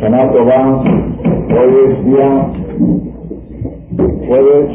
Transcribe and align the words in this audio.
Shana 0.00 0.32
Tova, 0.32 0.82
hoy 0.82 1.72
es 1.86 2.04
día 2.04 2.30
jueves 4.26 4.68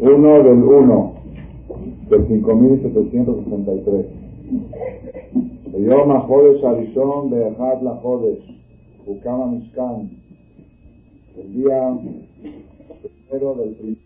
1 0.00 0.42
del 0.42 0.62
1 0.62 1.12
del 2.10 2.26
5763. 2.28 4.06
Yom 5.78 6.10
HaJodesh 6.10 6.64
Arishon 6.64 7.30
Be'echad 7.30 7.82
LaJodesh, 7.82 8.42
Ukama 9.06 9.46
Mishkan, 9.46 10.10
el 11.36 11.54
día 11.54 11.98
primero 13.28 13.54
del 13.54 13.74
primer, 13.74 13.98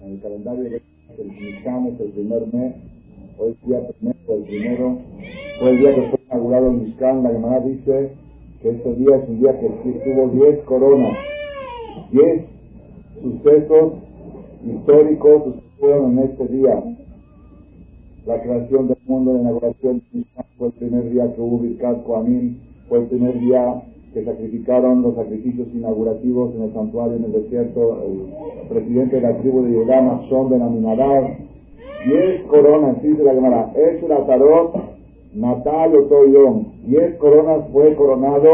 en 0.00 0.12
el 0.12 0.20
calendario 0.22 0.64
de 0.64 0.82
el 1.18 1.28
Mishkan 1.28 1.86
es 1.88 2.00
el 2.00 2.10
primer 2.12 2.42
mes, 2.52 2.74
hoy 3.38 3.50
es 3.50 3.66
día 3.66 3.80
primero 3.88 4.18
del 4.28 4.42
primero, 4.44 4.98
fue 5.58 5.70
el 5.70 5.78
día 5.78 5.94
que 5.94 6.02
fue 6.08 6.20
inaugurado 6.26 6.66
el 6.68 6.72
Mishkan, 6.74 7.22
la 7.22 7.30
Gemara 7.30 7.60
dice 7.60 8.12
que 8.60 8.70
este 8.70 8.94
día 8.94 9.16
es 9.16 9.28
un 9.28 9.40
día 9.40 9.58
que 9.58 9.68
tuvo 9.68 10.28
10 10.28 10.58
coronas, 10.64 11.16
10 12.12 12.44
sucesos 13.22 13.92
históricos 14.64 15.42
sucedieron 15.44 16.18
en 16.18 16.24
este 16.24 16.48
día. 16.48 16.82
La 18.26 18.42
creación 18.42 18.88
del 18.88 18.98
mundo, 19.06 19.32
la 19.34 19.40
inauguración 19.40 19.92
del 19.98 20.02
Mishkan 20.12 20.44
fue 20.58 20.66
el 20.68 20.72
primer 20.74 21.10
día 21.10 21.34
que 21.34 21.40
hubo 21.40 21.58
Birkat 21.58 22.02
Koanim, 22.04 22.58
fue 22.88 22.98
el 22.98 23.06
primer 23.06 23.38
día 23.40 23.82
que 24.12 24.24
sacrificaron 24.24 25.02
los 25.02 25.14
sacrificios 25.14 25.68
inaugurativos 25.74 26.54
en 26.54 26.62
el 26.62 26.72
santuario 26.74 27.16
en 27.16 27.24
el 27.24 27.32
desierto, 27.32 28.02
el 28.02 28.68
presidente 28.68 29.16
de 29.16 29.22
la 29.22 29.36
tribu 29.38 29.62
de 29.62 29.72
Yudá, 29.72 30.22
Son 30.28 30.50
Ben 30.50 30.62
Aminadab, 30.62 31.36
diez 32.06 32.42
coronas, 32.46 33.02
dice 33.02 33.22
la 33.22 33.34
Gemara, 33.34 33.72
es 33.74 34.02
un 34.02 34.12
atarot 34.12 34.95
natal 35.36 35.94
otoyón, 35.94 36.72
diez 36.86 37.14
coronas 37.16 37.68
fue 37.70 37.94
coronado 37.94 38.50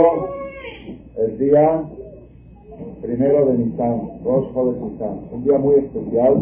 el 1.17 1.39
día 1.39 1.85
primero 3.01 3.47
de 3.47 3.59
Nisan, 3.59 4.21
Rosh 4.25 4.49
de 4.53 4.81
Nisan, 4.81 5.21
un 5.33 5.45
día 5.45 5.59
muy 5.59 5.77
especial, 5.77 6.35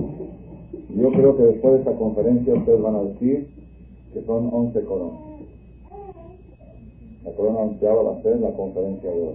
yo 0.96 1.10
creo 1.12 1.36
que 1.36 1.42
después 1.42 1.74
de 1.74 1.78
esta 1.80 1.92
conferencia 1.92 2.54
ustedes 2.54 2.80
van 2.80 2.96
a 2.96 3.02
decir 3.02 3.48
que 4.14 4.22
son 4.22 4.48
once 4.52 4.82
coronas. 4.84 5.20
La 7.24 7.32
corona 7.32 7.58
onceava 7.58 8.02
va 8.02 8.16
a 8.16 8.22
ser 8.22 8.40
la 8.40 8.50
conferencia 8.52 9.10
de 9.10 9.22
hoy. 9.22 9.34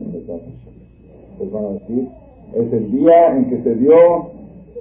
Entonces 0.00 1.52
van 1.52 1.64
a 1.64 1.68
decir, 1.68 2.08
es 2.54 2.72
el 2.72 2.90
día 2.92 3.36
en 3.36 3.50
que 3.50 3.62
se 3.62 3.74
dio 3.74 4.30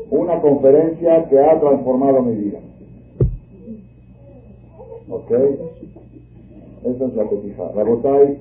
una 0.09 0.39
conferencia 0.41 1.27
que 1.27 1.39
ha 1.39 1.59
transformado 1.59 2.21
mi 2.21 2.35
vida. 2.35 2.59
¿Ok? 5.09 5.31
Esa 6.83 7.05
es 7.05 7.15
la 7.15 7.29
petija. 7.29 7.71
Rabotai, 7.75 8.37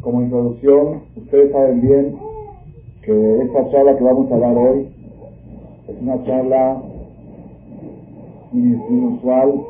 como 0.00 0.22
introducción, 0.22 1.02
ustedes 1.16 1.52
saben 1.52 1.80
bien 1.80 2.16
que 3.02 3.42
esta 3.42 3.70
charla 3.70 3.96
que 3.96 4.04
vamos 4.04 4.30
a 4.30 4.34
hablar 4.34 4.56
hoy 4.56 4.88
es 5.88 6.00
una 6.00 6.24
charla 6.24 6.82
inusual, 8.52 9.62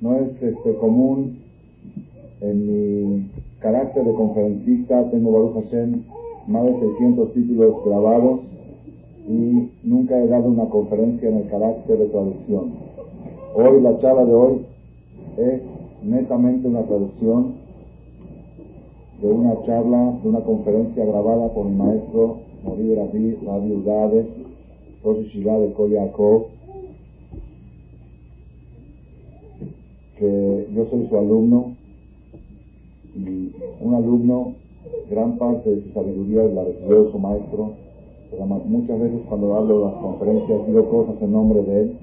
no 0.00 0.16
es 0.16 0.42
este, 0.42 0.74
común 0.76 1.38
en 2.40 2.66
mi 2.66 3.30
carácter 3.60 4.04
de 4.04 4.14
conferencista, 4.14 5.10
tengo 5.10 5.32
Baruch 5.32 5.64
Hashem 5.64 6.02
más 6.46 6.64
de 6.64 6.80
600 6.80 7.32
títulos 7.32 7.84
grabados 7.84 8.40
y 9.28 9.68
nunca 9.84 10.18
he 10.18 10.26
dado 10.26 10.48
una 10.48 10.64
conferencia 10.66 11.28
en 11.28 11.36
el 11.38 11.48
carácter 11.48 11.98
de 11.98 12.06
traducción. 12.06 12.89
Hoy, 13.52 13.80
la 13.80 13.98
charla 13.98 14.24
de 14.24 14.32
hoy 14.32 14.60
es 15.36 15.60
netamente 16.04 16.68
una 16.68 16.82
traducción 16.82 17.54
de 19.20 19.26
una 19.26 19.60
charla, 19.64 20.18
de 20.22 20.28
una 20.28 20.40
conferencia 20.40 21.04
grabada 21.04 21.52
por 21.52 21.66
mi 21.66 21.74
maestro 21.74 22.36
Morir 22.62 22.96
Rabbi, 22.96 23.38
Rabbi 23.44 23.72
Udades, 23.72 24.26
de 25.02 25.72
Kolyakov, 25.72 26.46
que 30.16 30.68
yo 30.72 30.86
soy 30.88 31.08
su 31.08 31.16
alumno 31.16 31.74
y 33.16 33.50
un 33.80 33.94
alumno, 33.94 34.54
gran 35.10 35.38
parte 35.38 35.70
de 35.70 35.82
su 35.82 35.92
sabiduría 35.92 36.44
la 36.44 36.62
recibió 36.62 37.04
de 37.04 37.10
su 37.10 37.18
maestro, 37.18 37.72
pero 38.30 38.46
muchas 38.46 39.00
veces 39.00 39.20
cuando 39.28 39.56
hablo 39.56 39.78
de 39.78 39.84
las 39.86 39.94
conferencias 39.94 40.66
digo 40.68 40.88
cosas 40.88 41.20
en 41.20 41.32
nombre 41.32 41.62
de 41.62 41.80
él, 41.80 41.96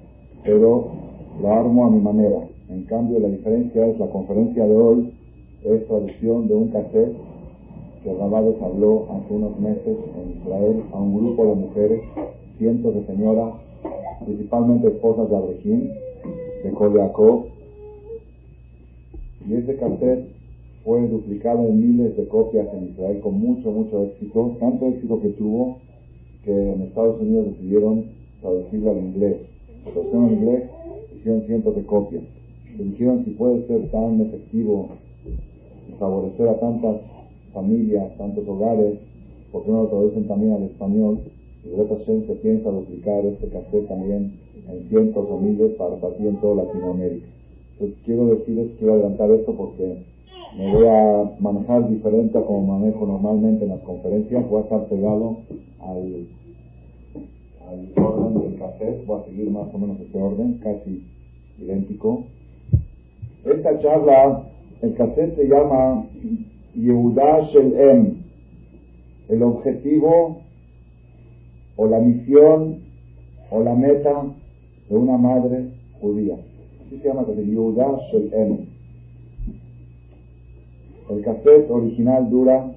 pero 0.44 1.07
lo 1.42 1.54
armo 1.54 1.86
a 1.86 1.92
mi 1.92 2.02
manera. 2.02 2.48
En 2.70 2.84
cambio, 2.84 3.20
la 3.20 3.30
diferencia 3.30 3.86
es 3.86 4.00
la 4.00 4.08
conferencia 4.08 4.66
de 4.66 4.76
hoy 4.76 5.14
es 5.64 5.86
traducción 5.88 6.48
de 6.48 6.54
un 6.54 6.70
cassette 6.70 7.16
que 8.04 8.14
Rabados 8.14 8.56
habló 8.62 9.06
hace 9.12 9.34
unos 9.34 9.60
meses 9.60 9.98
en 10.16 10.40
Israel 10.40 10.84
a 10.94 11.00
un 11.00 11.18
grupo 11.18 11.46
de 11.46 11.56
mujeres, 11.56 12.02
cientos 12.58 12.96
de 12.96 13.06
señoras, 13.06 13.54
principalmente 14.24 14.88
esposas 14.88 15.30
de 15.30 15.36
Abraham, 15.36 15.90
de 16.64 16.72
Koliakov, 16.72 17.46
y 19.48 19.54
ese 19.56 19.76
cassette 19.78 20.30
fue 20.84 21.08
duplicado 21.08 21.68
en 21.68 21.80
miles 21.80 22.16
de 22.16 22.28
copias 22.28 22.68
en 22.74 22.90
Israel 22.90 23.20
con 23.22 23.40
mucho, 23.40 23.72
mucho 23.72 24.04
éxito, 24.04 24.56
tanto 24.60 24.88
éxito 24.88 25.20
que 25.22 25.30
tuvo 25.30 25.80
que 26.46 26.74
en 26.74 26.82
Estados 26.84 27.20
Unidos 27.20 27.48
decidieron 27.48 28.06
traducirlo 28.42 28.92
al 28.92 28.98
inglés. 29.00 29.38
La 29.86 29.92
traducción 29.92 30.28
en 30.28 30.34
inglés 30.34 30.64
hicieron 31.18 31.44
cientos 31.46 31.76
de 31.76 31.84
copias. 31.84 32.24
Dijeron 32.78 33.26
si 33.26 33.32
puede 33.32 33.66
ser 33.68 33.90
tan 33.90 34.22
efectivo 34.22 34.90
favorecer 36.00 36.48
a 36.50 36.60
tantas 36.60 36.98
familias, 37.54 38.16
tantos 38.18 38.48
hogares, 38.48 39.00
¿por 39.52 39.64
qué 39.64 39.72
no 39.72 39.84
lo 39.84 39.88
traducen 39.88 40.28
también 40.28 40.54
al 40.54 40.64
español? 40.64 41.20
Y 41.64 41.70
Greta 41.76 41.96
se 42.06 42.36
piensa 42.36 42.70
duplicar 42.70 43.26
este 43.26 43.48
cassette 43.48 43.88
también 43.88 44.34
en 44.70 44.90
cientos 44.90 45.26
o 45.30 45.38
miles 45.40 45.72
para 45.74 45.96
partir 45.96 46.28
en 46.28 46.38
toda 46.38 46.64
Latinoamérica. 46.64 47.26
Entonces 47.74 47.98
quiero 48.06 48.28
decirles, 48.28 48.72
quiero 48.78 48.94
adelantar 48.94 49.32
esto 49.32 49.54
porque 49.54 49.98
me 50.58 50.74
voy 50.74 50.88
a 50.88 51.32
manejar 51.40 51.90
diferente 51.90 52.38
a 52.38 52.42
como 52.42 52.80
manejo 52.80 53.06
normalmente 53.06 53.66
en 53.66 53.72
las 53.72 53.82
conferencias, 53.82 54.50
voy 54.50 54.62
a 54.62 54.64
estar 54.64 54.86
pegado 54.86 55.38
al, 55.80 56.28
al 57.68 58.04
orden 58.04 58.42
del 58.42 58.60
cassette, 58.60 59.06
voy 59.06 59.22
a 59.22 59.26
seguir 59.26 59.50
más 59.52 59.74
o 59.74 59.78
menos 59.78 60.00
este 60.00 60.18
orden, 60.18 60.60
casi 60.64 61.04
idéntico. 61.60 62.26
Esta 63.46 63.80
charla, 63.80 64.44
el 64.82 64.94
cassette 64.94 65.36
se 65.36 65.48
llama 65.48 66.06
Yehuda 66.76 67.42
Shel 67.52 67.74
Em, 67.78 68.14
el 69.30 69.44
objetivo 69.44 70.42
o 71.76 71.88
la 71.88 72.00
misión 72.00 72.80
o 73.52 73.64
la 73.64 73.76
meta 73.76 74.26
de 74.90 74.96
una 74.96 75.18
madre 75.18 75.70
judía. 76.00 76.38
Así 76.86 77.00
se 77.00 77.08
llama 77.08 77.26
Yehuda 77.26 78.00
Shel 78.12 78.34
Em. 78.34 78.58
El 81.10 81.22
cassette 81.24 81.70
original 81.70 82.30
dura 82.30 82.72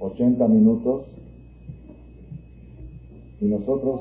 80 0.00 0.48
minutos 0.48 1.13
y 3.44 3.46
nosotros 3.48 4.00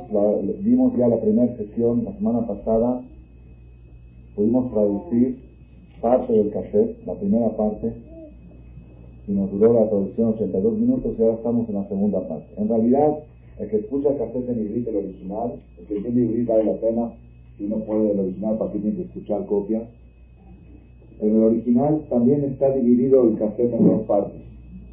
vimos 0.61 0.95
ya 0.97 1.09
la 1.09 1.19
primera 1.19 1.53
sesión 1.57 2.05
la 2.05 2.13
semana 2.13 2.47
pasada, 2.47 3.01
pudimos 4.37 4.71
traducir 4.71 5.37
parte 5.99 6.31
del 6.31 6.49
cassette, 6.49 7.05
la 7.05 7.13
primera 7.15 7.49
parte, 7.57 7.91
y 9.27 9.31
nos 9.33 9.51
duró 9.51 9.73
la 9.73 9.89
traducción 9.89 10.29
82 10.29 10.79
minutos 10.79 11.15
y 11.19 11.21
ahora 11.21 11.35
estamos 11.35 11.67
en 11.67 11.75
la 11.75 11.87
segunda 11.89 12.25
parte. 12.25 12.53
En 12.55 12.69
realidad, 12.69 13.19
el 13.59 13.69
que 13.69 13.77
escucha 13.77 14.11
el 14.11 14.17
cassette 14.17 14.47
en 14.47 14.61
ibrita, 14.61 14.91
el 14.91 14.97
original, 14.97 15.51
el 15.77 15.85
que 15.87 15.97
entiende 15.97 16.43
vale 16.45 16.63
la 16.63 16.75
pena, 16.75 17.11
si 17.57 17.65
uno 17.65 17.79
puede 17.79 18.11
el 18.11 18.19
original, 18.21 18.57
para 18.57 18.71
que 18.71 18.79
tiene 18.79 18.95
que 18.95 19.03
escuchar 19.03 19.45
copias. 19.45 19.83
En 21.19 21.35
el 21.35 21.43
original 21.43 22.01
también 22.09 22.45
está 22.45 22.73
dividido 22.73 23.27
el 23.27 23.37
cassette 23.37 23.73
en 23.73 23.87
dos 23.89 24.03
partes. 24.03 24.41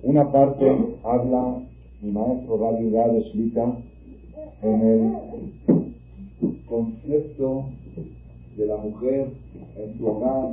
Una 0.02 0.32
parte 0.32 0.66
habla 1.04 1.62
mi 2.02 2.10
maestro 2.10 2.56
Rabbi 2.56 2.90
de 2.90 3.22
Shlita 3.30 3.76
en 4.62 4.82
el 4.82 5.12
concepto 6.66 7.64
de 8.56 8.66
la 8.66 8.76
mujer 8.76 9.28
en 9.76 9.98
su 9.98 10.06
hogar, 10.06 10.50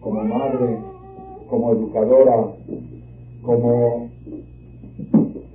como 0.00 0.24
madre, 0.24 0.78
como 1.48 1.72
educadora, 1.72 2.46
como 3.42 4.08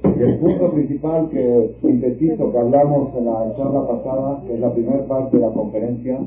el 0.03 0.39
punto 0.39 0.71
principal 0.71 1.29
que 1.29 1.75
sintetizo, 1.81 2.51
que 2.51 2.57
hablamos 2.57 3.15
en 3.15 3.25
la 3.25 3.53
charla 3.57 3.87
pasada, 3.87 4.41
que 4.45 4.53
es 4.53 4.59
la 4.59 4.73
primera 4.73 5.05
parte 5.05 5.37
de 5.37 5.43
la 5.43 5.53
conferencia, 5.53 6.19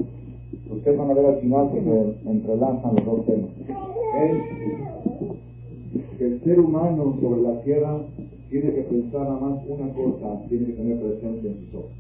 ustedes 0.70 0.99
van 0.99 1.11
a 1.11 1.14
ver 1.14 1.26
al 1.26 1.41
final 1.41 1.70
que 1.73 1.81
se 1.81 2.31
entrelazan 2.31 2.97
los 2.97 3.05
dos 3.05 3.26
temas. 3.26 3.50
Es 5.97 6.19
que 6.19 6.26
el 6.26 6.41
ser 6.43 6.61
humano 6.61 7.17
sobre 7.20 7.43
la 7.43 7.61
tierra 7.62 7.99
tiene 8.61 8.75
que 8.75 8.82
pensar 8.82 9.23
nada 9.23 9.38
más 9.38 9.62
una 9.69 9.93
cosa, 9.93 10.41
tiene 10.49 10.67
que 10.67 10.73
tener 10.73 10.99
presencia 10.99 11.50
en 11.50 11.67
sus 11.67 11.75
ojos. 11.75 11.91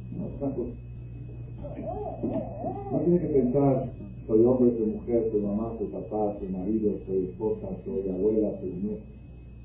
No 2.92 2.98
tiene 3.00 3.18
que 3.18 3.26
pensar 3.26 3.90
soy 4.26 4.44
hombre, 4.44 4.72
soy 4.76 4.86
mujer, 4.86 5.28
soy 5.30 5.40
mamá, 5.40 5.72
soy 5.78 5.86
papá, 5.88 6.34
soy 6.38 6.48
marido, 6.48 6.92
soy 7.06 7.24
esposa, 7.26 7.68
soy 7.84 8.10
abuela, 8.10 8.58
soy 8.60 8.72
nieta. 8.82 9.04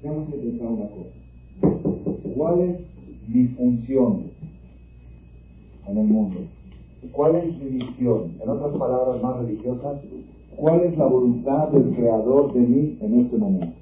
Tenemos 0.02 0.30
que 0.30 0.38
pensar 0.38 0.68
una 0.68 0.88
cosa. 0.90 2.36
¿Cuál 2.36 2.60
es 2.60 2.80
mi 3.28 3.48
función 3.48 4.24
en 5.88 5.98
el 5.98 6.06
mundo? 6.06 6.42
¿Cuál 7.14 7.36
es 7.38 7.58
mi 7.58 7.84
misión? 7.84 8.34
En 8.44 8.50
otras 8.50 8.78
palabras 8.78 9.24
más 9.24 9.38
religiosas, 9.38 10.02
¿cuál 10.58 10.82
es 10.82 10.98
la 10.98 11.06
voluntad 11.06 11.70
del 11.70 11.96
Creador 11.96 12.54
de 12.54 12.60
mí 12.60 12.98
en 13.02 13.20
este 13.22 13.38
momento? 13.38 13.81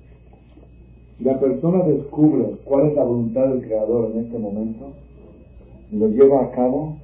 Si 1.19 1.25
la 1.25 1.37
persona 1.37 1.83
descubre 1.83 2.45
cuál 2.63 2.87
es 2.87 2.95
la 2.95 3.03
voluntad 3.03 3.49
del 3.49 3.61
Creador 3.61 4.11
en 4.13 4.23
este 4.23 4.39
momento 4.39 4.93
y 5.91 5.97
lo 5.97 6.07
lleva 6.07 6.45
a 6.45 6.51
cabo, 6.51 6.95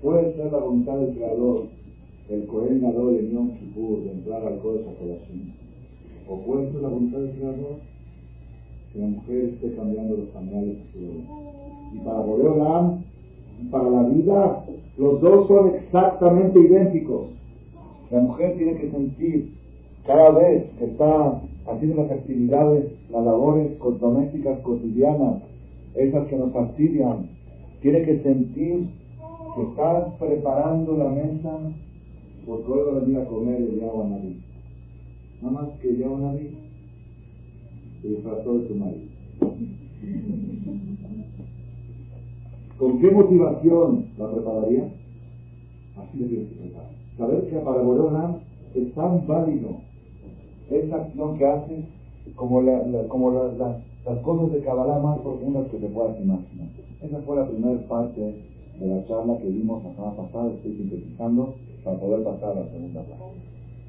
puede 0.00 0.32
ser 0.36 0.52
la 0.52 0.58
voluntad 0.58 0.96
del 0.96 1.16
Creador 1.16 1.66
el 2.28 2.46
Cohen 2.46 2.80
Gadol 2.80 3.16
de 3.16 3.32
Yom 3.32 3.50
Kippur 3.58 4.04
de 4.04 4.12
entrar 4.12 4.46
al 4.46 4.58
Kodesh 4.60 4.86
o 6.28 6.38
puede 6.38 6.70
ser 6.70 6.82
la 6.82 6.88
voluntad 6.88 7.18
del 7.18 7.32
Creador 7.32 7.76
que 8.92 8.98
la 9.00 9.06
mujer 9.08 9.44
esté 9.44 9.74
cambiando 9.74 10.16
los 10.16 10.28
su 10.28 10.98
Y 11.94 11.98
para 11.98 12.20
Boreolam, 12.20 13.02
para 13.72 13.90
la 13.90 14.08
vida, 14.08 14.64
los 14.96 15.20
dos 15.20 15.48
son 15.48 15.74
exactamente 15.74 16.60
idénticos. 16.60 17.26
La 18.12 18.20
mujer 18.20 18.56
tiene 18.56 18.76
que 18.76 18.90
sentir 18.92 19.63
cada 20.06 20.30
vez 20.32 20.70
que 20.78 20.84
está 20.84 21.40
haciendo 21.66 22.02
las 22.02 22.10
actividades, 22.10 22.92
las 23.10 23.24
labores 23.24 23.78
domésticas 24.00 24.60
cotidianas, 24.60 25.42
esas 25.94 26.28
que 26.28 26.36
nos 26.36 26.52
fastidian, 26.52 27.30
tiene 27.80 28.02
que 28.02 28.22
sentir 28.22 28.88
que 29.54 29.62
está 29.62 30.16
preparando 30.18 30.96
la 30.96 31.08
mesa 31.08 31.58
porque 32.46 32.70
hoy 32.70 32.80
va 32.86 32.98
a 32.98 33.00
venir 33.00 33.18
a 33.18 33.24
comer 33.24 33.62
el 33.62 33.82
agua 33.84 34.06
Naví. 34.08 34.42
Nada 35.40 35.54
más 35.54 35.68
que 35.80 35.90
el 35.90 36.04
agua 36.04 36.18
Naví 36.18 36.50
se 38.02 38.08
disfrazó 38.08 38.58
de 38.58 38.68
su 38.68 38.74
marido. 38.74 39.08
¿Con 42.78 42.98
qué 42.98 43.10
motivación 43.10 44.06
la 44.18 44.30
prepararía? 44.30 44.88
Así 45.96 46.18
le 46.18 46.26
tienes 46.26 46.48
que 46.48 46.54
preparar. 46.56 46.90
Saber 47.16 47.48
que 47.48 47.56
para 47.58 47.82
Borona 47.82 48.36
es 48.74 48.92
tan 48.94 49.26
válido 49.26 49.78
esa 50.70 50.96
acción 50.96 51.38
que 51.38 51.46
hace 51.46 51.84
como, 52.36 52.62
como 53.08 53.30
las 53.32 54.18
cosas 54.22 54.52
de 54.52 54.60
Kabbalah 54.60 54.98
más 54.98 55.18
profundas 55.20 55.68
que 55.70 55.78
te 55.78 55.86
puedas 55.88 56.18
imaginar. 56.18 56.68
Esa 57.02 57.18
fue 57.20 57.36
la 57.36 57.46
primera 57.46 57.80
parte 57.86 58.20
de 58.80 58.86
la 58.86 59.06
charla 59.06 59.38
que 59.38 59.48
dimos 59.48 59.84
la 59.84 59.94
semana 59.94 60.16
pasada, 60.16 60.52
estoy 60.52 60.76
sintetizando 60.76 61.54
para 61.84 61.98
poder 61.98 62.24
pasar 62.24 62.52
a 62.52 62.60
la 62.60 62.70
segunda 62.70 63.02
parte. 63.02 63.24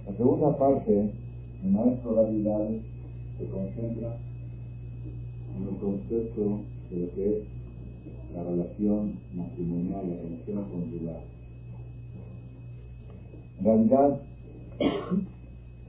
La 0.05 0.17
segunda 0.17 0.57
parte, 0.57 1.09
el 1.63 1.71
maestro 1.71 2.13
David 2.13 2.47
se 3.39 3.45
concentra 3.47 4.17
en 5.55 5.63
el 5.63 5.77
concepto 5.77 6.59
de 6.91 6.99
lo 6.99 7.15
que 7.15 7.37
es 7.37 7.43
la 8.35 8.43
relación 8.43 9.13
matrimonial, 9.33 10.09
la 10.09 10.15
relación 10.21 10.63
conyugal. 10.69 11.21
En 13.59 13.65
realidad, 13.65 14.19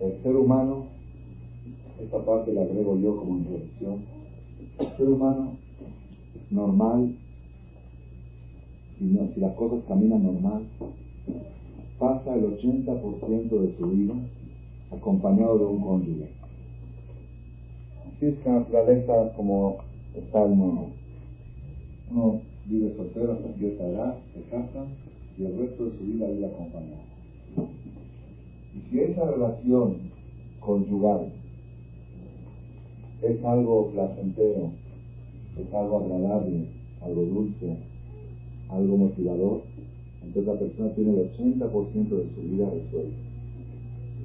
el 0.00 0.22
ser 0.22 0.36
humano, 0.36 0.86
esta 2.00 2.18
parte 2.24 2.52
la 2.52 2.62
agrego 2.62 2.98
yo 2.98 3.16
como 3.16 3.38
introducción, 3.38 4.04
el 4.78 4.96
ser 4.96 5.08
humano 5.08 5.56
normal, 6.50 7.14
si, 8.98 9.18
si 9.34 9.40
las 9.40 9.54
cosas 9.54 9.80
caminan 9.88 10.22
normal, 10.22 10.62
pasa 11.98 12.34
el 12.34 12.44
80% 12.58 13.48
de 13.48 13.76
su 13.78 13.86
vida 13.88 14.14
acompañado 14.90 15.58
de 15.58 15.64
un 15.64 15.80
cónyuge. 15.80 16.28
Así 18.06 18.26
es 18.26 18.38
que 18.38 18.48
la 18.48 18.60
naturaleza 18.60 19.32
como 19.36 19.78
está 20.14 20.44
el 20.44 20.50
mundo. 20.50 20.88
Uno 22.10 22.40
vive 22.66 22.94
soltero 22.96 23.32
hasta 23.32 23.52
cierta 23.58 23.86
edad, 23.86 24.18
se 24.34 24.42
casa 24.50 24.86
y 25.38 25.44
el 25.44 25.58
resto 25.58 25.84
de 25.86 25.98
su 25.98 26.04
vida 26.04 26.26
vive 26.28 26.46
acompañado. 26.46 27.15
Y 28.76 28.90
si 28.90 29.00
esa 29.00 29.24
relación 29.24 29.96
conyugal 30.60 31.32
es 33.22 33.42
algo 33.42 33.90
placentero, 33.90 34.70
es 35.58 35.72
algo 35.72 36.00
agradable, 36.00 36.66
algo 37.00 37.22
dulce, 37.22 37.76
algo 38.68 38.96
motivador, 38.98 39.62
entonces 40.22 40.52
la 40.52 40.58
persona 40.58 40.94
tiene 40.94 41.20
el 41.20 41.32
80% 41.32 42.08
de 42.08 42.34
su 42.34 42.42
vida 42.42 42.68
resuelta. 42.68 43.16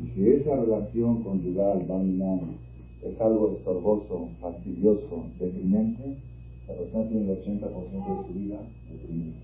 Y 0.03 0.07
si 0.15 0.27
esa 0.29 0.55
relación 0.57 1.23
conyugal 1.23 1.89
va 1.89 1.99
minando, 1.99 2.47
es 3.03 3.21
algo 3.21 3.53
estorboso, 3.57 4.27
fastidioso, 4.41 5.23
deprimente, 5.39 6.17
la 6.67 6.73
persona 6.73 7.07
tiene 7.07 7.31
el 7.31 7.41
80% 7.41 7.61
de 7.61 8.27
su 8.27 8.33
vida 8.33 8.59
deprimida. 8.91 9.37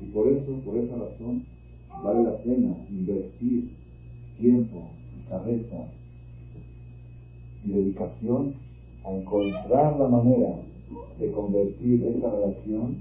Y 0.00 0.04
por 0.06 0.28
eso, 0.28 0.52
por 0.64 0.76
esa 0.76 0.96
razón, 0.96 1.44
vale 2.04 2.22
la 2.22 2.36
pena 2.38 2.76
invertir 2.90 3.83
tiempo, 4.38 4.88
cabeza 5.28 5.88
y 7.64 7.70
dedicación 7.70 8.54
a 9.04 9.12
encontrar 9.12 9.98
la 9.98 10.08
manera 10.08 10.56
de 11.18 11.30
convertir 11.32 12.04
esa 12.04 12.30
relación 12.30 12.96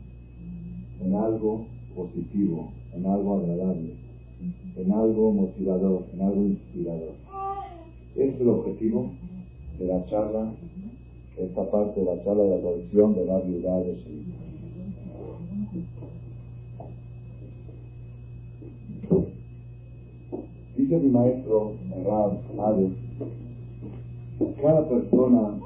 en 1.01 1.15
algo 1.15 1.65
positivo, 1.95 2.71
en 2.93 3.05
algo 3.05 3.39
agradable, 3.39 3.93
en 4.75 4.91
algo 4.91 5.31
motivador, 5.31 6.03
en 6.13 6.21
algo 6.21 6.41
inspirador. 6.43 7.13
Ese 8.15 8.27
es 8.29 8.41
el 8.41 8.49
objetivo 8.49 9.11
de 9.79 9.87
la 9.87 10.05
charla, 10.05 10.53
esta 11.37 11.69
parte 11.71 11.99
de 11.99 12.05
la 12.05 12.23
charla 12.23 12.43
de 12.43 12.61
la 12.61 13.07
de 13.09 13.25
la 13.25 13.39
viuda 13.39 13.79
de 13.79 13.95
Shri. 13.95 14.42
Dice 20.93 21.05
mi 21.05 21.11
maestro, 21.11 21.73
Rab 22.05 22.37
cada 24.61 24.87
persona 24.87 25.59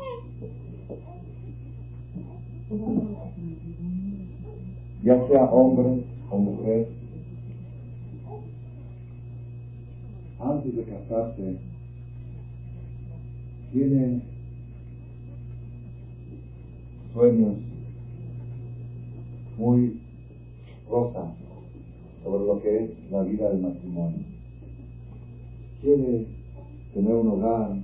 ya 5.03 5.27
sea 5.27 5.43
hombre 5.51 6.03
o 6.31 6.37
mujer, 6.37 6.87
antes 10.39 10.75
de 10.77 10.83
casarse, 10.83 11.57
tiene 13.73 14.21
sueños 17.13 17.55
muy 19.57 19.99
rosas 20.89 21.33
sobre 22.23 22.45
lo 22.45 22.61
que 22.61 22.83
es 22.83 23.11
la 23.11 23.23
vida 23.23 23.49
del 23.49 23.61
matrimonio. 23.61 24.36
Quiere 25.81 26.25
tener 26.93 27.13
un 27.13 27.27
hogar. 27.27 27.77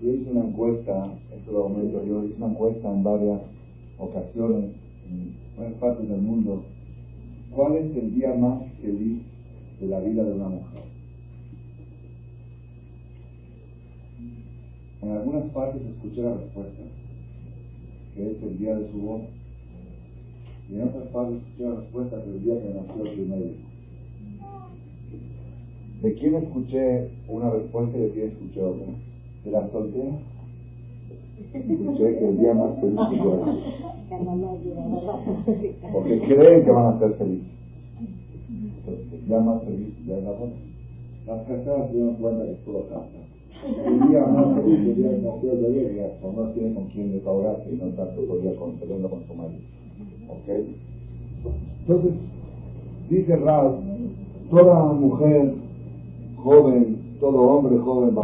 Y 0.00 0.08
hice 0.08 0.30
una 0.30 0.46
encuesta, 0.46 1.18
esto 1.34 1.52
lo 1.52 1.64
aumento 1.64 2.04
yo, 2.04 2.24
hice 2.24 2.36
una 2.36 2.48
encuesta 2.48 2.92
en 2.92 3.02
varias 3.02 3.40
ocasiones, 3.98 4.72
en 5.08 5.36
varias 5.56 5.78
partes 5.78 6.08
del 6.08 6.20
mundo, 6.20 6.64
¿cuál 7.50 7.76
es 7.76 7.96
el 7.96 8.14
día 8.14 8.34
más 8.34 8.62
feliz 8.82 9.22
de 9.80 9.86
la 9.86 10.00
vida 10.00 10.24
de 10.24 10.32
una 10.32 10.48
mujer? 10.48 10.82
En 15.02 15.10
algunas 15.12 15.44
partes 15.52 15.82
escuché 15.82 16.22
la 16.22 16.34
respuesta, 16.34 16.82
que 18.14 18.30
es 18.32 18.42
el 18.42 18.58
día 18.58 18.76
de 18.76 18.90
su 18.90 18.98
boda. 18.98 19.24
Y 20.68 20.74
en 20.74 20.82
otras 20.82 21.08
partes 21.08 21.38
escuché 21.38 21.68
la 21.70 21.80
respuesta 21.80 22.22
que 22.22 22.30
el 22.30 22.42
día 22.42 22.60
que 22.60 22.74
nació 22.74 23.06
el 23.06 23.12
primer 23.12 23.42
¿De 26.02 26.14
quién 26.14 26.34
escuché 26.36 27.08
una 27.28 27.50
respuesta 27.50 27.96
y 27.96 28.00
de 28.02 28.10
quién 28.10 28.28
escuché 28.28 28.62
otra? 28.62 28.86
¿De 29.44 29.50
la 29.50 29.68
soltera? 29.70 30.18
Escuché 31.54 32.18
que 32.18 32.28
el 32.28 32.38
día 32.38 32.54
más 32.54 32.78
feliz 32.80 33.00
es 33.12 33.20
Porque 35.92 36.20
creen 36.20 36.64
que 36.64 36.70
van 36.70 36.94
a 36.94 36.98
ser 36.98 37.14
felices. 37.14 37.46
el 38.86 39.26
día 39.26 39.40
más 39.40 39.62
feliz 39.62 39.94
ya 40.06 40.18
es 40.18 40.24
la 40.24 40.30
boda. 40.30 40.52
Las 41.26 41.42
casadas 41.46 41.90
se 41.90 41.98
dan 41.98 42.14
cuenta 42.16 42.44
que 42.44 42.52
es 42.52 42.58
casa 42.88 43.26
el 43.64 44.08
día 44.08 44.20
más 44.26 44.54
feliz 44.54 44.78
el 44.78 44.96
día 44.96 45.10
que 45.10 45.22
nació 45.22 45.52
ya, 45.96 46.08
no 46.22 46.50
tiene 46.50 46.74
con 46.74 46.84
quién 46.86 47.12
desahogarse 47.12 47.72
y 47.72 47.76
no 47.76 47.86
tanto 47.94 48.20
todavía 48.22 48.54
con, 48.56 48.72
con 48.76 49.26
su 49.26 49.34
marido. 49.34 49.60
¿Ok? 50.28 50.66
Entonces, 51.80 52.12
dice 53.08 53.36
Ralph, 53.36 53.80
toda 54.50 54.92
mujer 54.92 55.54
joven, 56.46 57.18
todo 57.18 57.40
hombre 57.42 57.76
joven, 57.78 58.14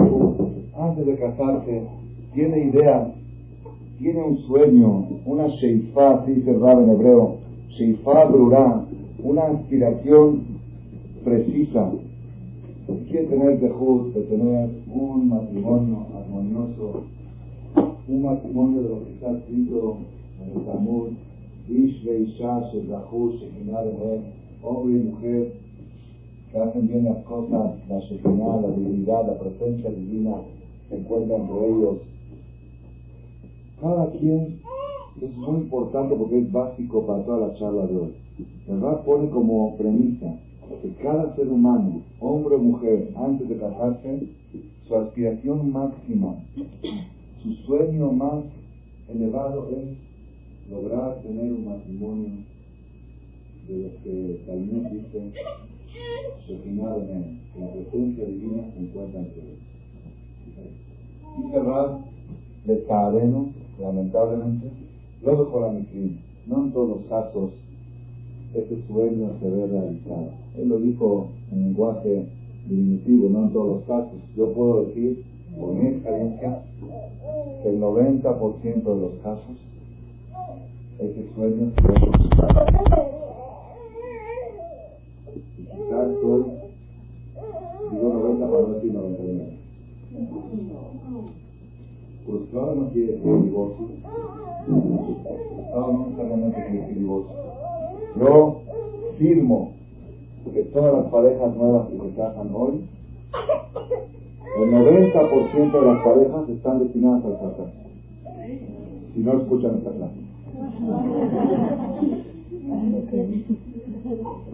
antes 0.79 1.07
de 1.07 1.17
casarse, 1.17 1.83
tiene 2.35 2.67
ideas, 2.67 3.09
tiene 3.99 4.23
un 4.23 4.39
sueño, 4.47 5.09
una 5.27 5.49
sheifá, 5.49 6.21
así 6.21 6.35
dice 6.35 6.53
Rab 6.53 6.83
en 6.83 6.91
hebreo, 6.91 7.39
sheifá 7.71 8.27
brurá, 8.27 8.85
una 9.25 9.43
aspiración 9.43 10.43
precisa. 11.25 11.91
Quiere 13.09 13.27
tener 13.27 13.61
dejud 13.61 14.13
de 14.15 14.23
tener 14.23 14.71
un 14.95 15.29
matrimonio 15.29 16.07
armonioso, 16.17 17.03
un 18.07 18.23
matrimonio 18.23 18.83
de 18.83 18.89
lo 18.89 19.05
que 19.05 19.13
está 19.15 19.33
escrito 19.33 19.97
en 20.41 20.61
el 20.61 20.65
Talmud, 20.65 21.09
Ish 21.69 22.07
Isha 22.07 22.71
hombre 24.63 24.93
y 24.93 25.03
mujer, 25.11 25.53
que 26.53 26.59
hacen 26.59 26.87
bien 26.87 27.05
las 27.05 27.25
cosas, 27.25 27.73
la 27.89 27.99
Shekinah, 28.01 28.61
la 28.61 28.69
divinidad, 28.69 29.27
la 29.27 29.39
presencia 29.39 29.91
divina, 29.91 30.35
se 30.89 30.99
encuentran 30.99 31.41
entre 31.43 31.67
ellos. 31.67 31.97
Cada 33.81 34.11
quien 34.11 34.61
es 35.21 35.37
muy 35.37 35.57
importante 35.63 36.15
porque 36.15 36.39
es 36.41 36.53
básico 36.53 37.07
para 37.07 37.25
toda 37.25 37.49
la 37.49 37.55
charla 37.55 37.87
de 37.87 37.97
hoy. 37.97 38.15
¿Verdad? 38.69 39.05
Pone 39.05 39.31
como 39.31 39.77
premisa 39.77 40.37
que 40.81 40.89
cada 41.03 41.35
ser 41.37 41.49
humano, 41.49 42.03
hombre 42.21 42.55
o 42.55 42.59
mujer, 42.59 43.13
antes 43.17 43.49
de 43.49 43.57
casarse, 43.57 44.29
su 44.89 44.97
aspiración 44.97 45.73
máxima, 45.73 46.37
su 47.43 47.55
sueño 47.67 48.13
más 48.13 48.45
elevado 49.09 49.69
es 49.71 50.71
lograr 50.71 51.21
tener 51.23 51.53
un 51.53 51.67
matrimonio 51.67 52.31
de 53.69 53.79
los 53.79 53.93
que 54.03 54.43
también 54.47 54.91
dice 54.93 55.72
final 56.63 57.09
en 57.09 57.41
la 57.61 57.73
presencia 57.73 58.25
divina 58.25 58.63
se 58.73 58.81
encuentra 58.81 59.21
entre 59.21 59.43
ellos. 59.43 59.59
Y 61.39 61.51
cerrar 61.51 61.99
de 62.67 62.85
cadeno, 62.85 63.49
lamentablemente, 63.81 64.71
lo 65.23 65.45
dejó 65.45 65.61
la 65.61 65.73
No 66.47 66.65
en 66.65 66.73
todos 66.73 66.89
los 66.89 67.09
casos 67.09 67.51
este 68.55 68.87
sueño 68.87 69.31
se 69.41 69.51
ve 69.51 69.67
realizado. 69.67 70.31
Él 70.59 70.69
lo 70.69 70.79
dijo 70.79 71.29
en 71.51 71.65
lenguaje 71.65 72.27
diminutivo, 72.69 73.29
no 73.31 73.45
en 73.45 73.53
todos 73.53 73.77
los 73.77 73.83
casos. 73.85 74.19
Yo 74.37 74.53
puedo 74.53 74.85
decir, 74.85 75.25
con 75.59 75.79
mi 75.79 75.89
experiencia, 75.89 76.63
que 77.63 77.69
el 77.69 77.81
90% 77.81 78.83
de 78.83 79.01
los 79.01 79.13
casos 79.23 79.57
ese 80.99 81.35
sueño 81.35 81.73
se 81.75 81.89
ve 81.89 81.95
realizado. 81.95 83.22
Quizás 85.75 86.09
hoy 86.23 86.45
digo 87.93 88.13
90 88.13 88.51
para 88.51 88.63
no 88.63 88.69
decir 88.75 88.93
99. 88.93 89.59
Pues 92.27 92.43
claro 92.51 92.75
no 92.75 92.89
quiere 92.91 93.13
decir 93.13 93.43
divorcio. 93.43 93.87
Claro 95.73 95.93
no 95.93 96.07
necesariamente 96.07 96.65
quiere 96.65 96.81
decir 96.81 96.99
divorcio. 96.99 97.35
Yo 98.21 98.61
firmo 99.19 99.73
que 100.53 100.63
todas 100.65 100.93
las 100.93 101.07
parejas 101.07 101.57
nuevas 101.57 101.89
que 101.89 101.99
se 101.99 102.15
casan 102.17 102.51
hoy, 102.55 102.85
el 104.59 104.71
90% 104.71 105.73
de 105.73 105.87
las 105.87 106.05
parejas 106.05 106.49
están 106.49 106.79
destinadas 106.81 107.25
al 107.25 107.39
fracaso. 107.39 107.71
Si 109.15 109.21
no 109.21 109.41
escuchan 109.41 109.77
esta 109.79 109.91
clase. 109.91 110.23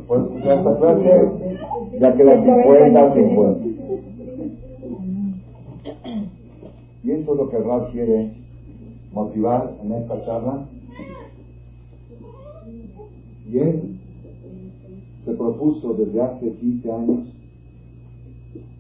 Pues 0.09 0.23
clase, 0.43 1.59
ya 2.01 2.17
queda 2.17 2.43
50, 2.43 3.15
50. 3.15 3.69
Y 7.05 7.11
esto 7.11 7.33
es 7.33 7.39
lo 7.39 7.51
que 7.51 7.59
Rab 7.59 7.93
quiere 7.93 8.31
motivar 9.13 9.71
en 9.83 9.93
esta 9.93 10.25
charla 10.25 10.67
y 13.53 13.59
él 13.59 13.99
se 15.27 15.33
propuso 15.33 15.93
desde 15.93 16.23
hace 16.23 16.53
15 16.53 16.91
años 16.91 17.19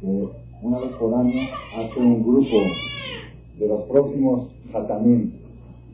que 0.00 0.28
una 0.62 0.78
vez 0.78 0.92
por 0.98 1.14
año 1.14 1.40
hace 1.76 2.00
un 2.00 2.22
grupo 2.22 2.56
de 3.58 3.68
los 3.68 3.82
próximos 3.82 4.48
Hatamim. 4.72 5.32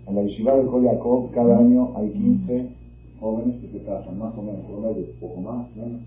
En 0.06 0.14
la 0.14 0.22
Yeshiva 0.22 0.54
de 0.56 0.64
Jacob 0.64 1.30
cada 1.32 1.58
año 1.58 1.90
hay 1.96 2.10
15 2.10 2.83
jóvenes 3.20 3.60
que 3.60 3.78
se 3.78 3.84
casan, 3.84 4.18
más 4.18 4.36
o 4.36 4.42
menos, 4.42 4.64
por 4.66 4.80
medio, 4.80 5.06
poco 5.20 5.40
más, 5.40 5.76
menos. 5.76 6.00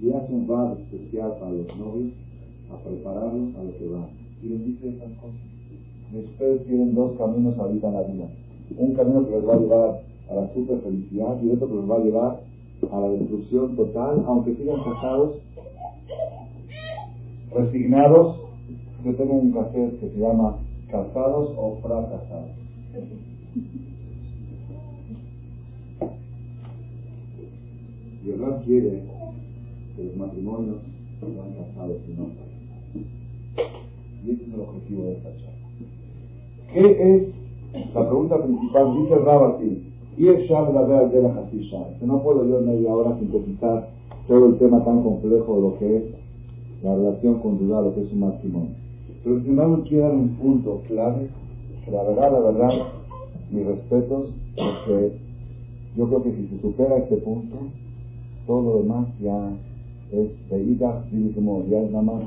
Y 0.00 0.12
hace 0.12 0.32
un 0.32 0.46
bar 0.46 0.76
especial 0.78 1.32
para 1.38 1.52
los 1.52 1.76
novios, 1.76 2.12
a 2.70 2.76
prepararlos 2.78 3.54
a 3.56 3.64
lo 3.64 3.78
que 3.78 3.88
van. 3.88 4.08
Y 4.42 4.48
les 4.48 4.64
dice 4.64 4.88
estas 4.90 5.12
cosas. 5.18 5.40
ustedes 6.12 6.66
tienen 6.66 6.94
dos 6.94 7.16
caminos 7.16 7.58
ahorita 7.58 7.88
en 7.88 7.94
la 7.94 8.02
vida. 8.02 8.28
Un 8.78 8.94
camino 8.94 9.26
que 9.26 9.32
les 9.32 9.48
va 9.48 9.54
a 9.54 9.58
llevar 9.58 10.00
a 10.30 10.34
la 10.34 10.54
super 10.54 10.80
felicidad 10.80 11.42
y 11.42 11.50
otro 11.50 11.68
que 11.68 11.74
los 11.74 11.90
va 11.90 11.96
a 11.96 12.04
llevar 12.04 12.40
a 12.90 13.00
la 13.00 13.08
destrucción 13.10 13.76
total, 13.76 14.24
aunque 14.26 14.54
sigan 14.56 14.82
casados, 14.82 15.36
resignados. 17.52 18.36
Yo 19.04 19.14
tengo 19.16 19.34
un 19.34 19.52
cassette 19.52 20.00
que 20.00 20.10
se 20.10 20.18
llama 20.18 20.58
Casados 20.90 21.52
o 21.56 21.78
Fracasados. 21.82 22.50
Y 28.24 28.30
verdad 28.30 28.62
quiere 28.64 29.02
que 29.96 30.04
los 30.04 30.16
matrimonios 30.16 30.76
sean 31.20 31.52
casados 31.52 31.98
y 32.08 32.12
no 32.14 32.28
Y 34.24 34.30
ese 34.30 34.42
es 34.44 34.54
el 34.54 34.60
objetivo 34.60 35.04
de 35.04 35.12
esta 35.12 35.28
charla. 35.36 35.54
¿Qué 36.72 37.12
es 37.12 37.94
la 37.94 38.08
pregunta 38.08 38.42
principal? 38.42 38.96
Dice 38.96 39.14
Rabati, 39.16 39.94
y 40.16 40.28
el 40.28 40.46
Shab 40.46 40.72
de 40.72 41.22
la. 41.22 41.34
Que 41.98 42.06
no 42.06 42.22
puedo 42.22 42.48
yo 42.48 42.60
en 42.60 42.66
media 42.66 42.94
hora 42.94 43.18
sintetizar 43.18 43.90
todo 44.26 44.46
el 44.46 44.58
tema 44.58 44.82
tan 44.84 45.02
complejo 45.02 45.56
de 45.56 45.60
lo 45.60 45.78
que 45.78 45.96
es 45.96 46.04
la 46.82 46.94
relación 46.94 47.40
conjugal, 47.40 47.84
lo 47.84 47.94
que 47.94 48.02
es 48.02 48.12
un 48.12 48.20
matrimonio. 48.20 48.70
Pero 49.22 49.40
si 49.42 49.50
no 49.50 49.82
quiere 49.82 50.04
dar 50.04 50.14
un 50.14 50.28
punto 50.36 50.82
clave, 50.86 51.28
la 51.90 52.02
verdad, 52.04 52.32
la 52.32 52.40
verdad, 52.40 52.70
mis 53.50 53.66
respetos, 53.66 54.34
porque 54.56 55.12
yo 55.96 56.06
creo 56.08 56.22
que 56.22 56.32
si 56.32 56.46
se 56.48 56.60
supera 56.60 56.96
este 56.98 57.16
punto, 57.16 57.56
todo 58.46 58.62
lo 58.62 58.82
demás 58.82 59.06
ya 59.20 59.52
es 60.12 60.30
como 61.34 61.64
ya 61.66 61.80
es 61.80 61.90
nada 61.90 62.02
más 62.02 62.22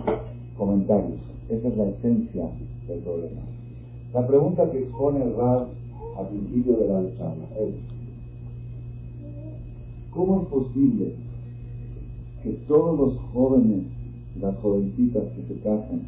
comentarios. 0.58 1.20
Esa 1.50 1.68
es 1.68 1.78
la 1.78 1.88
esencia 1.88 2.50
del 2.88 3.00
problema. 3.00 3.42
La 4.14 4.28
pregunta 4.28 4.70
que 4.72 4.80
expone 4.80 5.24
el 5.24 5.34
al 6.18 6.28
principio 6.30 6.78
de 6.78 6.88
la 6.88 7.18
charla 7.18 7.46
es, 7.60 7.76
¿cómo 10.12 10.42
es 10.42 10.48
posible 10.48 11.16
que 12.44 12.50
todos 12.68 12.98
los 12.98 13.18
jóvenes, 13.34 13.86
las 14.40 14.56
jovencitas 14.58 15.24
que 15.34 15.54
se 15.54 15.60
casan, 15.62 16.08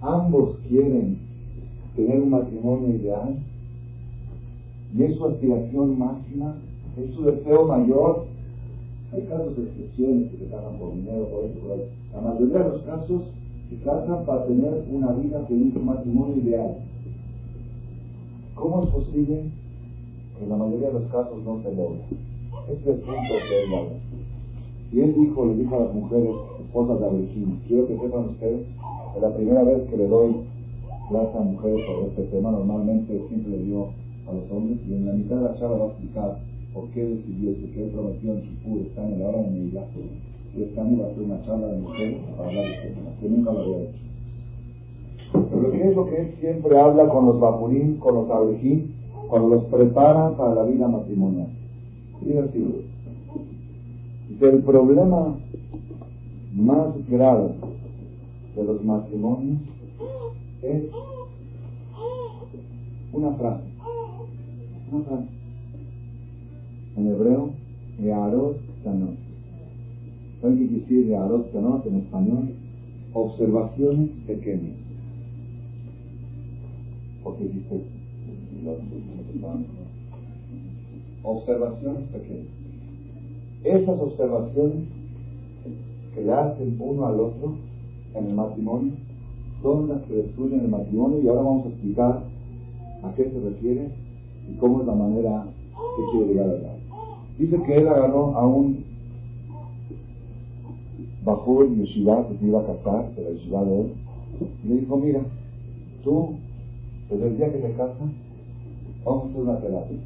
ambos 0.00 0.56
quieren 0.68 1.18
tener 1.94 2.20
un 2.22 2.30
matrimonio 2.30 2.96
ideal? 2.96 3.36
Y 4.96 5.02
es 5.02 5.16
su 5.16 5.26
aspiración 5.26 5.98
máxima, 5.98 6.56
es 6.96 7.14
su 7.14 7.24
deseo 7.24 7.66
mayor. 7.66 8.37
Hay 9.12 9.22
casos 9.22 9.56
de 9.56 9.62
excepciones 9.62 10.30
que 10.30 10.38
se 10.38 10.50
casan 10.50 10.78
por 10.78 10.94
dinero, 10.94 11.28
por 11.30 11.44
eso, 11.44 11.58
por 11.60 11.78
eso. 11.78 11.88
La 12.12 12.20
mayoría 12.20 12.58
de 12.58 12.68
los 12.68 12.82
casos 12.82 13.22
se 13.70 13.76
casan 13.78 14.24
para 14.26 14.44
tener 14.46 14.84
una 14.90 15.12
vida 15.12 15.44
feliz, 15.46 15.74
un 15.76 15.86
matrimonio 15.86 16.36
ideal. 16.36 16.76
¿Cómo 18.54 18.82
es 18.82 18.90
posible 18.90 19.44
que 20.36 20.44
en 20.44 20.50
la 20.50 20.56
mayoría 20.56 20.88
de 20.88 20.94
los 20.94 21.10
casos 21.10 21.42
no 21.44 21.62
se 21.62 21.74
logra? 21.74 22.00
Es 22.68 22.86
el 22.86 22.96
punto 22.96 23.34
que 23.48 23.64
él 23.64 23.74
habla. 23.74 23.98
Y 24.92 25.00
él 25.00 25.14
dijo, 25.14 25.46
le 25.46 25.54
dijo 25.56 25.76
a 25.76 25.84
las 25.84 25.94
mujeres, 25.94 26.34
esposas 26.60 27.00
de 27.00 27.06
Abelín, 27.06 27.60
quiero 27.66 27.86
que 27.86 27.98
sepan 27.98 28.24
ustedes 28.30 28.66
que 29.14 29.20
la 29.20 29.34
primera 29.34 29.62
vez 29.62 29.88
que 29.88 29.96
le 29.96 30.08
doy 30.08 30.36
clase 31.08 31.38
a 31.38 31.40
mujeres 31.40 31.86
sobre 31.86 32.06
este 32.08 32.22
tema, 32.24 32.50
normalmente 32.50 33.22
siempre 33.28 33.52
le 33.52 33.64
dio 33.64 33.88
a 34.28 34.32
los 34.32 34.50
hombres, 34.50 34.78
y 34.86 34.94
en 34.94 35.06
la 35.06 35.12
mitad 35.12 35.36
de 35.36 35.42
la 35.42 35.58
charla 35.58 35.76
va 35.78 35.84
a 35.84 35.88
explicar 35.88 36.38
por 36.78 36.90
qué 36.90 37.04
decidió, 37.04 37.54
que 37.54 37.70
qué 37.72 37.90
prometió 37.92 38.34
en 38.34 38.42
Kipur, 38.42 38.78
está 38.82 39.04
en 39.04 39.18
la 39.18 39.28
hora 39.28 39.42
de 39.42 39.50
Neilá, 39.50 39.84
y 40.56 40.62
este 40.62 40.80
año 40.80 41.02
va 41.02 41.08
a 41.08 41.10
hacer 41.10 41.22
una 41.24 41.44
charla 41.44 41.66
de 41.66 41.80
mujeres 41.80 42.16
para 42.36 42.48
hablar 42.48 42.64
de 42.64 42.74
este 42.74 42.88
tema, 42.90 43.10
que 43.20 43.28
nunca 43.28 43.52
lo 43.52 43.60
había 43.60 43.78
hecho. 43.78 43.98
Pero 45.32 45.72
¿qué 45.72 45.88
es 45.88 45.96
lo 45.96 46.06
que 46.06 46.20
él 46.20 46.34
siempre 46.40 46.78
habla 46.78 47.08
con 47.08 47.26
los 47.26 47.40
bapurín, 47.40 47.96
con 47.96 48.14
los 48.14 48.30
abrejín, 48.30 48.94
cuando 49.28 49.48
los 49.56 49.64
prepara 49.64 50.36
para 50.36 50.54
la 50.54 50.62
vida 50.64 50.86
matrimonial? 50.86 51.48
Y 52.24 52.36
así. 52.36 52.84
El 54.40 54.62
problema 54.62 55.36
más 56.54 57.08
grave 57.08 57.54
de 58.54 58.64
los 58.64 58.84
matrimonios 58.84 59.58
es 60.62 60.84
una 63.12 63.32
frase. 63.32 63.64
Una 64.92 65.04
frase. 65.04 65.38
En 66.98 67.06
hebreo, 67.06 67.50
Earot 68.02 68.58
Tanot. 68.84 69.16
¿Saben 70.40 70.58
qué 70.58 70.66
quiere 70.66 70.82
decir 70.82 71.10
Earot 71.12 71.52
Tanot 71.52 71.86
en 71.86 71.96
español? 71.96 72.48
Observaciones 73.14 74.10
pequeñas 74.26 74.88
porque 77.28 77.44
dice 77.44 77.82
observaciones 81.22 82.08
pequeñas. 82.10 82.46
Esas 83.64 84.00
observaciones 84.00 84.88
que 86.14 86.22
le 86.22 86.32
hacen 86.32 86.76
uno 86.80 87.06
al 87.06 87.20
otro 87.20 87.56
en 88.14 88.26
el 88.26 88.34
matrimonio 88.34 88.92
son 89.62 89.88
las 89.88 90.02
que 90.02 90.14
destruyen 90.14 90.60
el 90.60 90.68
matrimonio 90.68 91.20
y 91.20 91.28
ahora 91.28 91.42
vamos 91.42 91.66
a 91.66 91.68
explicar 91.68 92.22
a 93.02 93.14
qué 93.14 93.24
se 93.24 93.40
refiere 93.40 93.90
y 94.50 94.56
cómo 94.56 94.80
es 94.80 94.86
la 94.86 94.94
manera 94.94 95.44
que 95.96 96.10
quiere 96.12 96.32
llegar 96.32 96.48
a 96.48 96.60
dar. 96.60 96.77
Dice 97.38 97.62
que 97.62 97.76
él 97.76 97.86
agarró 97.86 98.34
a 98.36 98.46
un 98.46 98.84
Bajur 101.24 101.68
Yeshiva 101.76 102.26
que 102.26 102.38
se 102.38 102.46
iba 102.46 102.60
a 102.60 102.66
casar, 102.66 103.14
de 103.14 103.22
la 103.22 103.30
Yeshiva 103.30 103.64
de 103.64 103.80
él, 103.80 103.92
y 104.64 104.68
le 104.68 104.74
dijo, 104.80 104.96
mira, 104.96 105.20
tú, 106.02 106.30
desde 107.08 107.28
el 107.28 107.36
día 107.36 107.52
que 107.52 107.58
te 107.58 107.72
casas, 107.72 107.96
vamos 109.04 109.24
a 109.24 109.28
hacer 109.28 109.40
una 109.40 109.60
terapia. 109.60 109.98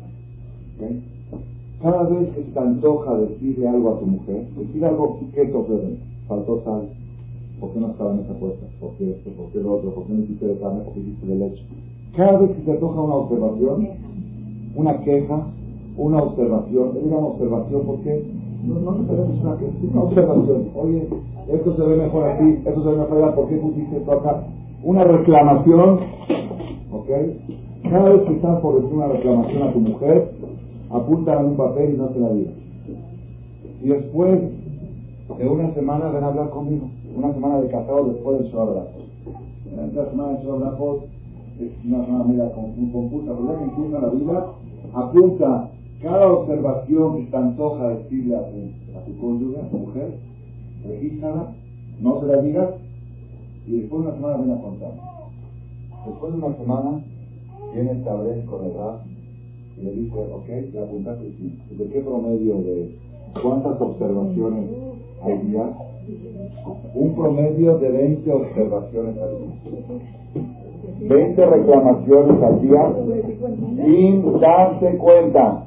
Cada 1.80 2.02
vez 2.04 2.28
que 2.34 2.42
te 2.42 2.58
antoja 2.58 3.18
decirle 3.18 3.68
algo 3.68 3.94
a 3.94 4.00
tu 4.00 4.06
mujer, 4.06 4.46
decir 4.56 4.84
algo 4.84 5.18
que 5.34 5.44
te 5.46 5.52
faltó 6.28 6.62
sal, 6.64 6.88
¿por 7.60 7.72
qué 7.72 7.80
no 7.80 7.90
estaba 7.92 8.14
en 8.14 8.20
esa 8.20 8.34
puerta? 8.34 8.66
¿Por 8.78 8.92
qué 8.92 9.10
esto? 9.10 9.30
¿Por 9.30 9.50
qué 9.52 9.60
lo 9.60 9.74
otro? 9.74 9.94
¿Por 9.94 10.04
qué 10.04 10.12
no 10.12 10.22
hiciste 10.22 10.46
de 10.46 10.58
carne? 10.58 10.80
¿Por 10.84 10.94
qué 10.94 11.00
hiciste 11.00 11.26
de 11.26 11.34
leche? 11.36 11.62
Cada 12.14 12.38
vez 12.38 12.50
que 12.50 12.64
se 12.64 12.72
antoja 12.72 13.00
una 13.00 13.14
observación, 13.14 13.88
una 14.76 15.00
queja, 15.00 15.46
una 15.96 16.22
observación, 16.22 16.96
es 16.96 17.04
una 17.04 17.18
observación 17.18 17.82
porque 17.86 18.24
no, 18.64 18.80
no 18.80 18.92
necesariamente 18.92 19.36
es 19.36 19.82
una 19.82 19.92
una 19.92 20.02
observación. 20.02 20.68
Oye, 20.74 21.08
esto 21.48 21.76
se 21.76 21.82
ve 21.82 21.96
mejor 21.96 22.24
aquí, 22.24 22.58
esto 22.64 22.82
se 22.82 22.90
ve 22.90 22.96
mejor 22.96 23.18
allá, 23.18 23.34
¿por 23.34 23.48
qué 23.48 23.56
pusiste 23.56 23.96
esto 23.96 24.12
acá? 24.12 24.44
Una 24.84 25.04
reclamación, 25.04 26.00
¿ok? 26.92 27.08
Cada 27.90 28.08
vez 28.10 28.22
que 28.22 28.32
estás 28.34 28.60
por 28.60 28.76
decir 28.76 28.94
una 28.96 29.08
reclamación 29.08 29.62
a 29.62 29.72
tu 29.72 29.80
mujer, 29.80 30.32
apúntala 30.90 31.40
en 31.40 31.46
un 31.46 31.56
papel 31.56 31.94
y 31.94 31.98
no 31.98 32.06
te 32.06 32.20
la 32.20 32.32
digas. 32.32 32.54
Y 33.82 33.88
después 33.88 34.40
de 35.38 35.48
una 35.48 35.74
semana 35.74 36.10
ven 36.10 36.24
a 36.24 36.28
hablar 36.28 36.50
conmigo, 36.50 36.86
una 37.16 37.32
semana 37.32 37.60
de 37.60 37.68
casado 37.68 38.04
después 38.04 38.38
del 38.38 38.52
Shabbat 38.52 38.88
La 39.94 40.10
semana 40.10 40.32
del 40.32 40.46
Shabbat 40.46 41.02
es 41.60 41.70
una 41.84 42.04
semana 42.04 42.24
media 42.24 42.52
confusa, 42.52 43.32
pero 43.36 43.52
ya 43.52 43.58
que 43.58 43.64
entienda 43.64 44.00
la 44.00 44.08
vida, 44.08 44.46
apunta 44.94 45.70
cada 46.02 46.32
observación 46.32 47.16
que 47.16 47.30
te 47.30 47.36
antoja 47.36 47.88
decirle 47.90 48.36
a 48.36 48.50
tu, 48.50 48.98
a 48.98 49.04
tu 49.04 49.16
cónyuge, 49.18 49.60
a 49.60 49.68
tu 49.68 49.78
mujer, 49.78 50.18
regístrala, 50.84 51.54
no 52.00 52.20
se 52.20 52.26
la 52.26 52.42
digas, 52.42 52.70
y 53.66 53.80
después 53.80 54.02
de 54.02 54.08
una 54.08 54.16
semana 54.16 54.36
ven 54.38 54.50
a 54.50 54.62
contar. 54.62 54.92
Después 56.06 56.32
de 56.32 56.38
una 56.38 56.56
semana, 56.56 57.04
viene 57.72 57.94
tablero 58.02 58.46
con 58.46 58.64
el 58.64 58.74
rap 58.74 59.00
y 59.78 59.82
le 59.82 59.92
dice, 59.92 60.18
ok, 60.18 60.48
le 60.72 60.80
apuntaste 60.80 61.32
sí. 61.38 61.58
¿De 61.76 61.86
qué 61.86 62.00
promedio 62.00 62.56
de 62.56 62.96
cuántas 63.40 63.80
observaciones 63.80 64.70
al 65.22 65.46
día? 65.46 65.70
Un 66.94 67.14
promedio 67.14 67.78
de 67.78 67.88
20 67.90 68.32
observaciones 68.32 69.16
al 69.18 69.38
día. 69.38 69.98
20 71.08 71.46
reclamaciones 71.46 72.42
al 72.42 72.60
día 72.60 72.92
sin 73.84 74.40
darse 74.40 74.96
cuenta. 74.98 75.64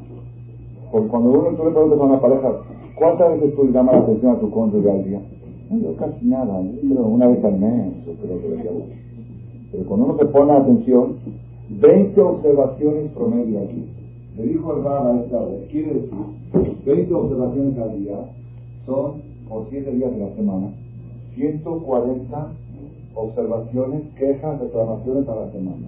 Porque 0.95 1.09
cuando 1.09 1.29
uno 1.29 1.57
tú 1.57 1.65
le 1.65 1.71
preguntas 1.71 1.99
a 1.99 2.03
una 2.05 2.21
pareja, 2.21 2.53
¿cuántas 2.95 3.33
veces 3.33 3.53
tú 3.53 3.67
llamas 3.67 3.95
la 3.95 4.01
atención 4.03 4.31
a 4.31 4.39
tu 4.39 4.49
cónyuge 4.49 4.89
al 4.89 5.03
día? 5.03 5.21
No, 5.69 5.77
yo 5.77 5.93
casi 5.97 6.25
nada, 6.25 6.61
pero 6.87 7.05
una 7.05 7.27
vez 7.27 7.43
al 7.43 7.59
mes, 7.59 7.91
creo 8.05 8.39
que 8.39 8.69
Pero 9.73 9.83
cuando 9.89 10.05
uno 10.05 10.17
se 10.17 10.25
pone 10.27 10.53
atención, 10.53 11.15
20 11.81 12.21
observaciones 12.21 13.11
promedio 13.11 13.59
aquí. 13.59 13.83
Le 14.37 14.43
dijo 14.43 14.73
el 14.73 14.85
Rama 14.85 15.09
a 15.09 15.19
esta 15.19 15.39
vez, 15.43 15.67
quiere 15.69 15.95
decir, 15.95 16.17
20 16.85 17.13
observaciones 17.13 17.77
al 17.77 17.99
día 17.99 18.15
son, 18.85 19.15
por 19.49 19.65
7 19.69 19.91
días 19.91 20.11
de 20.13 20.17
la 20.17 20.33
semana, 20.33 20.67
140 21.35 22.47
observaciones, 23.15 24.01
quejas, 24.17 24.61
reclamaciones 24.61 25.27
a 25.27 25.35
la 25.35 25.51
semana. 25.51 25.87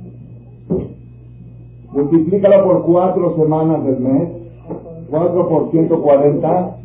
Multiplícalo 1.93 2.65
por 2.65 2.83
4 2.83 3.35
semanas 3.37 3.85
del 3.85 3.99
mes, 4.01 4.36
4 5.09 5.49
por 5.49 5.71
140, 5.71 6.77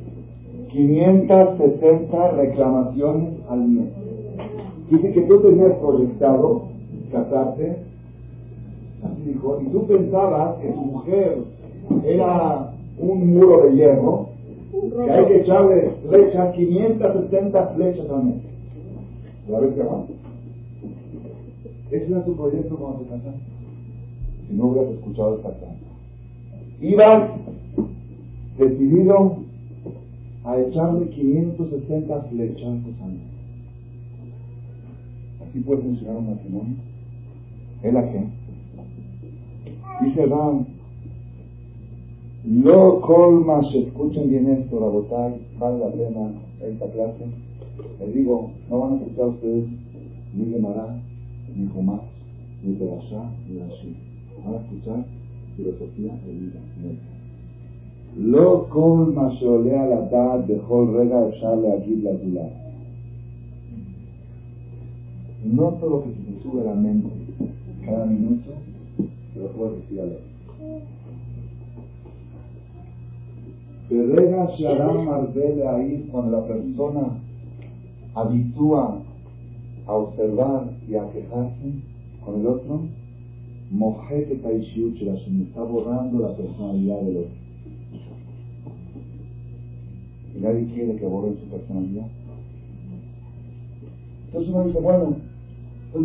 560 0.70 2.30
reclamaciones 2.32 3.34
al 3.48 3.68
mes. 3.68 3.88
Dice 4.90 5.12
que 5.12 5.22
tú 5.22 5.40
tenías 5.40 5.72
proyectado 5.78 6.62
casarte 7.10 7.76
y 9.26 9.68
tú 9.70 9.86
pensabas 9.86 10.56
que 10.58 10.68
tu 10.68 10.80
mujer 10.80 11.38
era 12.04 12.72
un 12.98 13.34
muro 13.34 13.66
de 13.66 13.76
hierro, 13.76 14.28
que 14.70 15.10
hay 15.10 15.24
que 15.26 15.40
echarle 15.40 15.90
flechas, 16.08 16.54
570 16.54 17.66
flechas 17.68 18.10
al 18.10 18.24
mes. 18.24 18.36
¿La 19.48 19.60
vez 19.60 19.74
que 19.74 19.82
va? 19.82 20.04
Ese 21.90 22.06
era 22.10 22.24
tu 22.24 22.36
proyecto 22.36 22.76
cuando 22.76 23.00
te 23.00 23.04
casaste. 23.06 23.40
Si 24.48 24.54
no 24.54 24.66
hubieras 24.66 24.92
escuchado 24.92 25.36
esta 25.36 25.50
carta. 25.50 25.66
Ibas 26.80 27.30
decidido 28.58 29.36
a 30.44 30.58
echarle 30.58 31.08
560 31.08 32.22
flechas 32.22 32.66
al 32.66 33.12
mes. 33.12 33.32
Así 35.48 35.60
puede 35.60 35.82
funcionar 35.82 36.16
un 36.16 36.30
matrimonio. 36.30 36.76
¿Es 37.82 37.92
la 37.92 38.02
gente? 38.02 38.42
Dice 40.04 40.26
Ram, 40.26 40.66
lo 42.44 43.00
colmas, 43.02 43.66
escuchen 43.74 44.30
bien 44.30 44.48
esto, 44.48 44.80
la 44.80 44.86
botay, 44.86 45.46
vale 45.58 45.78
la 45.78 45.92
pena 45.92 46.32
esta 46.60 46.90
clase. 46.90 47.24
Les 48.00 48.14
digo, 48.14 48.50
no 48.68 48.80
van 48.80 48.92
a 48.92 48.96
escuchar 48.96 49.28
ustedes 49.28 49.64
ni 50.34 50.52
Gemara, 50.52 51.00
ni 51.54 51.68
Jumás, 51.68 52.00
ni 52.64 52.74
Perashá, 52.74 53.30
ni 53.48 53.58
Rashi. 53.60 53.96
Van 54.44 54.54
a 54.54 54.58
escuchar 54.58 55.04
filosofía 55.56 56.14
de 56.26 56.32
vida. 56.32 56.60
Colmas, 58.68 59.42
olea 59.42 59.86
la 59.86 60.06
edad 60.06 60.40
de 60.40 60.58
Jol 60.58 60.94
Rega, 60.94 61.28
echarle 61.28 61.72
aquí 61.72 61.96
la 61.96 62.12
tula. 62.12 62.48
No 65.44 65.68
todo 65.80 65.90
lo 65.90 66.02
que 66.04 66.10
se 66.10 66.42
sube 66.42 66.60
a 66.60 66.64
la 66.64 66.74
mente 66.74 67.08
cada 67.84 68.06
minuto 68.06 68.50
lo 69.34 69.48
puedes 69.48 69.76
decir 69.82 70.00
a 70.00 70.04
Rega 73.90 74.48
Sharam 74.56 75.04
Marbele 75.04 75.66
ahí 75.66 76.08
cuando 76.10 76.38
la 76.38 76.46
persona 76.46 77.18
habitúa 78.14 79.02
a 79.86 79.92
observar 79.92 80.70
y 80.88 80.94
a 80.94 81.10
quejarse 81.10 81.72
con 82.24 82.40
el 82.40 82.46
otro, 82.46 82.82
Mojete 83.70 84.36
se 84.36 85.42
está 85.44 85.62
borrando 85.62 86.20
la 86.20 86.36
personalidad 86.36 87.00
del 87.00 87.16
otro. 87.16 87.41
Y 90.36 90.40
nadie 90.40 90.66
quiere 90.74 90.96
que 90.96 91.06
borre 91.06 91.34
su 91.34 91.50
personalidad. 91.50 92.06
Entonces 94.26 94.54
uno 94.54 94.64
dice, 94.64 94.80
bueno, 94.80 95.16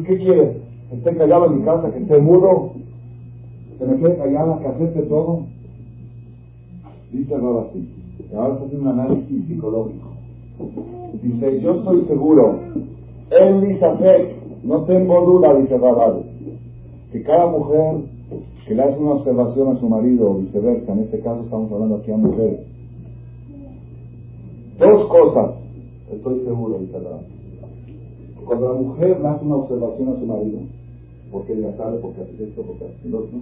¿qué 0.05 0.17
quiere? 0.17 0.57
¿Que 0.89 0.95
esté 0.97 1.15
callado 1.15 1.45
en 1.47 1.59
mi 1.59 1.65
casa? 1.65 1.91
¿Que 1.91 1.99
esté 1.99 2.17
mudo? 2.19 2.73
que 3.77 3.85
me 3.85 3.97
quede 3.97 4.17
callada, 4.17 4.59
que 4.59 4.67
acepte 4.67 5.01
todo. 5.03 5.41
Dice 7.11 7.35
ahora 7.35 7.67
así, 7.69 7.87
y 8.19 8.35
ahora 8.35 8.53
está 8.53 8.65
haciendo 8.65 8.89
un 8.91 8.99
análisis 8.99 9.47
psicológico. 9.47 10.07
Dice, 11.21 11.61
yo 11.61 11.75
estoy 11.75 12.05
seguro, 12.05 12.59
él 13.29 13.61
dice 13.61 14.35
no 14.63 14.83
tengo 14.83 15.21
duda, 15.21 15.53
dice 15.55 15.77
Rabal, 15.77 16.23
que 17.11 17.21
cada 17.23 17.47
mujer 17.47 17.97
que 18.67 18.75
le 18.75 18.83
hace 18.83 18.99
una 18.99 19.13
observación 19.13 19.75
a 19.75 19.79
su 19.79 19.87
marido 19.87 20.31
o 20.31 20.35
viceversa, 20.39 20.91
en 20.91 20.99
este 20.99 21.19
caso 21.21 21.43
estamos 21.43 21.71
hablando 21.71 21.97
aquí 21.97 22.11
a 22.11 22.17
mujeres, 22.17 22.59
estoy 26.11 26.39
seguro, 26.45 26.79
dice. 26.79 26.97
Cuando 28.45 28.73
la 28.73 28.79
mujer 28.79 29.17
hace 29.25 29.45
una 29.45 29.55
observación 29.55 30.09
a 30.09 30.19
su 30.19 30.25
marido, 30.25 30.59
porque 31.31 31.53
ella 31.53 31.75
sabe, 31.75 31.97
porque 31.99 32.21
hace 32.21 32.43
esto, 32.43 32.61
porque 32.61 32.85
hace 32.85 33.09
lo 33.09 33.19
otro, 33.19 33.39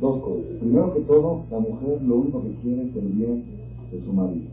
Dos 0.00 0.22
cosas. 0.22 0.44
Primero 0.60 0.92
que 0.92 1.00
todo, 1.00 1.40
la 1.50 1.58
mujer 1.58 2.02
lo 2.02 2.16
único 2.16 2.42
que 2.42 2.50
quiere 2.62 2.82
es 2.82 2.96
el 2.96 3.08
bien 3.12 3.44
de 3.90 4.00
su 4.04 4.12
marido. 4.12 4.44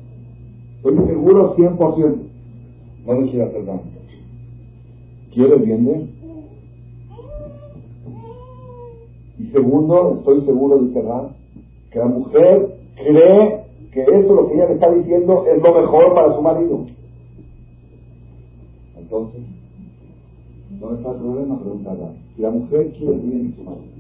Estoy 0.77 1.05
seguro 1.05 1.55
100%. 1.57 2.15
No 3.05 3.13
le 3.13 3.29
quiere 3.29 3.43
hacer 3.43 3.65
daño. 3.65 3.81
¿Quiere 5.33 5.55
el 5.55 5.61
bien 5.63 5.85
de 5.85 5.95
él? 5.95 6.09
Y 9.39 9.45
segundo, 9.47 10.15
estoy 10.19 10.41
seguro, 10.45 10.79
de 10.79 10.93
cerrar 10.93 11.29
que 11.91 11.99
la 11.99 12.05
mujer 12.05 12.77
cree 12.95 13.63
que 13.93 14.01
eso 14.01 14.33
lo 14.33 14.47
que 14.47 14.55
ella 14.55 14.67
le 14.67 14.73
está 14.73 14.91
diciendo 14.91 15.45
es 15.45 15.61
lo 15.61 15.73
mejor 15.73 16.13
para 16.15 16.35
su 16.35 16.41
marido. 16.41 16.79
Entonces, 18.97 19.41
¿dónde 20.79 20.97
está 20.97 21.11
el 21.11 21.17
problema? 21.17 21.59
Pregunta 21.59 21.91
Si 22.35 22.41
la 22.41 22.49
mujer 22.49 22.91
quiere 22.97 23.13
bien 23.13 23.51
de 23.51 23.55
su 23.55 23.63
marido, 23.63 23.93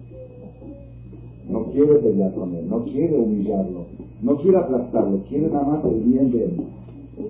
no 1.49 1.63
quiere 1.65 1.95
pelear 1.95 2.33
con 2.33 2.55
él, 2.55 2.67
no 2.69 2.83
quiere 2.85 3.15
humillarlo, 3.15 3.85
no 4.21 4.37
quiere 4.37 4.57
aplastarlo, 4.57 5.19
quiere 5.29 5.47
nada 5.47 5.65
más 5.65 5.85
el 5.85 5.99
bien 5.99 6.31
de 6.31 6.45
él. 6.45 6.63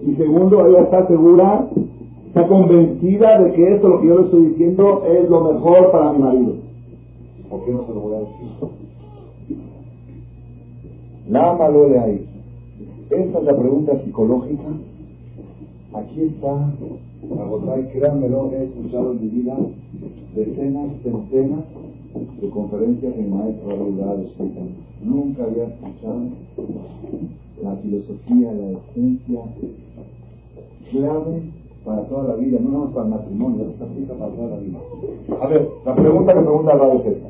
Y 0.08 0.15
segundo, 0.15 0.65
ella 0.67 0.84
está 0.84 1.06
segura, 1.08 1.67
está 2.28 2.47
convencida 2.47 3.41
de 3.41 3.52
que 3.52 3.73
esto, 3.76 3.89
lo 3.89 3.99
que 3.99 4.08
yo 4.08 4.19
le 4.19 4.26
estoy 4.26 4.45
diciendo, 4.47 5.04
es 5.06 5.30
lo 5.30 5.54
mejor 5.54 5.91
para 5.91 6.13
mi 6.13 6.19
marido. 6.19 6.54
¿Por 7.49 7.65
qué 7.65 7.71
no 7.71 7.86
se 7.86 7.93
lo 7.93 7.99
voy 7.99 8.15
a 8.15 8.19
decir? 8.19 8.47
La 11.30 11.58
de 11.58 11.99
ahí. 11.99 12.33
Esa 13.09 13.39
es 13.39 13.43
la 13.43 13.57
pregunta 13.57 14.03
psicológica. 14.03 14.69
Aquí 15.93 16.21
está, 16.21 16.71
y 17.79 17.83
créanmelo, 17.91 18.51
he 18.51 18.63
escuchado 18.63 19.11
en 19.11 19.21
mi 19.21 19.27
vida 19.27 19.55
decenas, 20.35 20.89
centenas 21.03 21.63
de 22.41 22.49
conferencias 22.49 23.15
de 23.15 23.23
maestro 23.23 23.69
de 23.69 24.29
Nunca 25.03 25.43
había 25.43 25.65
escuchado 25.65 26.19
la 27.61 27.75
filosofía, 27.75 28.51
la 28.53 28.71
esencia 28.71 29.41
clave 30.91 31.41
para 31.85 32.01
toda 32.03 32.29
la 32.29 32.35
vida, 32.35 32.59
no 32.59 32.69
nada 32.69 32.85
más 32.85 32.93
para 32.93 33.05
el 33.05 33.11
matrimonio, 33.11 33.69
esta 33.69 33.85
aplica 33.85 34.13
para 34.13 34.31
toda 34.31 34.49
la 34.49 34.57
vida. 34.57 34.79
A 35.41 35.47
ver, 35.47 35.69
la 35.85 35.95
pregunta 35.95 36.33
que 36.33 36.39
pregunta 36.39 36.75
la 36.75 36.93
es 36.93 37.05
esta. 37.05 37.29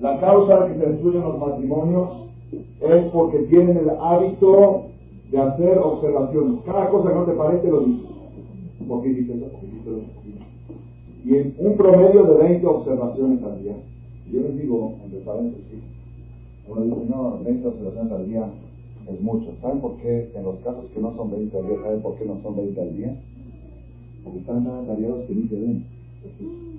La 0.00 0.20
causa 0.20 0.66
que 0.66 0.74
se 0.74 0.90
destruyen 0.90 1.22
los 1.22 1.38
matrimonios 1.38 2.25
es 2.52 3.04
porque 3.12 3.38
tienen 3.44 3.76
el 3.78 3.90
hábito 3.90 4.86
de 5.30 5.38
hacer 5.38 5.78
observaciones. 5.78 6.60
Cada 6.64 6.88
cosa 6.90 7.08
que 7.08 7.14
no 7.14 7.24
te 7.24 7.32
parece 7.32 7.68
lo 7.68 7.80
dices. 7.80 8.06
¿Por 8.86 9.02
qué 9.02 9.08
dices 9.08 9.36
eso? 9.36 9.50
¿Por 9.50 9.60
qué 9.60 9.66
dices 9.66 9.86
eso? 9.86 10.26
Y 11.24 11.64
un 11.64 11.76
promedio 11.76 12.24
de 12.24 12.34
20 12.36 12.66
observaciones 12.66 13.42
al 13.42 13.62
día. 13.62 13.76
Yo 14.32 14.40
les 14.42 14.58
digo, 14.60 14.94
entre 15.04 15.20
paréntesis, 15.20 15.82
uno 16.68 16.80
dice, 16.82 16.96
no, 17.08 17.38
20 17.44 17.66
observaciones 17.66 18.12
al 18.12 18.28
día 18.28 18.48
es 19.10 19.20
mucho. 19.20 19.52
¿Saben 19.60 19.80
por 19.80 19.96
qué 19.96 20.30
en 20.34 20.44
los 20.44 20.56
casos 20.60 20.84
que 20.94 21.00
no 21.00 21.14
son 21.16 21.30
20 21.30 21.56
al 21.58 21.66
día, 21.66 21.76
¿saben 21.82 22.00
por 22.02 22.16
qué 22.16 22.26
no 22.26 22.40
son 22.42 22.56
20 22.56 22.80
al 22.80 22.96
día? 22.96 23.16
Porque 24.24 24.38
están 24.38 24.64
tan 24.64 24.84
atareados 24.84 25.24
que 25.26 25.34
ni 25.34 25.48
se 25.48 25.60
ven. 25.60 25.84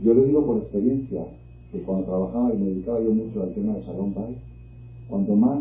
Yo 0.04 0.14
les 0.14 0.28
digo 0.28 0.46
por 0.46 0.58
experiencia 0.58 1.26
que 1.72 1.82
cuando 1.82 2.06
trabajaba 2.06 2.54
y 2.54 2.58
me 2.58 2.66
dedicaba 2.68 3.00
yo 3.02 3.12
mucho 3.12 3.44
al 3.44 3.54
tema 3.54 3.74
de 3.76 3.84
Salón 3.84 4.14
Bay, 4.14 4.38
cuanto 5.10 5.36
más 5.36 5.60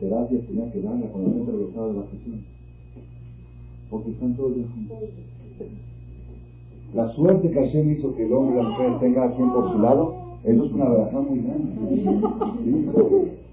terapias 0.00 0.46
tenía 0.46 0.70
que 0.72 0.82
darle 0.82 1.06
cuando 1.06 1.30
la 1.30 1.36
gente 1.36 1.52
regresaba 1.52 1.86
de 1.88 1.92
vacaciones. 1.94 2.40
Porque 3.90 4.10
están 4.10 4.34
todos 4.34 4.52
juntos. 4.52 4.98
La 6.94 7.12
suerte 7.14 7.50
que 7.50 7.54
Hashem 7.54 7.90
hizo 7.92 8.14
que 8.14 8.24
el 8.24 8.32
hombre 8.32 8.60
y 8.60 8.62
la 8.62 8.68
mujer 8.70 8.98
tengan 9.00 9.36
tiempo 9.36 9.54
por 9.54 9.72
su 9.72 9.78
lado, 9.78 10.14
eso 10.44 10.64
es 10.64 10.72
una 10.72 10.84
relación 10.86 11.28
muy 11.28 11.40
grande. 11.40 12.92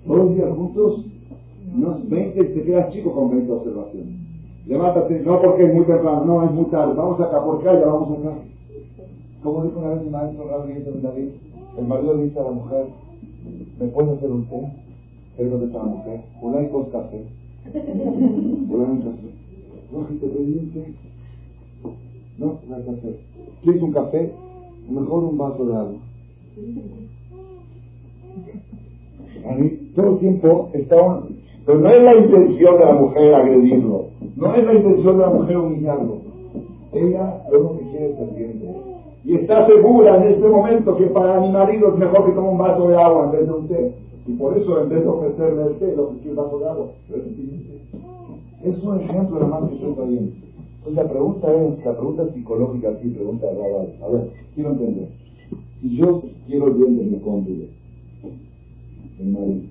Todos 0.06 0.20
los 0.20 0.36
días 0.36 0.50
juntos, 0.56 1.06
unos 1.76 2.10
20 2.10 2.40
y 2.40 2.54
te 2.54 2.64
quedas 2.64 2.94
chico 2.94 3.12
con 3.12 3.32
20 3.32 3.52
observaciones. 3.52 4.14
Levántate, 4.68 5.20
no 5.22 5.42
porque 5.42 5.66
es 5.66 5.74
muy 5.74 5.86
temprano, 5.86 6.26
no, 6.26 6.44
es 6.44 6.52
muy 6.52 6.66
tarde, 6.66 6.94
vamos 6.96 7.20
acá, 7.20 7.44
por 7.44 7.60
qué 7.60 7.66
ya 7.66 7.86
vamos 7.86 8.20
acá. 8.20 8.36
Como 9.44 9.64
dijo 9.64 9.80
una 9.80 9.90
vez 9.90 10.04
mi 10.04 10.10
maestro 10.10 10.46
David, 10.48 11.30
el 11.78 11.86
marido 11.86 12.14
le 12.16 12.24
dice 12.24 12.40
a 12.40 12.44
la 12.44 12.52
mujer, 12.52 12.86
¿me 13.80 13.88
puedes 13.88 14.18
hacer 14.18 14.32
un 14.32 14.46
té? 14.46 14.85
Él 15.38 15.50
contesta 15.50 15.82
a 15.82 15.86
la 15.86 15.92
mujer, 15.92 16.22
hola 16.42 16.62
y 16.62 16.68
dos 16.68 16.88
café. 16.90 17.26
Hola 18.72 18.84
un 18.86 19.02
café. 19.02 19.28
No, 19.92 20.00
te 20.06 20.28
pedí 20.28 20.60
un 20.60 20.72
té. 20.72 20.94
No, 22.38 22.60
no 22.68 22.76
hay 22.76 22.84
café. 22.84 23.20
¿Quieres 23.64 23.82
un 23.82 23.92
café? 23.92 24.32
Mejor 24.90 25.24
un 25.26 25.38
vaso 25.38 25.66
de 25.66 25.76
agua. 25.76 25.98
A 29.50 29.56
mí, 29.56 29.70
todo 29.96 30.14
el 30.14 30.20
tiempo 30.20 30.70
está 30.74 30.96
Pero 31.66 31.80
no 31.80 31.90
es 31.90 32.04
la 32.04 32.16
intención 32.16 32.78
de 32.78 32.86
la 32.86 32.94
mujer 32.94 33.34
agredirlo. 33.34 34.06
No 34.38 34.56
es 34.56 34.64
la 34.64 34.74
intención 34.74 35.18
de 35.18 35.22
la 35.22 35.30
mujer 35.30 35.58
humillarlo. 35.58 36.18
Ella 36.94 37.44
lo 37.52 37.78
que 37.78 37.86
quiere 37.90 38.12
es 38.12 38.20
el 38.20 38.30
bien 38.36 38.60
de 38.60 38.70
él. 38.70 38.76
Y 39.26 39.36
está 39.36 39.66
segura 39.68 40.18
en 40.18 40.34
este 40.34 40.48
momento 40.48 40.96
que 40.96 41.08
para 41.08 41.42
mi 41.42 41.52
marido 41.52 41.90
es 41.90 41.96
mejor 41.98 42.26
que 42.26 42.32
tome 42.32 42.50
un 42.50 42.58
vaso 42.58 42.88
de 42.88 42.96
agua 42.96 43.26
en 43.26 43.32
vez 43.32 43.48
de 43.48 43.54
un 43.54 43.68
Y 44.28 44.34
por 44.34 44.58
eso, 44.58 44.82
en 44.82 44.90
vez 44.90 45.02
de 45.02 45.08
ofrecerle 45.08 45.64
el 45.64 45.78
té, 45.78 45.96
lo 45.96 46.10
que 46.10 46.20
quiere 46.22 46.36
vaso 46.36 46.68
agua, 46.68 46.92
es 48.64 48.84
un 48.84 49.00
ejemplo 49.00 49.40
de 49.40 49.46
más 49.46 49.70
que 49.70 49.76
estoy 49.76 49.94
trayendo. 49.94 50.32
Entonces 50.78 51.04
la 51.04 51.10
pregunta 51.10 51.54
es, 51.54 51.86
la 51.86 51.98
pregunta 51.98 52.34
psicológica 52.34 52.90
aquí, 52.90 53.10
pregunta 53.10 53.48
Rabal. 53.48 53.96
A 54.04 54.08
ver, 54.08 54.32
quiero 54.56 54.72
entender. 54.72 55.10
Si 55.82 55.96
yo 55.96 56.24
quiero 56.48 56.68
el 56.68 56.74
bien 56.74 56.98
de 56.98 57.04
mi 57.06 57.20
cónyuge, 57.20 57.70
mi 59.20 59.32
marido, 59.32 59.62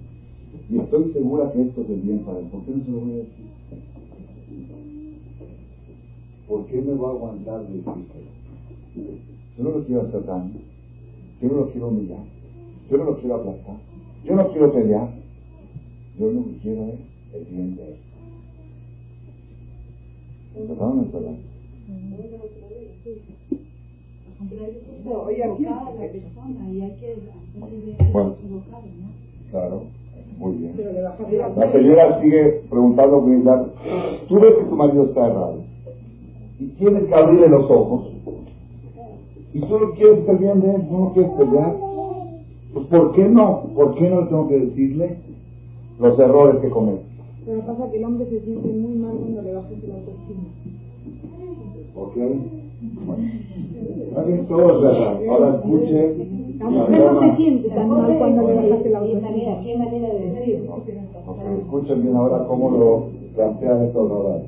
y 0.70 0.78
estoy 0.78 1.12
segura 1.12 1.52
que 1.52 1.62
esto 1.62 1.82
es 1.82 1.90
el 1.90 2.00
bien 2.00 2.18
para 2.20 2.38
él, 2.38 2.46
¿por 2.46 2.62
qué 2.62 2.70
no 2.70 2.84
se 2.84 2.90
lo 2.90 2.98
voy 3.00 3.10
a 3.10 3.16
decir? 3.16 3.46
¿Por 6.48 6.66
qué 6.66 6.82
me 6.82 6.94
va 6.94 7.08
a 7.08 7.10
aguantar 7.10 7.60
de 7.66 7.74
decirlo? 7.74 7.94
Yo 9.58 9.64
no 9.64 9.70
lo 9.70 9.84
quiero 9.84 10.02
hacer 10.02 10.26
daño, 10.26 10.52
yo 11.42 11.48
no 11.48 11.54
lo 11.54 11.70
quiero 11.70 11.88
humillar, 11.88 12.24
yo 12.90 12.98
no 12.98 13.04
lo 13.04 13.18
quiero 13.18 13.34
aplastar. 13.36 13.93
Yo 14.24 14.34
no 14.34 14.48
quiero 14.50 14.72
pelear. 14.72 15.08
Yo 16.18 16.30
lo 16.30 16.44
que 16.44 16.58
quiero 16.62 16.82
es 16.84 16.98
el 17.34 17.44
bien 17.44 17.76
de 17.76 17.88
él. 17.88 17.96
¿Empezaron 20.56 20.98
a 21.00 21.02
verdad? 21.12 21.34
Bueno, 28.12 28.34
claro, 29.50 29.82
muy 30.38 30.52
bien. 30.54 30.74
La 31.56 31.72
señora 31.72 32.22
sigue 32.22 32.62
preguntando 32.70 33.20
tú 34.28 34.40
ves 34.40 34.54
que 34.54 34.64
tu 34.64 34.76
marido 34.76 35.04
está 35.04 35.26
errado 35.26 35.64
y 36.58 36.66
tienes 36.66 37.04
que 37.04 37.14
abrirle 37.14 37.48
los 37.48 37.70
ojos 37.70 38.08
y 39.52 39.60
tú 39.60 39.78
no 39.78 39.90
quieres 39.92 40.28
el 40.28 40.38
bien 40.38 40.60
de 40.60 40.74
él, 40.74 40.88
tú 40.88 40.98
no 40.98 41.12
quieres 41.12 41.32
pelear 41.32 41.93
pues 42.74 42.86
¿por 42.88 43.12
qué 43.12 43.28
no? 43.28 43.62
¿Por 43.74 43.94
qué 43.94 44.10
no 44.10 44.26
tengo 44.26 44.48
que 44.48 44.58
decirle 44.58 45.16
los 46.00 46.18
errores 46.18 46.60
que 46.60 46.70
comete? 46.70 47.02
Pero 47.46 47.60
pasa 47.60 47.90
que 47.90 47.98
el 47.98 48.04
hombre 48.04 48.26
se 48.26 48.40
siente 48.40 48.68
muy 48.68 48.96
mal 48.96 49.12
cuando 49.16 49.42
le 49.42 49.54
bajas 49.54 49.70
el 49.70 49.92
autoestima. 49.92 50.42
¿Ok? 51.94 52.16
Bueno. 53.06 54.46
todo 54.48 54.76
es 54.76 54.82
verdad. 54.82 55.20
Ahora 55.28 55.54
escuche. 55.56 56.14
La 56.58 56.70
mujer 56.70 57.12
no 57.12 57.20
se 57.20 57.36
siente 57.36 57.68
tan 57.68 57.88
mal 57.88 58.18
cuando 58.18 58.42
le 58.42 58.54
bajas 58.54 58.86
el 58.86 58.96
autoestima. 58.96 59.60
¿Qué 59.62 59.78
manera 59.78 60.08
de 60.08 60.30
decirlo? 60.30 60.82
escuchen 61.60 62.02
bien 62.02 62.16
ahora 62.16 62.44
cómo 62.46 62.70
lo 62.70 63.06
plantean 63.36 63.84
estos 63.84 64.10
radar. 64.10 64.42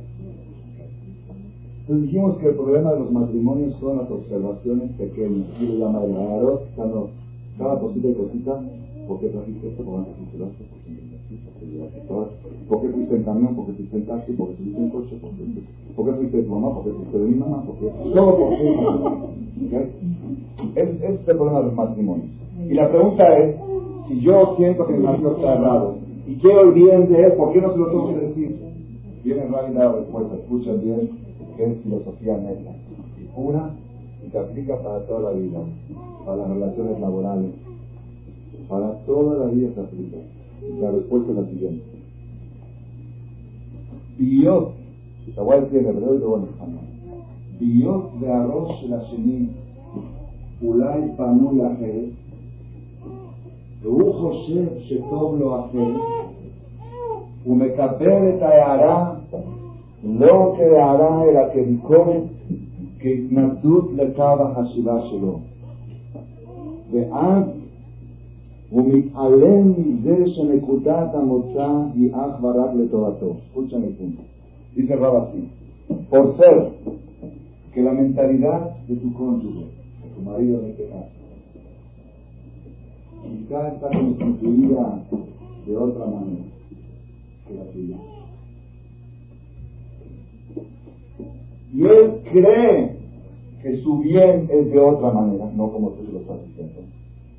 Entonces 1.80 2.06
dijimos 2.06 2.36
que 2.38 2.48
el 2.48 2.54
problema 2.56 2.92
de 2.92 3.00
los 3.00 3.12
matrimonios 3.12 3.76
son 3.78 3.98
las 3.98 4.10
observaciones 4.10 4.90
pequeñas. 4.92 5.46
Y 5.60 5.78
llama 5.78 6.02
el 6.02 6.16
arot, 6.16 6.62
cada 7.59 7.79
cosita 7.81 8.09
y 8.09 8.14
cosita, 8.14 8.61
¿por 9.09 9.21
qué 9.21 9.29
trajiste 9.29 9.69
esto? 9.69 9.85
¿Por 9.85 10.05
qué 10.05 10.11
trajiste 10.11 10.37
esto? 11.97 12.31
¿Por 12.69 12.83
qué 12.83 12.88
fuiste 12.88 13.16
en 13.16 13.23
camión? 13.23 13.55
¿Por 13.55 13.66
qué 13.66 13.73
fuiste 13.73 13.97
en 13.97 14.07
taxi? 14.07 14.33
¿Por 14.33 14.49
qué 14.49 14.55
fuiste 14.55 14.79
en 14.81 14.90
coche? 14.90 15.16
¿Por 15.21 15.31
qué, 15.31 15.45
¿Por 15.95 16.07
qué 16.07 16.12
fuiste 16.12 16.37
de 16.37 16.42
tu 16.42 16.55
mamá? 16.55 16.75
¿Por 16.75 16.85
qué 16.85 16.90
fuiste 16.90 17.19
de 17.19 17.25
mi 17.25 17.37
mamá? 17.37 17.62
¿Por 17.62 17.77
qué? 17.77 17.92
Todo 18.14 18.37
por 18.37 18.51
qué. 18.51 19.90
Es, 20.75 20.88
es 21.03 21.29
el 21.29 21.37
problema 21.37 21.61
de 21.61 21.66
los 21.66 21.75
matrimonios. 21.75 22.29
Y 22.69 22.75
la 22.75 22.90
pregunta 22.90 23.38
es, 23.38 23.57
si 24.09 24.21
yo 24.21 24.55
siento 24.57 24.87
que 24.87 24.95
mi 24.95 25.05
marido 25.05 25.37
está 25.37 25.55
errado 25.55 25.97
y 26.27 26.35
quiero 26.37 26.62
el 26.62 26.73
bien 26.73 27.09
de 27.09 27.23
él, 27.23 27.33
¿por 27.33 27.53
qué 27.53 27.61
no 27.61 27.73
se 27.73 27.79
lo 27.79 27.87
tengo 27.88 28.09
que 28.09 28.27
decir? 28.27 28.57
Viene 29.25 29.47
realidad 29.47 29.85
la 29.85 29.92
respuesta, 29.92 30.35
escuchen 30.37 30.81
bien, 30.83 31.11
que 31.57 31.64
es 31.64 31.79
filosofía 31.83 32.37
neta 32.37 32.73
y 33.21 33.25
pura 33.35 33.71
y 34.25 34.31
se 34.31 34.38
aplica 34.38 34.77
para 34.83 35.01
toda 35.07 35.33
la 35.33 35.38
vida, 35.38 35.59
para 36.25 36.38
las 36.38 36.49
relaciones 36.49 36.99
laborales, 36.99 37.51
para 38.69 38.91
toda 39.06 39.45
la 39.45 39.51
vida 39.51 39.69
se 39.73 39.82
aplica. 39.82 40.17
La 40.80 40.91
respuesta 40.91 41.32
es 41.32 41.38
la 41.38 41.45
siguiente. 41.45 41.84
Biot, 44.17 44.71
te 45.34 45.41
voy 45.41 45.58
a 45.58 45.62
decir 45.62 45.80
en 45.80 45.88
hebreo 45.88 46.15
y 46.15 46.19
luego 46.19 46.38
en 46.38 46.43
español. 46.43 46.86
Biot 47.60 48.13
de 48.19 48.32
arroz 48.32 48.84
la 48.89 49.04
sheni, 49.04 49.49
ulay 50.62 51.15
panu 51.17 51.56
lahel, 51.56 52.12
והוא 53.84 54.13
חושב 54.13 54.65
שטוב 54.80 55.39
לו 55.39 55.60
אחר, 55.60 55.97
ומקבל 57.47 58.30
את 58.30 58.41
ההערה 58.41 59.13
לא 60.04 60.56
כהערה 60.58 61.23
אלא 61.23 61.41
כביקורת 61.54 62.23
כהתנגדות 62.99 63.89
לקו 63.95 64.23
החשיבה 64.23 65.01
שלו. 65.10 65.39
ואז 66.91 67.43
הוא 68.69 68.93
מתעלם 68.93 69.73
מזה 69.77 70.30
שנקודת 70.30 71.15
המוצא 71.15 71.67
היא 71.95 72.12
אך 72.15 72.43
ורק 72.43 72.69
לטובתו. 72.75 73.36
escucha 73.47 73.77
mi 73.77 73.88
punto. 73.88 74.21
Dice 74.75 74.93
así. 74.93 75.41
Por 76.10 76.38
ser 76.38 76.69
que 77.73 77.82
la 77.82 77.91
mentalidad 77.91 78.62
de 78.88 78.95
tu 78.95 79.13
cónyuge, 79.13 79.65
de 80.01 80.10
tu 80.15 80.21
marido 80.21 80.60
en 80.60 80.69
este 80.69 80.86
caso, 80.88 81.10
quizá 83.23 83.67
está 83.67 83.89
constituida 83.89 85.04
de 85.65 85.77
otra 85.77 86.06
manera. 86.06 86.51
que 87.47 87.54
la 87.56 87.65
tuya. 87.71 87.97
Y 91.73 91.84
él 91.86 92.21
cree 92.32 92.94
que 93.66 93.83
su 93.83 93.98
bien 93.98 94.48
es 94.48 94.70
de 94.70 94.79
otra 94.79 95.11
manera, 95.11 95.50
no 95.57 95.72
como 95.72 95.90
tú 95.90 96.05
lo 96.12 96.20
estás 96.20 96.37
diciendo. 96.46 96.83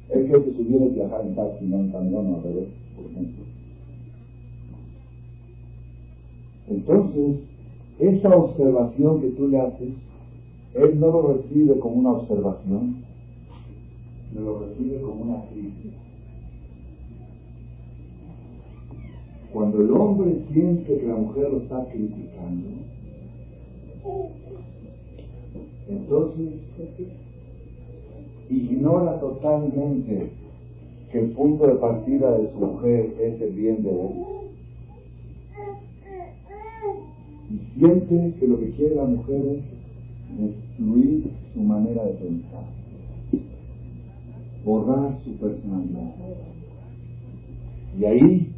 Él 0.10 0.28
cree 0.28 0.44
que 0.44 0.58
su 0.58 0.66
bien 0.66 0.84
es 0.84 0.94
viajar 0.94 1.22
en 1.22 1.36
taxi, 1.36 1.66
no 1.66 1.78
en 1.78 1.90
camión, 1.90 2.30
no 2.30 2.36
al 2.36 2.44
revés, 2.44 2.68
por 2.98 3.06
ejemplo. 3.06 3.46
Entonces, 6.68 7.38
esa 8.00 8.36
observación 8.36 9.22
que 9.22 9.28
tú 9.30 9.48
le 9.48 9.58
haces, 9.58 9.90
él 10.74 11.00
no 11.00 11.08
lo 11.08 11.34
recibe 11.34 11.80
como 11.80 11.96
una 11.96 12.12
observación, 12.12 12.98
lo 14.36 14.60
recibe 14.60 15.00
como 15.00 15.32
una 15.32 15.46
crítica. 15.46 15.96
Cuando 19.54 19.80
el 19.80 19.92
hombre 19.92 20.42
siente 20.52 21.00
que 21.00 21.08
la 21.08 21.16
mujer 21.16 21.52
lo 21.54 21.60
está 21.60 21.86
criticando, 21.86 22.68
entonces 25.90 26.50
ignora 28.50 29.20
totalmente 29.20 30.30
que 31.12 31.20
el 31.20 31.32
punto 31.32 31.68
de 31.68 31.76
partida 31.76 32.38
de 32.38 32.52
su 32.52 32.58
mujer 32.58 33.14
es 33.20 33.42
el 33.42 33.54
bien 33.54 33.84
de 33.84 33.90
él. 33.90 34.10
Y 37.50 37.80
siente 37.80 38.34
que 38.40 38.48
lo 38.48 38.60
que 38.60 38.72
quiere 38.72 38.96
la 38.96 39.06
mujer 39.06 39.42
es 39.46 39.64
destruir 40.38 41.32
su 41.54 41.62
manera 41.62 42.04
de 42.04 42.12
pensar, 42.14 42.66
borrar 44.66 45.18
su 45.24 45.32
personalidad. 45.38 46.14
Y 47.98 48.06
ahí 48.06 48.52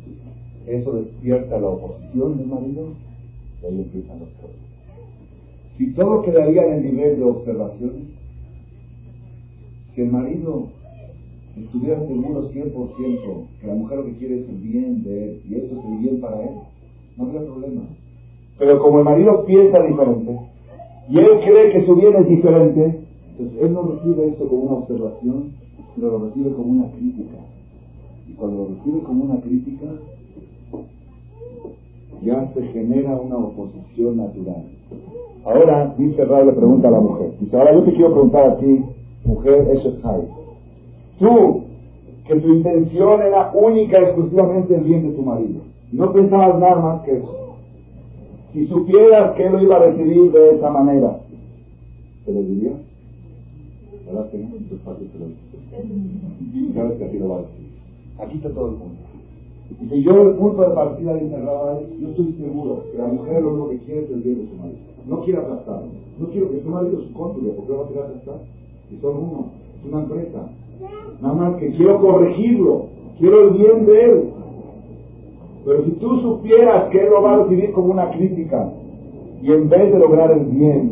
eso 0.65 0.93
despierta 0.93 1.59
la 1.59 1.67
oposición 1.67 2.37
del 2.37 2.47
marido 2.47 2.87
y 3.61 3.65
ahí 3.65 3.81
empiezan 3.81 4.19
los 4.19 4.29
problemas. 4.29 4.68
Si 5.79 5.93
todo 5.93 6.21
quedaría 6.23 6.65
en 6.65 6.73
el 6.73 6.93
nivel 6.93 7.19
de 7.19 7.23
observaciones, 7.23 8.03
si 9.95 10.01
el 10.01 10.11
marido 10.11 10.67
estuviera 11.55 12.05
seguro 12.05 12.51
100% 12.51 13.47
que 13.61 13.67
la 13.67 13.75
mujer 13.75 13.99
lo 13.99 14.05
que 14.07 14.17
quiere 14.17 14.41
es 14.41 14.49
el 14.49 14.57
bien 14.57 15.03
de 15.03 15.23
él 15.23 15.41
y 15.49 15.55
esto 15.55 15.79
es 15.79 15.85
el 15.85 15.97
bien 15.99 16.19
para 16.19 16.43
él, 16.43 16.49
no 17.15 17.23
habría 17.23 17.45
problema. 17.45 17.81
Pero 18.57 18.79
como 18.79 18.99
el 18.99 19.05
marido 19.05 19.45
piensa 19.45 19.81
diferente 19.81 20.37
y 21.09 21.17
él 21.17 21.29
cree 21.45 21.71
que 21.71 21.85
su 21.85 21.95
bien 21.95 22.13
es 22.13 22.27
diferente, 22.27 22.99
entonces 23.31 23.61
él 23.61 23.71
no 23.73 23.83
recibe 23.83 24.27
esto 24.27 24.49
como 24.49 24.63
una 24.63 24.75
observación, 24.79 25.53
sino 25.95 26.07
lo 26.07 26.25
recibe 26.25 26.51
como 26.51 26.73
una 26.73 26.91
crítica. 26.91 27.37
Y 28.27 28.33
cuando 28.33 28.57
lo 28.57 28.75
recibe 28.75 28.99
como 29.03 29.23
una 29.23 29.39
crítica, 29.39 29.87
ya 32.21 32.51
se 32.53 32.63
genera 32.63 33.15
una 33.15 33.37
oposición 33.37 34.17
natural. 34.17 34.65
Ahora, 35.45 35.93
dice 35.97 36.25
Ray, 36.25 36.45
le 36.45 36.53
pregunta 36.53 36.87
a 36.87 36.91
la 36.91 36.99
mujer. 36.99 37.31
Dice, 37.39 37.57
ahora 37.57 37.73
yo 37.73 37.83
te 37.83 37.93
quiero 37.93 38.11
preguntar 38.11 38.49
a 38.49 38.57
ti, 38.57 38.83
mujer, 39.25 39.67
eso 39.71 39.89
es 39.89 40.01
Jai. 40.01 40.21
Tú, 41.19 41.63
que 42.27 42.35
tu 42.35 42.53
intención 42.53 43.21
era 43.21 43.51
única 43.53 43.99
y 43.99 44.03
exclusivamente 44.03 44.75
el 44.75 44.81
bien 44.81 45.09
de 45.09 45.15
tu 45.15 45.21
marido. 45.21 45.61
No 45.91 46.13
pensabas 46.13 46.59
nada 46.59 46.75
más 46.75 47.01
que 47.03 47.17
eso. 47.17 47.55
Si 48.53 48.65
supieras 48.67 49.35
que 49.35 49.45
él 49.45 49.53
lo 49.53 49.61
iba 49.61 49.77
a 49.77 49.79
recibir 49.79 50.31
de 50.31 50.55
esa 50.55 50.69
manera, 50.69 51.19
¿te 52.25 52.33
lo 52.33 52.41
dirías? 52.41 52.75
¿Verdad 54.05 54.29
que 54.29 54.37
no? 54.39 54.49
¿para 54.83 54.97
qué 54.97 55.05
te 55.05 55.19
lo? 55.19 56.73
Sabes 56.73 56.97
que 56.97 57.05
aquí 57.05 57.17
lo 57.19 57.29
va 57.29 57.35
a 57.37 57.41
decir. 57.41 57.67
Aquí 58.19 58.37
está 58.37 58.49
todo 58.49 58.69
el 58.69 58.75
punto. 58.75 58.98
Dice, 59.77 60.01
yo 60.01 60.21
el 60.21 60.35
punto 60.35 60.61
de 60.61 60.75
partida 60.75 61.13
de 61.13 61.25
es, 61.25 61.99
yo 61.99 62.09
estoy 62.09 62.33
seguro 62.33 62.83
que 62.91 62.97
la 62.97 63.07
mujer 63.07 63.43
lo 63.43 63.53
único 63.53 63.69
que 63.69 63.77
quiere 63.79 64.03
es 64.03 64.11
el 64.11 64.21
bien 64.21 64.39
de 64.39 64.47
su 64.49 64.55
marido. 64.55 64.77
No 65.07 65.21
quiere 65.21 65.39
aplastarlo. 65.39 65.89
No 66.19 66.27
quiero 66.27 66.49
que 66.49 66.61
su 66.61 66.69
marido 66.69 67.01
su 67.01 67.13
cónyuge, 67.13 67.51
porque 67.55 67.71
lo 67.71 67.77
va 67.77 67.85
a 67.85 67.87
querer 67.87 68.03
aplastar. 68.03 68.39
Y 68.91 68.97
son 68.97 69.17
uno, 69.17 69.45
es 69.79 69.91
una 69.91 70.03
empresa. 70.03 70.49
Nada 71.21 71.33
más 71.33 71.55
que 71.57 71.69
quiero 71.71 71.99
corregirlo, 72.01 72.85
quiero 73.19 73.49
el 73.49 73.49
bien 73.51 73.85
de 73.85 74.03
él. 74.05 74.23
Pero 75.65 75.85
si 75.85 75.91
tú 75.91 76.19
supieras 76.21 76.89
que 76.89 76.99
él 76.99 77.09
lo 77.09 77.21
va 77.21 77.33
a 77.33 77.43
recibir 77.43 77.71
como 77.73 77.91
una 77.91 78.09
crítica, 78.11 78.71
y 79.41 79.51
en 79.51 79.69
vez 79.69 79.93
de 79.93 79.99
lograr 79.99 80.31
el 80.31 80.45
bien, 80.45 80.91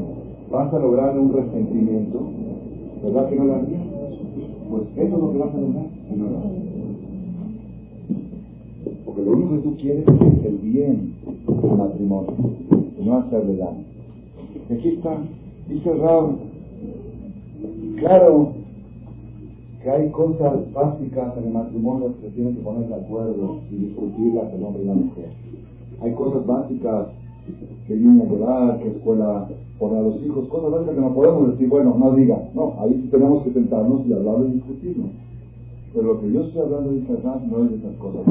vas 0.51 0.73
a 0.73 0.79
lograr 0.79 1.17
un 1.17 1.33
resentimiento, 1.33 2.19
¿verdad 3.03 3.29
que 3.29 3.35
no 3.35 3.45
lo 3.45 3.55
harías? 3.55 3.81
Pues 4.69 4.83
eso 4.97 5.15
es 5.15 5.21
lo 5.21 5.31
que 5.31 5.37
vas 5.37 5.53
a 5.53 5.57
lograr, 5.57 5.85
Porque 9.17 9.31
lo 9.31 9.37
único 9.37 9.55
que 9.55 9.61
tú 9.61 9.77
quieres 9.77 10.05
es 10.07 10.45
el 10.45 10.57
bien 10.57 11.15
del 11.47 11.77
matrimonio, 11.77 12.33
no 13.03 13.17
hacerle 13.17 13.57
daño. 13.57 13.83
Y 14.69 14.73
aquí 14.73 14.89
está, 14.89 15.17
dice 15.67 15.93
Raúl, 15.95 16.35
claro 17.97 18.49
que 19.81 19.89
hay 19.89 20.09
cosas 20.11 20.71
básicas 20.71 21.35
en 21.37 21.45
el 21.45 21.53
matrimonio 21.53 22.13
que 22.13 22.27
se 22.27 22.33
tienen 22.35 22.57
que 22.57 22.61
poner 22.61 22.87
de 22.89 22.93
acuerdo 22.93 23.57
y 23.71 23.75
discutirlas 23.77 24.53
el 24.53 24.63
hombre 24.63 24.83
y 24.83 24.85
la 24.85 24.93
mujer. 24.93 25.29
Hay 26.01 26.11
cosas 26.13 26.45
básicas 26.45 27.07
que 27.87 27.95
niña 27.95 28.25
llevar, 28.25 28.79
que 28.83 28.89
escuela 28.89 29.47
poner 29.79 29.97
a 29.97 30.01
los 30.03 30.23
hijos, 30.23 30.47
cosas 30.49 30.71
básicas 30.71 30.93
que 30.93 31.01
no 31.01 31.15
podemos 31.15 31.53
decir, 31.53 31.69
bueno, 31.69 31.95
no 31.97 32.15
diga, 32.15 32.49
no, 32.53 32.75
ahí 32.81 33.07
tenemos 33.09 33.43
que 33.43 33.53
sentarnos 33.53 34.05
y 34.05 34.13
hablar 34.13 34.45
y 34.47 34.53
discutirnos. 34.53 35.09
Pero 35.91 36.05
lo 36.05 36.21
que 36.21 36.31
yo 36.31 36.43
estoy 36.43 36.61
hablando 36.61 36.91
de 36.91 37.01
casa 37.01 37.41
no 37.49 37.63
es 37.63 37.71
de 37.71 37.77
esas 37.77 37.95
cosas, 37.95 38.21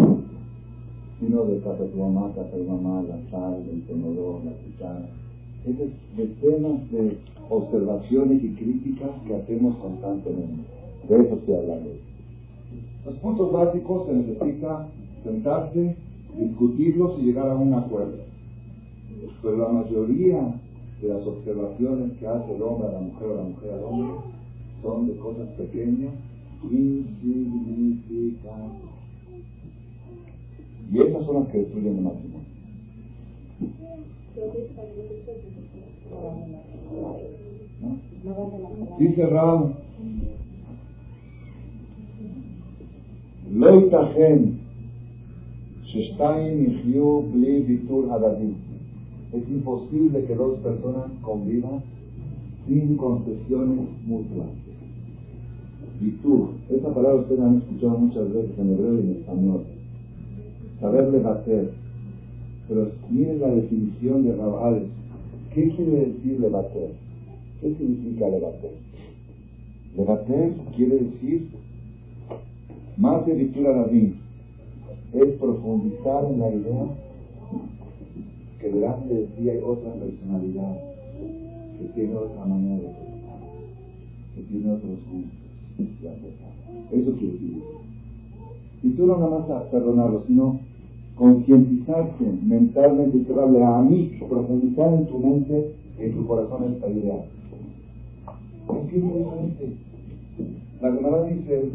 sino 1.21 1.45
de 1.45 1.59
casa 1.61 1.83
de 1.83 1.89
tu 1.89 1.99
mamá, 1.99 2.33
casa 2.35 2.57
de 2.57 2.65
mamá, 2.65 3.03
la 3.03 3.19
sal, 3.31 3.63
el 3.71 3.83
tenedor, 3.83 4.41
la 4.45 4.53
cuchara. 4.53 5.09
Esas 5.65 5.89
decenas 6.17 6.91
de 6.91 7.19
observaciones 7.49 8.43
y 8.43 8.49
críticas 8.51 9.11
que 9.27 9.35
hacemos 9.35 9.77
constantemente. 9.77 10.63
De 11.09 11.17
eso 11.17 11.35
estoy 11.35 11.55
hablando. 11.55 11.91
Los 13.05 13.15
puntos 13.17 13.53
básicos 13.53 14.07
se 14.07 14.15
necesita 14.15 14.89
sentarse, 15.25 15.97
discutirlos 16.39 17.19
y 17.19 17.27
llegar 17.27 17.49
a 17.49 17.57
un 17.57 17.75
acuerdo. 17.75 18.19
Pero 19.43 19.57
la 19.57 19.69
mayoría 19.69 20.55
de 21.01 21.09
las 21.09 21.27
observaciones 21.27 22.13
que 22.19 22.27
hace 22.27 22.55
el 22.55 22.63
hombre 22.63 22.89
a 22.89 22.93
la 22.93 23.01
mujer 23.01 23.29
o 23.29 23.37
la 23.37 23.43
mujer 23.43 23.73
al 23.73 23.85
hombre 23.85 24.11
son 24.83 25.07
de 25.07 25.17
cosas 25.17 25.49
pequeñas, 25.51 26.13
insignificantes. 26.71 28.96
Y 30.92 31.00
esas 31.00 31.26
son 31.26 31.36
las 31.36 31.48
que 31.50 31.60
destruyen 31.60 31.98
el 31.98 32.04
matrimonio. 32.04 32.42
¿No? 38.24 38.98
Dice 39.00 39.26
Ram, 39.26 39.74
לא 43.54 43.68
ייתכן 43.70 44.40
ששתיים 45.84 46.64
יחיו 46.64 47.22
בלי 47.22 47.64
ויתור 47.68 48.14
הדדי. 48.14 48.54
Es 49.34 49.48
imposible 49.50 50.26
que 50.26 50.36
dos 50.36 50.60
personas 50.60 51.08
convivan 51.22 51.80
sin 52.68 52.98
concesiones 52.98 53.88
mutuas. 54.06 54.52
Vitur, 56.02 56.50
esa 56.70 56.94
palabra 56.94 57.22
ustedes 57.22 57.40
han 57.40 57.58
escuchado 57.60 57.98
muchas 57.98 58.34
veces 58.34 58.60
en 58.60 58.74
hebreo 58.74 58.96
y 58.96 59.00
en 59.00 59.12
español. 59.12 59.62
Saber 60.81 61.09
levater. 61.09 61.71
Pero 62.69 62.91
miren 63.11 63.41
la 63.41 63.49
definición 63.49 64.25
de 64.25 64.37
Rabales. 64.37 64.89
¿Qué 65.55 65.69
quiere 65.71 66.07
decir 66.07 66.41
levater? 66.41 66.91
¿Qué 67.61 67.75
significa 67.75 68.29
levater? 68.29 68.73
Levater 69.97 70.53
quiere 70.75 70.97
decir 70.99 71.49
más 72.97 73.27
de 73.27 73.35
lectura 73.35 73.73
David 73.73 74.13
es 75.13 75.33
profundizar 75.39 76.25
en 76.25 76.39
la 76.41 76.49
idea 76.49 76.87
que 78.59 78.71
delante 78.71 79.15
de 79.15 79.25
ti 79.25 79.51
hay 79.51 79.59
otra 79.59 79.93
personalidad 79.93 80.77
que 81.79 81.85
tiene 81.95 82.17
otra 82.17 82.45
manera 82.47 82.77
de 82.77 82.89
pensar, 82.89 83.41
que 84.35 84.43
tiene 84.43 84.73
otros 84.73 84.91
gustos. 84.91 85.47
Eso 86.93 87.13
quiere 87.19 87.33
decir. 87.35 87.63
Y 88.83 88.91
tú 88.91 89.07
no 89.07 89.17
nada 89.19 89.47
más 89.49 89.63
perdonarlo, 89.65 90.23
sino 90.27 90.61
concientizarte 91.17 92.25
mentalmente, 92.43 93.25
a 93.65 93.81
mí, 93.83 94.19
profundizar 94.29 94.93
en 94.93 95.07
tu 95.07 95.19
mente, 95.19 95.73
en 95.99 96.15
tu 96.15 96.27
corazón 96.27 96.75
esta 96.75 96.89
idea. 96.89 97.25
Es 98.69 98.91
que 98.91 98.99
es. 98.99 99.87
La 100.83 100.93
Gemara 100.93 101.25
dice, 101.25 101.71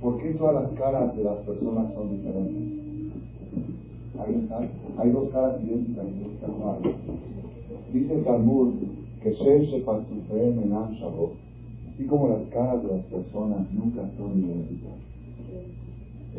¿por 0.00 0.18
qué 0.18 0.32
todas 0.32 0.62
las 0.62 0.72
caras 0.72 1.16
de 1.16 1.24
las 1.24 1.38
personas 1.38 1.94
son 1.94 2.10
diferentes? 2.10 2.82
Hay, 4.18 4.48
hay 4.98 5.10
dos 5.10 5.30
caras 5.30 5.54
idénticas 5.64 6.04
y 6.04 7.98
Dice 7.98 8.14
Talmud 8.22 8.74
que 9.22 9.34
se 9.34 9.58
Menam 10.50 10.92
Shabbat, 10.92 11.30
así 11.94 12.04
como 12.06 12.28
las 12.28 12.42
caras 12.50 12.82
de 12.82 12.88
las 12.88 13.04
personas 13.06 13.60
nunca 13.72 14.02
son 14.18 14.38
idénticas. 14.38 14.92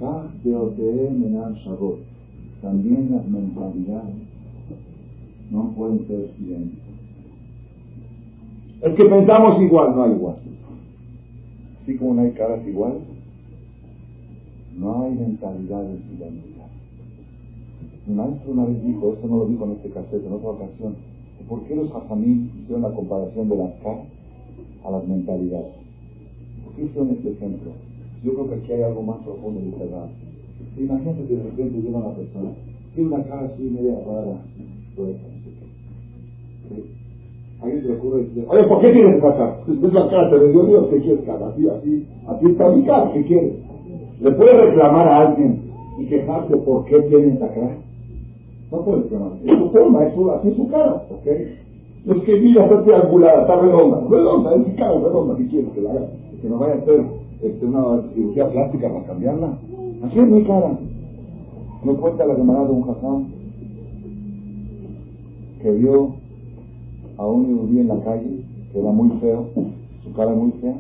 Menam 0.01 1.53
Shabbat. 1.53 1.99
también 2.61 3.11
las 3.11 3.27
mentalidades 3.27 4.15
no 5.51 5.71
pueden 5.75 6.07
ser 6.07 6.31
idénticas. 6.39 6.83
Es 8.81 8.95
que 8.95 9.05
pensamos 9.05 9.61
igual, 9.61 9.95
no 9.95 10.03
hay 10.03 10.11
igual. 10.11 10.35
Así 11.81 11.97
como 11.97 12.15
no 12.15 12.21
hay 12.23 12.31
caras 12.31 12.65
iguales, 12.67 13.01
no 14.77 15.03
hay 15.03 15.11
mentalidades 15.13 15.99
idénticas. 16.17 16.69
Mi 18.07 18.15
maestro 18.15 18.51
una 18.51 18.65
vez 18.65 18.83
dijo, 18.83 19.13
esto 19.13 19.27
no 19.27 19.37
lo 19.37 19.45
dijo 19.45 19.65
en 19.65 19.71
este 19.73 19.89
cassette, 19.89 20.25
en 20.25 20.33
otra 20.33 20.49
ocasión, 20.49 20.95
¿por 21.47 21.63
qué 21.63 21.75
los 21.75 21.91
hajamim 21.91 22.49
hicieron 22.61 22.81
la 22.81 22.93
comparación 22.93 23.49
de 23.49 23.57
las 23.57 23.73
caras 23.81 24.07
a 24.83 24.91
las 24.91 25.07
mentalidades? 25.07 25.73
¿Por 26.65 26.73
qué 26.73 26.83
hicieron 26.83 27.11
este 27.11 27.31
ejemplo? 27.31 27.71
Yo 28.23 28.33
creo 28.33 28.49
que 28.49 28.55
aquí 28.55 28.71
hay 28.71 28.83
algo 28.83 29.03
más 29.03 29.17
profundo 29.17 29.59
de 29.59 29.85
verdad. 29.85 30.07
Imagínate 30.77 31.25
que 31.27 31.35
de 31.35 31.43
repente 31.43 31.81
llega 31.81 31.97
una 31.97 32.15
persona, 32.15 32.51
tiene 32.95 33.13
una 33.13 33.23
cara 33.25 33.41
así 33.53 33.63
media 33.63 33.99
rara, 34.07 34.41
pues, 34.95 35.15
¿sí? 36.69 36.83
Alguien 37.61 37.81
se 37.81 37.87
le 37.89 37.95
ocurre 37.95 38.23
decir, 38.23 38.45
oye, 38.47 38.63
¿por 38.63 38.81
qué 38.81 38.91
tienes 38.93 39.17
esa 39.17 39.35
cara? 39.35 39.59
Es 39.67 39.93
la 39.93 40.09
cara, 40.09 40.29
te 40.29 40.37
le 40.37 40.51
dio 40.51 40.65
Dios, 40.65 40.87
¿qué 40.89 40.99
quieres 40.99 41.25
cara? 41.25 41.47
Así, 41.47 41.67
así, 41.67 42.07
así 42.27 42.45
está 42.45 42.69
mi 42.69 42.83
cara, 42.83 43.11
¿qué 43.13 43.23
quieres? 43.25 43.53
¿Le 44.21 44.31
puede 44.31 44.53
reclamar 44.53 45.07
a 45.07 45.27
alguien 45.27 45.61
y 45.99 46.05
quejarse 46.05 46.57
por 46.57 46.85
qué 46.85 47.01
tiene 47.01 47.33
esa 47.35 47.49
cara? 47.49 47.77
No 48.71 48.85
puede 48.85 49.03
reclamar. 49.03 49.31
Es 49.45 49.57
su 49.57 49.69
forma, 49.69 50.05
es 50.05 50.13
así 50.13 50.55
su 50.55 50.67
cara, 50.69 51.03
¿ok? 51.09 51.27
Es 52.05 52.23
que 52.23 52.39
mira, 52.39 52.63
está 52.63 52.83
triangulada, 52.83 53.41
está 53.41 53.61
redonda, 53.61 54.01
redonda, 54.09 54.55
es 54.55 54.67
mi 54.67 54.75
cara 54.75 54.93
redonda, 54.93 55.35
¿qué 55.37 55.47
quieres 55.47 55.69
que 55.71 55.81
la 55.81 55.91
haga? 55.91 56.07
Que 56.41 56.49
no 56.49 56.57
vaya 56.57 56.73
a 56.73 56.77
hacer 56.77 57.03
este, 57.43 57.65
una 57.65 58.01
cirugía 58.13 58.49
plástica 58.49 58.89
para 58.89 59.05
cambiarla. 59.05 59.57
Así 60.03 60.19
es 60.19 60.27
mi 60.27 60.43
cara. 60.43 60.77
No 61.83 61.95
cuenta 61.97 62.25
la 62.25 62.35
semana 62.35 62.63
de 62.65 62.71
un 62.71 62.83
jajam 62.83 63.25
que 65.61 65.71
vio 65.71 66.13
a 67.17 67.25
un 67.25 67.47
yudí 67.47 67.79
en 67.79 67.87
la 67.87 67.99
calle, 68.03 68.45
que 68.71 68.79
era 68.79 68.91
muy 68.91 69.09
feo, 69.19 69.45
su 70.03 70.13
cara 70.13 70.31
muy 70.31 70.51
fea. 70.53 70.75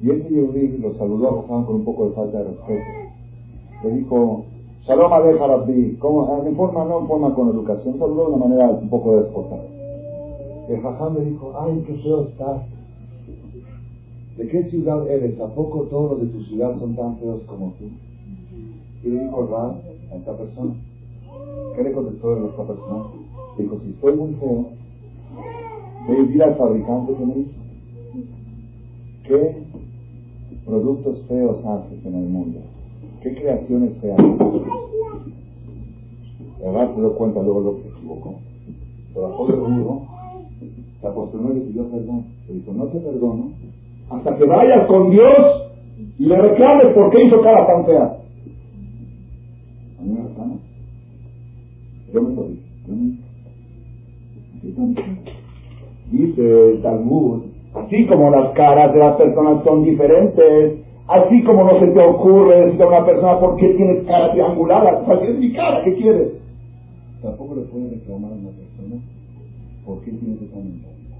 Y 0.00 0.10
ese 0.10 0.32
yudí 0.32 0.78
lo 0.78 0.94
saludó 0.94 1.28
a 1.28 1.42
Jajam 1.42 1.64
con 1.64 1.76
un 1.76 1.84
poco 1.84 2.08
de 2.08 2.14
falta 2.14 2.38
de 2.38 2.44
respeto. 2.44 2.84
Le 3.82 3.90
dijo, 3.96 4.44
Shalom 4.82 5.12
Aleja 5.12 5.46
Rabbi, 5.46 5.96
¿cómo? 5.98 6.42
En 6.46 6.56
forma, 6.56 6.84
no 6.84 7.00
en 7.00 7.06
forma 7.08 7.34
con 7.34 7.48
educación, 7.48 7.98
saludó 7.98 8.28
de 8.28 8.34
una 8.34 8.46
manera 8.46 8.70
un 8.70 8.88
poco 8.88 9.16
déspota. 9.16 9.56
El 10.68 10.80
Jajam 10.80 11.14
le 11.14 11.24
dijo, 11.24 11.52
ay, 11.58 11.82
qué 11.86 11.94
feo 11.94 12.28
estás. 12.28 12.62
¿De 14.38 14.46
qué 14.46 14.62
ciudad 14.70 15.10
eres? 15.10 15.40
¿A 15.40 15.48
poco 15.48 15.82
todos 15.90 16.12
los 16.12 16.20
de 16.20 16.26
tu 16.28 16.44
ciudad 16.44 16.78
son 16.78 16.94
tan 16.94 17.18
feos 17.18 17.42
como 17.46 17.72
tú? 17.72 17.86
Y 19.02 19.10
le 19.10 19.24
dijo 19.24 19.56
a 19.56 20.16
esta 20.16 20.36
persona. 20.36 20.74
¿Qué 21.74 21.82
le 21.82 21.90
contestó 21.90 22.34
a 22.34 22.46
esta 22.46 22.64
persona? 22.64 23.04
Le 23.56 23.64
dijo, 23.64 23.80
si 23.82 23.90
estoy 23.90 24.14
muy 24.14 24.34
feo, 24.34 24.66
voy 26.06 26.40
a 26.40 26.44
al 26.44 26.54
fabricante 26.54 27.14
que 27.14 27.26
me 27.26 27.38
hizo. 27.38 27.50
¿Qué 29.24 29.56
productos 30.64 31.20
feos 31.26 31.58
haces 31.64 32.06
en 32.06 32.14
el 32.14 32.28
mundo? 32.28 32.60
¿Qué 33.20 33.34
creaciones 33.34 33.98
feas 34.00 34.18
Rab 36.62 36.94
se 36.94 37.00
dio 37.00 37.12
cuenta 37.16 37.42
luego 37.42 37.60
lo 37.60 37.76
que 37.76 37.82
se 37.82 37.88
equivocó. 37.88 38.34
Se 39.12 39.18
bajó 39.18 39.46
del 39.48 39.60
burro, 39.60 40.02
se 41.00 41.06
apostó 41.08 41.40
y 41.40 41.54
le 41.54 41.60
pidió 41.62 41.88
perdón. 41.88 42.24
Le 42.46 42.54
dijo, 42.54 42.72
no 42.72 42.84
te 42.84 43.00
perdono 43.00 43.67
hasta 44.10 44.36
que 44.36 44.44
vayas 44.44 44.86
con 44.86 45.10
Dios 45.10 45.68
y 46.18 46.24
le 46.24 46.36
reclames 46.36 46.94
por 46.94 47.10
qué 47.10 47.24
hizo 47.24 47.40
cara 47.42 47.66
tan 47.66 47.86
fea. 47.86 48.16
A 49.98 50.02
mí 50.02 50.10
me 50.10 50.28
reclama. 50.28 50.54
Yo 52.12 52.22
me 52.22 52.28
me 52.30 53.28
Dice 56.10 56.70
el 56.70 56.82
Talmud, 56.82 57.42
así 57.74 58.06
como 58.06 58.30
las 58.30 58.52
caras 58.52 58.94
de 58.94 58.98
las 58.98 59.16
personas 59.16 59.62
son 59.62 59.82
diferentes, 59.84 60.80
así 61.06 61.42
como 61.44 61.64
no 61.64 61.78
se 61.80 61.88
te 61.88 62.00
ocurre 62.00 62.66
decir 62.66 62.82
a 62.82 62.86
una 62.86 63.04
persona 63.04 63.38
por 63.38 63.56
qué 63.56 63.68
tienes 63.74 64.06
cara 64.06 64.32
triangular, 64.32 65.02
¿cuál 65.04 65.22
es 65.24 65.38
mi 65.38 65.52
cara? 65.52 65.84
¿Qué 65.84 65.94
quieres? 65.94 66.32
Tampoco 67.22 67.56
le 67.56 67.62
puedes 67.62 67.90
reclamar 67.90 68.32
a 68.32 68.34
una 68.36 68.50
persona 68.50 69.02
por 69.84 70.00
qué 70.02 70.12
tienes 70.12 70.40
esa 70.40 70.56
mentalidad. 70.56 71.18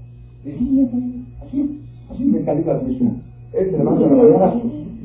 Así, 1.45 1.88
así 2.09 2.25
mentalidad 2.25 2.81
misma. 2.83 3.11
Es 3.53 3.71
de 3.71 3.77
la 3.77 3.83
mañana. 3.83 4.53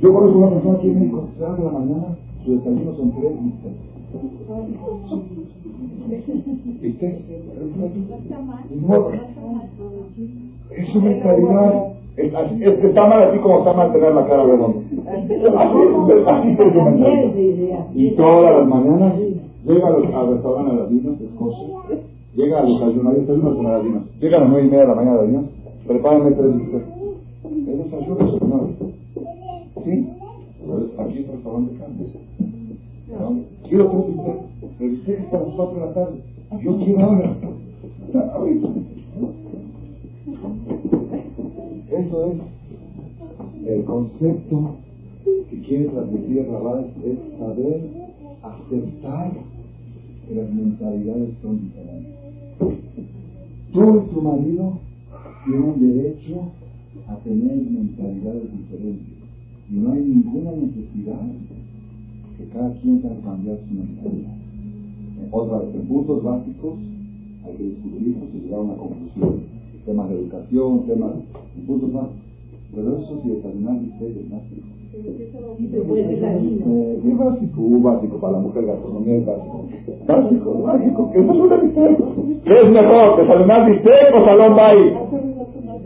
Yo 0.01 0.13
conozco 0.13 0.39
una 0.39 0.51
persona 0.51 0.79
en 0.83 1.01
México, 1.01 1.29
se 1.39 1.41
de 1.41 1.65
la 1.65 1.71
mañana, 1.71 2.17
su 2.45 2.57
desayuno 2.57 2.95
son 2.95 3.13
tres 3.13 3.33
¿Viste? 6.81 7.19
Es 10.71 10.89
su 10.93 11.01
mentalidad. 11.01 11.95
Es, 12.17 12.33
es, 12.33 12.81
que 12.81 12.87
está 12.87 13.07
mal 13.09 13.23
así 13.25 13.39
como 13.39 13.59
está 13.59 13.73
mal 13.73 13.93
tener 13.93 14.15
la 14.15 14.25
cara 14.27 14.45
redonda. 14.45 14.79
Así, 15.09 15.35
así. 16.29 17.95
Y 17.95 18.11
todas 18.13 18.57
las 18.57 18.69
mañanas 18.69 19.15
llega 19.67 19.89
al 19.89 20.29
restaurante 20.35 20.77
latino, 20.77 21.13
Escocia, 21.21 21.67
llega 22.37 22.61
al 22.61 22.67
desayuno, 22.67 23.11
hay 23.11 23.21
desayunos 23.21 23.57
con 23.57 23.65
latinos, 23.65 24.03
llega 24.21 24.37
a 24.37 24.41
las 24.41 24.49
nueve 24.49 24.67
y 24.67 24.71
media 24.71 24.83
de 24.83 24.89
la 24.89 24.95
mañana 24.95 25.23
de 25.23 25.29
Dios, 25.29 25.45
prepárenme 25.89 26.31
tres 26.33 26.57
bistecs. 26.57 26.94
El 27.67 27.79
desayuno, 27.79 28.39
señor. 28.39 28.69
¿Sí? 29.85 30.07
Aquí 30.99 31.19
es 31.19 31.29
restaurante 31.29 31.73
de 31.73 31.79
carne. 31.79 32.07
¿No? 33.09 33.41
Quiero. 33.69 34.05
El 34.81 34.91
bistec 34.91 35.21
es 35.21 35.25
para 35.27 35.45
las 35.45 35.55
cuatro 35.55 35.75
de 35.75 35.87
la 35.87 35.95
tarde. 35.95 36.17
Yo 36.63 36.77
quiero 36.79 37.01
ahora. 37.01 37.37
Eso 41.91 42.27
es 42.27 43.67
el 43.67 43.85
concepto 43.85 44.77
que 45.51 45.61
quiere 45.61 45.85
transmitir 45.87 46.47
Rabal, 46.51 46.91
es 47.05 47.39
saber 47.39 47.81
aceptar 48.43 49.33
que 50.29 50.35
las 50.35 50.51
mentalidades 50.51 51.31
son 51.41 51.61
diferentes. 51.63 52.13
Tú 53.73 53.97
y 53.97 54.15
tu 54.15 54.23
marido 54.23 54.79
tienen 55.47 55.81
derecho 55.81 56.53
a 57.09 57.17
tener 57.17 57.57
mentalidades 57.57 58.51
diferentes 58.53 59.15
y 59.71 59.75
no 59.77 59.93
hay 59.93 60.01
ninguna 60.01 60.53
necesidad 60.53 61.21
que 62.37 62.45
cada 62.53 62.71
quien 62.81 63.01
tenga 63.01 63.15
que 63.17 63.23
cambiar 63.23 63.59
su 63.69 63.75
mentalidad. 63.75 64.35
Otra 65.31 65.59
vez, 65.59 65.75
en 65.75 65.83
puntos 65.89 66.23
básicos 66.23 66.75
hay 67.45 67.57
que 67.57 67.63
discutirlos 67.65 68.29
y 68.35 68.39
llegar 68.45 68.61
a 68.61 68.63
una 68.63 68.75
conclusión. 68.75 69.41
Temas 69.87 70.09
de 70.09 70.15
educación, 70.17 70.87
temas, 70.87 71.13
en 71.57 71.67
puntos 71.67 71.93
básicos. 71.93 72.25
Pero 72.75 72.99
eso 72.99 73.21
sí, 73.23 73.29
desayunar 73.31 73.81
bistec 73.81 74.17
es 74.17 74.31
básico. 74.31 74.67
Es 77.05 77.19
básico, 77.19 77.61
un 77.61 77.83
básico 77.83 78.17
para 78.19 78.33
la 78.35 78.39
mujer, 78.41 78.67
gastronomía 78.67 79.17
es 79.17 79.27
básico. 79.27 79.67
Básico, 80.07 80.63
básico, 80.63 81.13
que 81.13 81.19
eso 81.21 81.33
es 81.33 81.39
una. 81.39 81.61
¿Qué 82.45 82.61
es 82.61 82.71
mejor, 82.71 83.17
desayunar 83.17 83.71
bistec 83.71 84.15
o 84.15 84.25
salón 84.25 84.57
baile? 84.57 85.24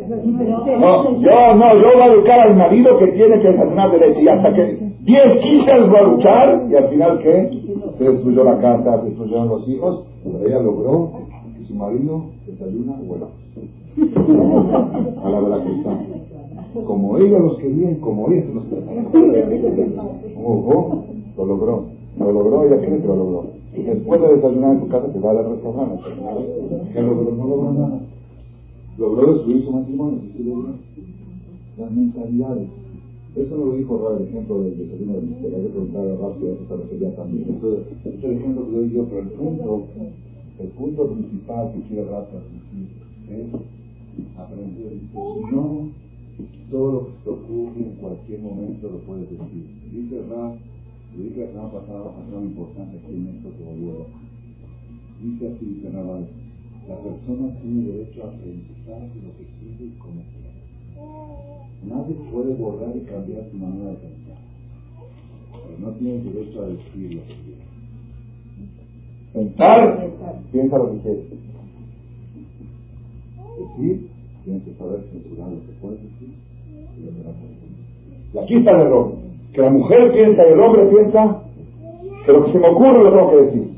No, 0.09 1.21
yo 1.21 1.55
no, 1.55 1.75
yo 1.75 1.93
voy 1.93 2.03
a 2.03 2.07
educar 2.07 2.41
al 2.41 2.57
marido 2.57 2.99
que 2.99 3.09
tiene 3.09 3.41
que 3.41 3.49
desayunar 3.49 3.91
derecho 3.91 4.21
y 4.21 4.29
hasta 4.29 4.55
que 4.55 4.79
10, 5.01 5.23
15 5.43 5.71
años 5.71 5.93
va 5.93 5.99
a 5.99 6.03
luchar 6.03 6.67
y 6.71 6.77
al 6.77 6.89
final 6.89 7.19
¿qué? 7.19 7.51
Se 7.99 8.05
destruyó 8.05 8.45
la 8.45 8.59
casa, 8.59 9.01
se 9.01 9.07
destruyeron 9.09 9.49
los 9.49 9.69
hijos, 9.69 10.05
pero 10.25 10.47
ella 10.47 10.61
logró 10.61 11.11
que 11.59 11.65
su 11.65 11.75
marido 11.75 12.25
desayuna 12.47 12.95
bueno. 13.07 13.27
A 15.25 15.31
la 15.31 15.41
verdad 15.41 15.65
que 15.65 15.73
está. 15.73 15.99
Como 16.87 17.19
ella 17.19 17.39
los 17.39 17.59
quería 17.59 17.99
como 18.01 18.31
ella 18.31 18.43
se 18.47 18.55
los 18.55 18.65
Ojo, 20.45 21.05
lo 21.37 21.45
logró. 21.45 21.85
Lo 22.19 22.33
logró, 22.33 22.65
ella 22.65 22.79
cree 22.79 23.01
que 23.01 23.07
lo 23.07 23.17
logró. 23.17 23.45
Después 23.75 24.21
de 24.21 24.35
desayunar 24.35 24.73
en 24.73 24.81
tu 24.81 24.89
casa 24.89 25.09
se 25.13 25.21
va 25.21 25.31
al 25.31 25.51
restaurante. 25.51 26.03
¿Qué 26.93 27.03
logró? 27.03 27.31
No 27.33 27.47
logró 27.47 27.73
nada. 27.73 28.01
Logró 28.99 29.35
destruir 29.35 29.65
su 29.65 29.71
matrimonio, 29.71 30.21
sí 30.37 30.43
logró. 30.43 30.75
Las 31.79 31.93
mentalidades. 31.93 32.69
Eso 33.37 33.57
no 33.57 33.67
lo 33.67 33.77
dijo 33.77 33.97
Ra, 33.99 34.17
el 34.19 34.27
ejemplo 34.27 34.63
del 34.63 34.77
desayuno 34.77 35.13
de 35.15 35.21
misterio. 35.21 35.57
Hay 35.57 35.63
que 35.63 35.69
preguntarle 35.69 36.17
rápido, 36.17 36.53
eso 36.53 36.67
se 36.67 36.77
refería 36.77 37.15
también. 37.15 37.47
Eso 37.57 37.79
es 38.05 38.25
el 38.25 38.33
ejemplo 38.33 38.67
que 38.67 38.73
doy 38.73 38.91
yo, 38.91 39.05
pero 39.05 39.21
el 39.21 39.29
punto, 39.29 39.83
el 40.59 40.69
punto 40.69 41.07
principal 41.07 41.73
que 41.73 41.81
quiere 41.83 42.11
Ra 42.11 42.27
transmitir 42.27 42.89
es 43.31 43.47
aprender. 44.37 44.93
Si 44.99 45.55
no, 45.55 45.89
todo 46.69 46.93
lo 46.93 47.07
que 47.07 47.13
te 47.23 47.31
ocurre 47.31 47.79
en 47.79 47.95
cualquier 48.01 48.41
momento 48.41 48.91
lo 48.91 48.99
puedes 49.07 49.31
decir. 49.31 49.65
Dice 49.93 50.23
Ra, 50.29 50.55
le 51.17 51.23
dije 51.23 51.41
la 51.41 51.53
semana 51.53 51.71
pasada 51.71 52.11
algo 52.19 52.43
importante 52.43 52.97
aquí 52.99 53.15
en 53.15 53.29
esto 53.29 53.49
que 53.57 53.63
volvió. 53.63 54.07
Dice 55.23 55.49
así, 55.55 55.65
dice 55.65 55.91
Naval, 55.91 56.27
la 56.89 56.97
persona 56.97 57.53
tiene 57.61 57.93
derecho 57.93 58.25
a 58.25 58.31
pensar 58.31 59.03
lo 59.21 59.31
que 59.37 59.45
quiere 59.61 59.85
y 59.85 59.99
como 59.99 60.23
quiere. 60.33 60.49
Nadie 61.85 62.15
puede 62.33 62.55
borrar 62.55 62.97
y 62.97 63.01
cambiar 63.01 63.43
tu 63.51 63.57
manera 63.59 63.91
de 63.91 63.97
pensar. 63.97 64.39
no 65.79 65.91
tienes 65.93 66.25
derecho 66.25 66.63
a 66.63 66.69
decir 66.69 67.15
lo 67.15 67.21
que 67.27 67.35
quieres. 67.45 67.69
Pensar, 69.35 70.11
piensa 70.51 70.79
lo 70.79 70.93
que 70.93 70.99
quieres. 71.01 71.25
Decir, 73.59 74.09
tienes 74.45 74.63
que 74.63 74.75
saber 74.75 75.05
censurar 75.13 75.51
lo 75.51 75.61
que 75.61 75.73
puedes 75.83 76.03
decir 76.03 76.35
y 76.97 77.05
lo 77.05 77.11
que 77.11 77.19
no 77.19 77.33
puedes 77.37 77.61
decir. 77.61 77.85
Y 78.33 78.39
aquí 78.39 78.55
está 78.55 78.71
el 78.71 78.81
error. 78.81 79.13
Que 79.53 79.61
la 79.61 79.71
mujer 79.71 80.13
piensa 80.13 80.43
y 80.49 80.53
el 80.53 80.61
hombre 80.61 80.87
piensa 80.87 81.43
que 82.25 82.33
lo 82.33 82.45
que 82.47 82.53
se 82.53 82.59
me 82.59 82.69
ocurre 82.69 83.05
lo 83.05 83.11
tengo 83.11 83.31
que 83.31 83.37
decir. 83.45 83.69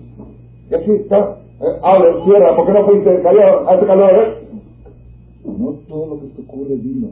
Y 0.71 0.75
aquí 0.75 0.91
está. 0.93 1.40
Eh, 1.61 1.79
abre, 1.83 2.25
cierra, 2.25 2.57
¿por 2.57 2.67
qué 2.67 2.73
no 2.73 2.87
fuiste? 2.87 3.23
Calor, 3.23 3.69
hace 3.69 3.87
calor, 3.87 4.11
¿eh? 4.15 4.49
No 5.45 5.73
todo 5.89 6.07
lo 6.07 6.21
que 6.21 6.27
te 6.29 6.43
ocurre, 6.43 6.77
dilo. 6.77 7.09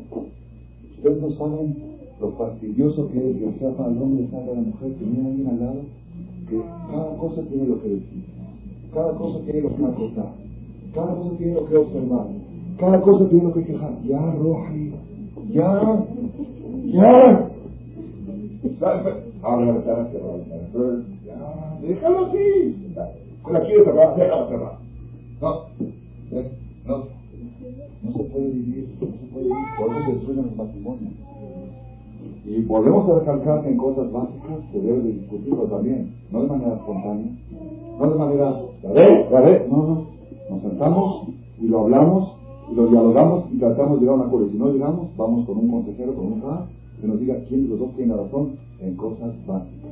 Ustedes 0.96 1.20
no 1.20 1.30
saben 1.32 1.76
lo 2.18 2.30
fastidioso 2.32 3.08
que 3.10 3.18
es 3.18 3.36
que 3.58 3.66
para 3.76 3.90
el 3.90 4.02
hombre 4.02 4.24
estar 4.24 4.42
a 4.42 4.46
la 4.46 4.54
mujer, 4.54 4.94
tener 4.94 5.22
a 5.22 5.28
alguien 5.28 5.48
al 5.48 5.60
lado, 5.60 5.80
que 6.48 6.60
cada 6.90 7.16
cosa 7.18 7.42
tiene 7.42 7.66
lo 7.68 7.82
que 7.82 7.88
decir, 7.88 8.24
cada 8.94 9.12
cosa 9.12 9.38
tiene 9.44 9.60
lo 9.60 9.76
que 9.76 9.84
acotar, 9.84 10.32
cada 10.94 11.14
cosa 11.14 11.30
tiene 11.36 11.54
lo 11.54 11.66
que 11.66 11.76
observar, 11.76 12.26
cada 12.78 13.00
cosa 13.02 13.28
tiene 13.28 13.44
lo 13.44 13.52
que 13.54 13.64
quejar. 13.64 13.92
Ya, 14.06 14.32
Roji, 14.32 14.92
ya, 15.52 16.04
ya. 16.86 17.50
Ahora 19.42 19.72
me 19.72 19.78
están 19.78 20.08
cerrando. 20.10 21.04
Ya, 21.26 21.78
déjalo 21.82 22.26
así. 22.26 22.76
Déjalo 24.16 24.48
cerrar. 24.48 24.78
No, 25.40 25.62
no, 26.86 27.04
no 28.02 28.12
se 28.12 28.24
puede 28.24 28.48
vivir, 28.48 28.88
no 29.00 29.06
se 29.06 29.26
puede 29.32 29.44
vivir, 29.44 29.56
por 29.78 29.90
eso 29.90 30.04
se 30.04 30.12
destruyen 30.12 30.46
los 30.46 30.56
matrimonios. 30.56 31.12
Y 32.44 32.62
volvemos 32.62 33.08
a 33.08 33.18
recalcar 33.20 33.66
en 33.66 33.76
cosas 33.76 34.10
básicas 34.10 34.58
se 34.72 34.80
debe 34.80 35.00
de 35.00 35.12
discutirlo 35.12 35.64
también, 35.64 36.14
no 36.30 36.42
de 36.42 36.48
manera 36.48 36.74
espontánea, 36.74 37.26
no 38.00 38.10
de 38.10 38.18
manera, 38.18 38.60
la 38.82 39.40
ve, 39.40 39.66
no, 39.70 39.76
no, 39.76 40.06
nos 40.50 40.62
sentamos 40.62 41.28
y 41.60 41.68
lo 41.68 41.80
hablamos 41.80 42.32
y 42.70 42.74
lo 42.74 42.86
dialogamos 42.88 43.44
y 43.52 43.58
tratamos 43.58 43.98
de 43.98 44.00
llegar 44.00 44.18
a 44.18 44.22
un 44.22 44.26
acuerdo. 44.26 44.48
Si 44.50 44.58
no 44.58 44.72
llegamos, 44.72 45.16
vamos 45.16 45.46
con 45.46 45.58
un 45.58 45.70
consejero, 45.70 46.14
con 46.14 46.26
un 46.26 46.42
que 47.00 47.06
nos 47.06 47.20
diga 47.20 47.36
quién 47.48 47.64
de 47.64 47.68
los 47.68 47.78
dos 47.78 47.90
tiene 47.96 48.14
razón 48.14 48.52
en 48.80 48.96
cosas 48.96 49.30
básicas. 49.46 49.87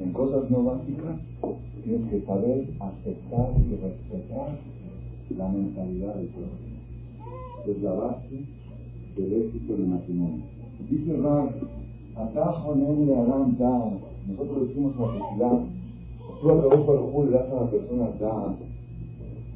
En 0.00 0.12
cosas 0.12 0.50
no 0.50 0.64
básicas 0.64 1.20
tienes 1.84 2.10
que 2.10 2.22
saber 2.22 2.68
aceptar 2.80 3.50
y 3.68 3.76
respetar 3.76 4.58
la 5.36 5.48
mentalidad 5.48 6.14
del 6.14 6.28
prójimo. 6.28 6.80
Es 7.66 7.82
la 7.82 7.92
base 7.92 8.44
del 9.16 9.42
éxito 9.42 9.74
del 9.74 9.88
matrimonio. 9.88 10.44
Dice 10.88 11.16
Rab, 11.18 11.50
atajo 12.16 12.74
de 12.74 13.14
Adán 13.14 13.58
da. 13.58 13.90
Nosotros 14.26 14.68
decimos 14.68 14.94
la 14.98 15.06
felicidad. 15.06 15.60
Tú 16.40 16.50
a 16.50 16.60
través 16.60 16.86
de 16.86 16.96
Jul 17.12 17.30
das 17.30 17.50
a 17.50 17.54
la 17.54 17.70
persona 17.70 18.10
da. 18.18 18.54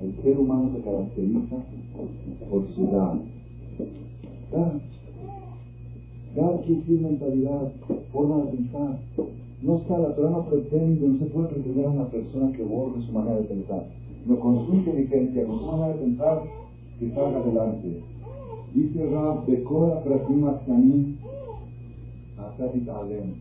El 0.02 0.22
ser 0.22 0.38
humano 0.38 0.70
se 0.74 0.82
caracteriza 0.82 1.56
por 2.50 2.68
su 2.74 2.86
da. 2.90 3.18
Da. 4.52 4.72
Da 6.36 6.60
quiere 6.62 7.00
mentalidad, 7.00 7.72
forma 8.12 8.44
de 8.44 8.50
pensar. 8.52 8.98
No 9.64 9.78
está, 9.78 9.98
la 9.98 10.14
Torah 10.14 10.28
no 10.28 10.44
pretende, 10.44 11.08
no 11.08 11.18
se 11.18 11.24
puede 11.24 11.48
pretender 11.48 11.86
a 11.86 11.88
una 11.88 12.06
persona 12.08 12.52
que 12.52 12.62
borre 12.62 13.00
su 13.00 13.12
manera 13.12 13.36
de 13.36 13.44
pensar. 13.44 13.86
No 14.26 14.38
con 14.38 14.66
su 14.66 14.74
inteligencia, 14.74 15.46
con 15.46 15.58
su 15.58 15.64
manera 15.64 15.88
de 15.88 16.02
pensar, 16.02 16.42
que 16.98 17.10
salga 17.14 17.38
adelante. 17.38 18.02
Dice 18.74 19.10
Rab, 19.10 19.46
Bekora 19.46 20.04
Pratim 20.04 20.46
Aktanim, 20.48 21.16
Asatit 22.36 22.86
Alem. 22.90 23.36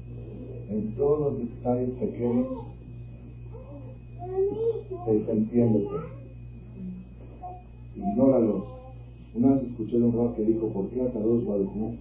En 0.70 0.96
todos 0.96 1.20
los 1.20 1.40
detalles 1.40 1.90
pequeños, 2.00 2.48
desentiéndete. 5.06 5.96
Ignóralos. 7.98 8.64
Una 9.36 9.56
vez 9.56 9.64
escuché 9.64 9.98
un 9.98 10.14
Rab 10.14 10.36
que 10.36 10.46
dijo, 10.46 10.68
¿por 10.70 10.88
qué 10.88 11.02
Akadosh 11.02 11.46
Baruch 11.46 11.98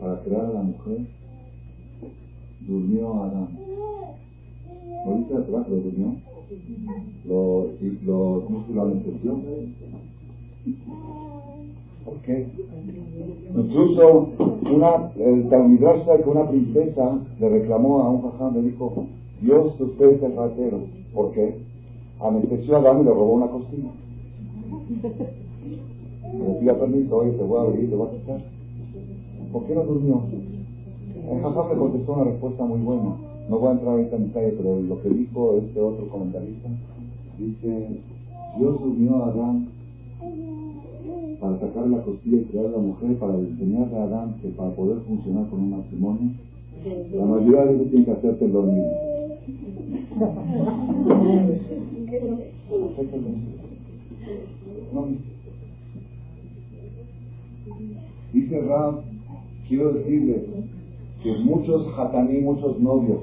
para 0.00 0.20
crear 0.22 0.46
a 0.46 0.52
la 0.52 0.62
mujer, 0.62 1.06
durmió 2.66 3.14
a 3.14 3.26
Adán? 3.26 3.48
¿No 5.06 5.18
dice 5.18 5.34
la 5.34 5.40
Torah 5.46 5.64
que 5.64 5.70
lo 5.70 5.76
durmió? 5.76 6.14
Lo, 7.26 7.66
lo, 8.04 8.44
¿Cómo 8.46 8.64
se 8.66 8.72
lo 8.74 8.82
anestesió? 8.82 9.38
¿Por 12.04 12.14
qué? 12.22 12.46
Incluso 13.56 14.28
una, 14.70 15.10
el 15.18 15.48
dice 15.48 16.22
que 16.22 16.28
una 16.28 16.48
princesa 16.48 17.18
le 17.40 17.48
reclamó 17.48 18.00
a 18.00 18.10
un 18.10 18.22
jajam, 18.22 18.54
le 18.54 18.62
dijo, 18.62 19.06
Dios 19.40 19.78
usted 19.84 20.12
es 20.12 20.22
ratero. 20.36 20.80
¿Por 21.14 21.32
qué? 21.32 21.54
Anestesió 22.20 22.76
a 22.76 22.78
Adán 22.80 23.00
y 23.02 23.04
le 23.04 23.10
robó 23.10 23.34
una 23.34 23.48
costilla. 23.48 23.90
Le 26.32 26.54
pida 26.60 26.78
permiso, 26.78 27.16
oye, 27.16 27.32
te 27.32 27.42
voy 27.42 27.58
a 27.58 27.62
abrir, 27.62 27.90
te 27.90 27.96
voy 27.96 28.08
a 28.08 28.10
quitar. 28.12 28.40
¿Por 29.52 29.64
qué 29.66 29.74
no 29.74 29.84
durmió? 29.84 30.22
El 31.30 31.40
jajam 31.40 31.68
le 31.70 31.76
contestó 31.76 32.12
una 32.12 32.24
respuesta 32.24 32.64
muy 32.64 32.80
buena. 32.80 33.16
No 33.48 33.58
voy 33.58 33.68
a 33.68 33.72
entrar 33.72 33.92
ahorita 33.92 34.16
en 34.16 34.24
detalle, 34.24 34.54
pero 34.58 34.80
lo 34.80 35.02
que 35.02 35.08
dijo 35.08 35.56
este 35.58 35.80
otro 35.80 36.08
comentarista, 36.08 36.68
dice, 37.38 38.00
Dios 38.58 38.80
durmió 38.80 39.16
a 39.16 39.28
Adán 39.28 39.68
para 41.40 41.58
sacar 41.60 41.88
la 41.88 42.02
costilla 42.02 42.38
y 42.38 42.44
crear 42.44 42.66
a 42.66 42.70
la 42.70 42.78
mujer, 42.78 43.16
para 43.18 43.34
enseñarle 43.34 43.96
a 43.96 44.04
Adán 44.04 44.34
que 44.42 44.48
para 44.48 44.70
poder 44.70 44.98
funcionar 45.06 45.48
con 45.48 45.60
un 45.60 45.70
matrimonio, 45.70 46.30
la 47.14 47.24
mayoría 47.24 47.64
de 47.64 47.72
veces 47.72 47.90
tiene 47.90 48.04
que 48.04 48.12
hacerte 48.12 48.48
dormir. 48.48 48.84
Dice 58.32 58.60
Ram, 58.62 58.96
quiero 59.68 59.92
decirles 59.92 60.42
que 61.24 61.32
muchos 61.38 61.86
hataní, 61.96 62.42
muchos 62.42 62.78
novios 62.80 63.20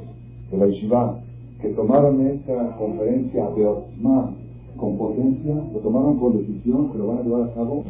de 0.50 0.58
la 0.58 0.66
Yeshiva, 0.66 1.20
que 1.62 1.70
tomaron 1.70 2.20
esta 2.26 2.76
conferencia 2.76 3.48
de 3.52 3.68
Otzma 3.68 4.34
con 4.76 4.98
potencia, 4.98 5.54
lo 5.72 5.80
tomaron 5.80 6.18
con 6.18 6.36
decisión, 6.36 6.92
que 6.92 6.98
lo 6.98 7.08
van 7.08 7.20
a 7.20 7.22
llevar 7.22 7.44
a 7.44 7.54
cabo. 7.54 7.84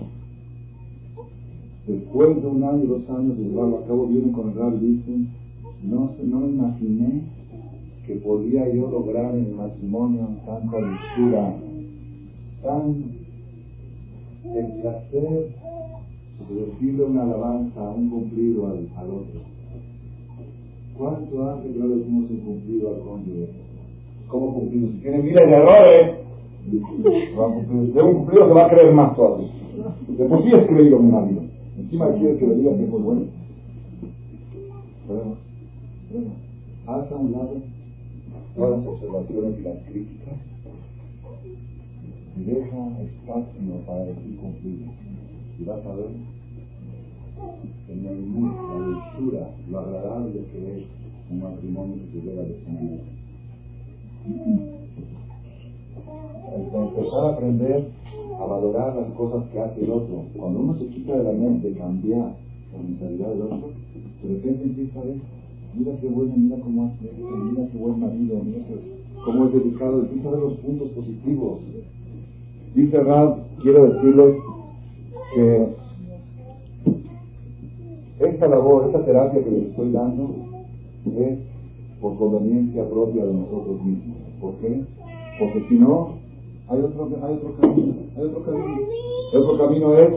Después 1.87 2.41
de 2.41 2.45
un 2.47 2.61
año, 2.61 2.85
dos 2.87 3.09
años 3.09 3.37
de 3.37 3.43
llevarlo 3.45 3.77
a 3.77 3.87
cabo, 3.87 4.05
vienen 4.07 4.33
con 4.33 4.49
el 4.49 4.55
rab 4.55 4.73
y 4.75 4.85
dicen, 4.85 5.29
no, 5.83 6.11
no 6.21 6.45
imaginé 6.45 7.21
que 8.05 8.15
podía 8.15 8.67
yo 8.67 8.91
lograr 8.91 9.33
en 9.33 9.45
el 9.45 9.55
matrimonio 9.55 10.27
tanta 10.45 10.77
lectura, 10.77 11.55
tan 12.63 12.95
el 14.43 14.81
placer 14.81 15.55
de 16.49 16.65
decirle 16.65 17.05
una 17.05 17.23
alabanza, 17.23 17.89
un 17.91 18.09
cumplido 18.09 18.67
al 18.67 19.09
otro. 19.09 19.60
¿Cuánto 21.01 21.49
hace 21.49 21.67
que 21.73 21.79
no 21.79 21.87
le 21.87 21.95
decimos 21.95 22.29
un 22.29 22.37
cumplido 22.41 22.89
al 22.89 23.01
cónyuge? 23.01 23.47
¿Cómo 24.27 24.53
cumplido? 24.53 24.87
Si 24.89 24.97
tiene 24.99 25.17
miles 25.17 25.49
de 25.49 25.55
errores, 25.55 26.15
cumplir. 26.69 27.93
De 27.93 28.01
un 28.03 28.13
cumplido 28.17 28.47
se 28.47 28.53
va 28.53 28.65
a 28.67 28.69
creer 28.69 28.93
más 28.93 29.15
todavía. 29.15 29.47
De 30.09 30.25
por 30.25 30.43
sí 30.43 30.51
es 30.53 30.67
creído 30.67 30.99
mi 30.99 31.11
marido. 31.11 31.41
Encima 31.79 32.11
quiere 32.11 32.37
que 32.37 32.45
le 32.45 32.53
diga 32.53 32.77
que 32.77 32.83
es 32.83 32.89
muy 32.89 33.01
bueno. 33.01 33.21
Haz 36.85 37.11
a 37.11 37.15
un 37.15 37.31
lado 37.31 37.49
todas 38.55 38.77
las 38.77 38.87
observaciones 38.87 39.59
y 39.59 39.63
las 39.63 39.77
críticas 39.89 40.35
y 42.37 42.43
deja 42.43 43.01
espacio 43.01 43.85
para 43.87 44.05
decir 44.05 44.37
cumplido. 44.39 44.91
Y 45.59 45.63
vas 45.63 45.83
a 45.83 45.95
ver 45.95 46.40
en 47.89 48.03
la 48.03 48.11
lectura, 48.11 49.49
lo 49.69 49.79
agradable 49.79 50.41
que 50.51 50.79
es 50.79 50.85
un 51.29 51.41
matrimonio 51.41 51.95
que 52.11 52.19
se 52.19 52.25
llega 52.25 52.41
a 52.41 52.45
descubrir 52.45 53.01
empezar 56.73 57.25
a 57.25 57.29
aprender 57.29 57.87
a 58.39 58.45
valorar 58.45 58.95
las 58.95 59.11
cosas 59.13 59.43
que 59.51 59.59
hace 59.59 59.83
el 59.83 59.91
otro. 59.91 60.25
Cuando 60.35 60.59
uno 60.59 60.77
se 60.77 60.87
quita 60.87 61.17
de 61.17 61.23
la 61.23 61.31
mente 61.31 61.73
cambiar 61.73 62.35
la 62.73 62.83
mentalidad 62.83 63.29
del 63.29 63.41
otro, 63.41 63.69
de 64.23 64.29
repente 64.29 64.63
empieza 64.63 64.99
a 64.99 65.03
ver, 65.03 65.15
mira 65.75 65.91
qué 65.99 66.07
bueno, 66.07 66.33
mira 66.37 66.57
cómo 66.57 66.85
hace 66.85 67.05
esto, 67.05 67.27
mira 67.27 67.67
qué 67.71 67.77
buen 67.77 67.99
marido, 67.99 68.41
mira 68.43 68.59
cómo 69.25 69.45
es 69.45 69.53
dedicado, 69.53 70.01
empieza 70.01 70.27
a 70.27 70.31
ver 70.31 70.41
los 70.41 70.53
puntos 70.55 70.89
positivos. 70.89 71.59
Dice 72.75 73.03
Rab, 73.03 73.37
quiero 73.61 73.91
decirles 73.91 74.35
que 75.35 75.67
esta 78.25 78.47
labor, 78.47 78.85
esta 78.87 79.03
terapia 79.03 79.43
que 79.43 79.51
les 79.51 79.69
estoy 79.69 79.91
dando 79.91 80.29
es 81.05 81.39
por 81.99 82.17
conveniencia 82.17 82.83
propia 82.89 83.25
de 83.25 83.33
nosotros 83.33 83.83
mismos. 83.83 84.17
¿Por 84.39 84.53
qué? 84.55 84.81
Porque 85.39 85.65
si 85.69 85.75
no, 85.75 86.13
hay 86.69 86.81
otro, 86.81 87.09
hay 87.23 87.33
otro 87.33 87.53
camino, 87.59 87.93
hay 88.17 88.23
otro 88.23 88.43
camino. 88.43 88.77
El 89.33 89.41
otro 89.41 89.57
camino 89.57 89.93
es, 89.95 90.09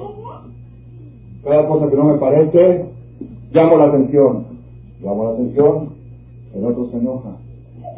cada 1.44 1.68
cosa 1.68 1.88
que 1.88 1.96
no 1.96 2.04
me 2.04 2.18
parece, 2.18 2.86
llamo 3.52 3.76
la 3.76 3.84
atención. 3.86 4.44
Llamo 5.02 5.24
la 5.24 5.30
atención, 5.30 5.88
El 6.54 6.64
otro 6.64 6.86
se 6.86 6.96
enoja. 6.96 7.36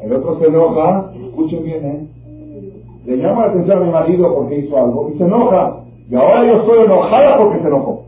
El 0.03 0.13
otro 0.13 0.39
se 0.39 0.47
enoja, 0.47 1.13
escuchen 1.15 1.65
bien, 1.65 1.85
¿eh? 1.85 2.07
Le 3.07 3.17
llama 3.19 3.47
la 3.47 3.53
atención 3.53 3.79
a 3.79 3.85
mi 3.85 3.93
marido 3.93 4.35
porque 4.35 4.59
hizo 4.59 4.77
algo 4.77 5.11
y 5.15 5.19
se 5.19 5.25
enoja. 5.25 5.85
Y 6.11 6.15
ahora 6.15 6.45
yo 6.45 6.61
estoy 6.61 6.85
enojada 6.85 7.39
porque 7.39 7.61
se 7.61 7.67
enojó. 7.69 8.06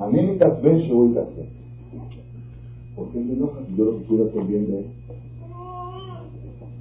A 0.00 0.06
mí 0.06 0.22
me 0.22 0.32
ven 0.34 0.88
voy 0.92 1.18
a 1.18 1.22
hacer. 1.22 1.46
¿Por 2.96 3.08
qué 3.08 3.24
se 3.24 3.32
enoja 3.32 3.60
yo 3.76 3.84
lo 3.84 3.98
que 3.98 4.04
quiero 4.04 4.24
hacer 4.24 4.44
bien 4.44 4.66
de 4.66 4.78
él? 4.78 4.86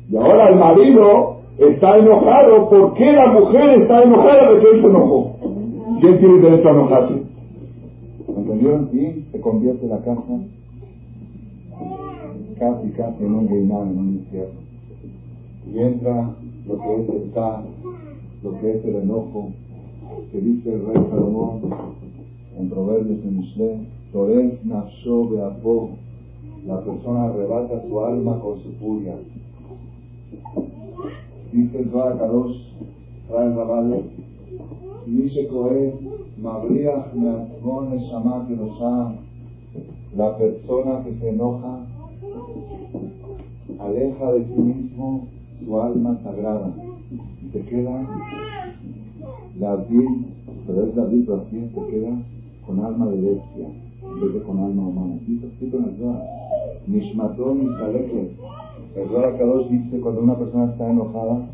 Y 0.09 0.16
ahora 0.18 0.49
el 0.49 0.55
marido 0.55 1.38
está 1.57 1.97
enojado. 1.97 2.70
¿Por 2.70 2.93
qué 2.95 3.11
la 3.11 3.32
mujer 3.34 3.82
está 3.82 4.03
enojada 4.03 4.51
de 4.51 4.59
que 4.59 4.70
él 4.70 4.82
se 4.82 4.88
enojó? 4.88 5.36
¿Quién 6.01 6.20
tiene 6.20 6.39
derecho 6.39 6.68
a 6.68 6.72
enojarse? 6.72 7.14
¿Entendieron? 8.36 8.89
Y 8.93 9.32
se 9.32 9.41
convierte 9.41 9.88
la 9.88 9.99
casa 9.99 10.39
casi, 12.59 12.89
casi 12.91 13.24
en 13.24 13.34
un 13.34 13.47
geinán, 13.47 13.89
en 13.89 13.97
un 13.97 14.09
infierno. 14.16 14.59
Y 15.72 15.80
entra 15.80 16.32
lo 16.68 16.78
que 16.78 16.95
es 16.95 17.09
el 17.09 17.32
K, 17.32 17.64
lo 18.43 18.59
que 18.59 18.72
es 18.72 18.86
el 18.86 18.95
enojo, 18.95 19.49
que 20.32 20.39
dice 20.39 20.74
el 20.74 20.86
rey 20.86 21.05
Salomón 21.09 21.61
en 22.60 22.70
Proverbios 22.70 23.24
de 23.24 23.32
Mishle, 23.32 23.78
Torez 24.12 24.64
Nafsho 24.64 25.30
Beapo, 25.30 25.89
la 26.68 26.80
persona 26.82 27.26
arrebata 27.26 27.82
su 27.88 27.99
alma 27.99 28.39
con 28.39 28.62
su 28.62 28.72
furia. 28.74 29.16
Dice 31.51 31.80
el 31.80 31.89
Zohar 31.91 32.18
Kadosh, 32.18 32.58
trae 33.28 33.54
Rabale, 33.54 34.04
dice 35.06 35.47
Cohen, 35.47 35.93
Mabriach 36.41 37.14
Meatzmon 37.14 37.89
Neshama 37.91 38.47
la 40.16 40.38
persona 40.38 41.04
que 41.04 41.14
se 41.20 41.30
enoja 41.30 41.80
aleja 43.80 44.32
de 44.32 44.45
sí 44.45 44.62
mismo 44.62 45.28
su 45.64 45.82
alma 45.82 46.20
sagrada 46.24 46.72
y 47.41 47.45
te 47.47 47.62
queda 47.62 48.08
la 49.60 49.76
vida, 49.76 50.12
pero 50.68 50.86
es 50.86 50.95
la 50.95 51.06
vida, 51.06 51.43
pero 51.49 51.86
te 51.86 51.91
queda 51.91 52.16
con 52.66 52.84
alma 52.84 53.05
de 53.07 53.22
bestia 53.22 53.68
en 54.03 54.22
vez 54.22 54.34
de 54.34 54.41
con 54.41 54.59
alma 54.59 54.88
humana. 54.88 55.20
¿Sí 55.26 55.36
está 55.36 55.47
escrito 55.47 55.78
en 55.78 55.84
el 55.86 55.97
Zohar? 55.97 56.24
Nishmatón 56.88 57.59
Misaleke. 57.59 58.30
El 58.95 59.07
Zohar 59.09 59.38
Kadosh 59.38 59.68
dice 59.70 59.99
cuando 59.99 60.22
una 60.22 60.36
persona 60.36 60.72
está 60.72 60.89
enojada, 60.89 61.47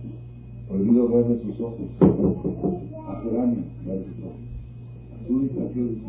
prohibido 0.68 1.08
verle 1.10 1.40
sus 1.44 1.60
ojos. 1.62 1.80
Hace 2.00 3.36
daño 3.36 3.64
verle 3.86 4.06
sus 4.06 4.26
ojos. 4.26 4.40
Tú 5.28 5.40
dices 5.42 6.04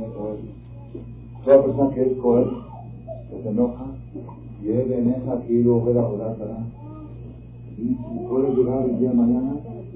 Toda 1.44 1.62
persona 1.64 1.94
que 1.94 2.03
es 2.03 2.18
coher, 2.18 2.48
que 3.30 3.42
se 3.42 3.48
enoja, 3.48 3.86
y 4.62 4.68
él 4.68 4.92
enoja 4.92 5.40
que 5.46 5.53
iba 5.55 5.76
a 5.76 5.84
ver 5.84 5.98
a 5.98 6.07
orar 6.07 6.36
y 7.80 7.96
puede 8.28 8.55
llegar 8.55 8.84
el 8.84 8.98
día 8.98 9.09
de 9.09 9.14
mañana 9.14 9.55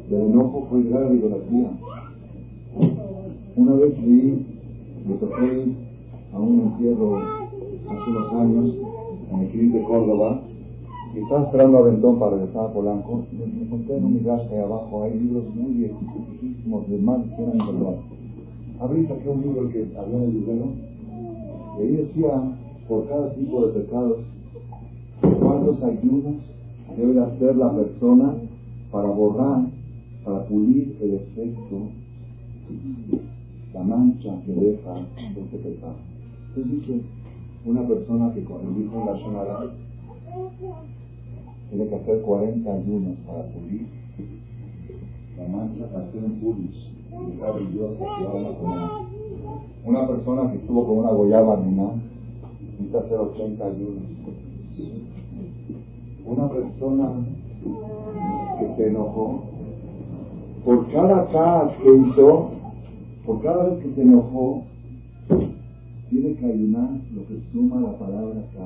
del 0.09 0.23
enojo 0.23 0.67
puede 0.71 0.85
llegar 0.85 1.03
a 1.03 1.09
la 1.09 1.15
idolatría. 1.15 1.71
Una 3.57 3.73
vez 3.75 4.05
vi, 4.05 4.47
me 5.05 5.15
tocó 5.17 5.37
a 5.37 6.39
un 6.39 6.61
entierro 6.61 7.17
hace 7.19 8.11
unos 8.11 8.33
años 8.33 8.75
en 9.33 9.41
el 9.41 9.49
CRIM 9.51 9.73
de 9.73 9.83
Córdoba 9.83 10.41
y 11.15 11.19
estaba 11.19 11.45
esperando 11.45 11.79
a 11.79 11.83
Ventón 11.83 12.19
para 12.19 12.37
regresar 12.37 12.65
a 12.65 12.73
Polanco 12.73 13.25
y 13.31 13.37
me 13.37 13.65
encontré 13.65 13.97
en 13.99 14.05
un 14.05 14.15
migaje 14.15 14.49
ahí 14.55 14.63
abajo, 14.63 15.03
hay 15.05 15.19
libros 15.19 15.45
muy 15.55 15.73
viejísimos 15.75 16.89
de 16.89 16.99
más 16.99 17.21
100 17.37 17.51
años 17.51 17.69
atrás. 17.69 17.95
Abrí 18.81 19.07
saqué 19.07 19.29
un 19.29 19.43
libro 19.43 19.69
que 19.71 19.87
había 19.97 20.17
en 20.17 20.23
el 20.23 20.33
librero 20.33 20.65
y 21.79 21.83
ahí 21.83 21.97
decía 21.97 22.43
por 22.89 23.07
cada 23.09 23.35
tipo 23.35 23.67
de 23.67 23.81
pecados 23.81 24.19
cuántos 25.21 25.83
ayunos 25.83 26.35
debe 26.97 27.21
hacer 27.21 27.57
la 27.57 27.73
persona 27.73 28.35
para 28.91 29.09
borrar, 29.09 29.67
para 30.25 30.45
pulir 30.45 30.97
el 31.01 31.15
efecto, 31.15 31.77
la 33.75 33.83
mancha 33.83 34.41
que 34.47 34.53
deja 34.53 35.01
este 35.37 35.59
pecado. 35.59 35.97
Entonces 36.49 36.81
dice, 36.81 37.01
una 37.66 37.83
persona 37.83 38.33
que 38.33 38.45
con 38.45 38.61
el 38.61 38.85
hijo 38.85 39.05
la 39.05 39.18
tiene 41.70 41.89
que 41.89 41.95
hacer 41.97 42.20
40 42.22 42.72
ayunos 42.72 43.16
para 43.27 43.43
pulir 43.49 43.87
la 45.37 45.49
mancha, 45.49 45.87
para 45.93 46.05
hacer 46.05 46.22
un 46.25 46.35
pulis, 46.35 46.89
Una 49.85 50.07
persona 50.07 50.53
que 50.53 50.59
estuvo 50.59 50.87
con 50.87 50.99
una 50.99 51.11
goyaba 51.11 51.57
mina, 51.57 51.95
necesita 52.61 52.99
hacer 53.01 53.18
80 53.18 53.64
ayunos. 53.64 54.03
Una 56.27 56.49
persona 56.49 57.11
que 58.61 58.77
se 58.77 58.89
enojó, 58.89 59.43
por 60.64 60.93
cada 60.93 61.27
caos 61.33 61.72
que 61.83 61.93
hizo, 61.93 62.51
por 63.27 63.43
cada 63.43 63.64
vez 63.64 63.83
que 63.83 63.95
se 63.95 64.03
enojó, 64.03 64.62
tiene 66.11 66.35
que 66.35 66.47
ayunar 66.47 66.91
lo 67.14 67.27
que 67.27 67.41
suma 67.53 67.81
la 67.81 67.99
palabra 67.99 68.41
K 68.53 68.61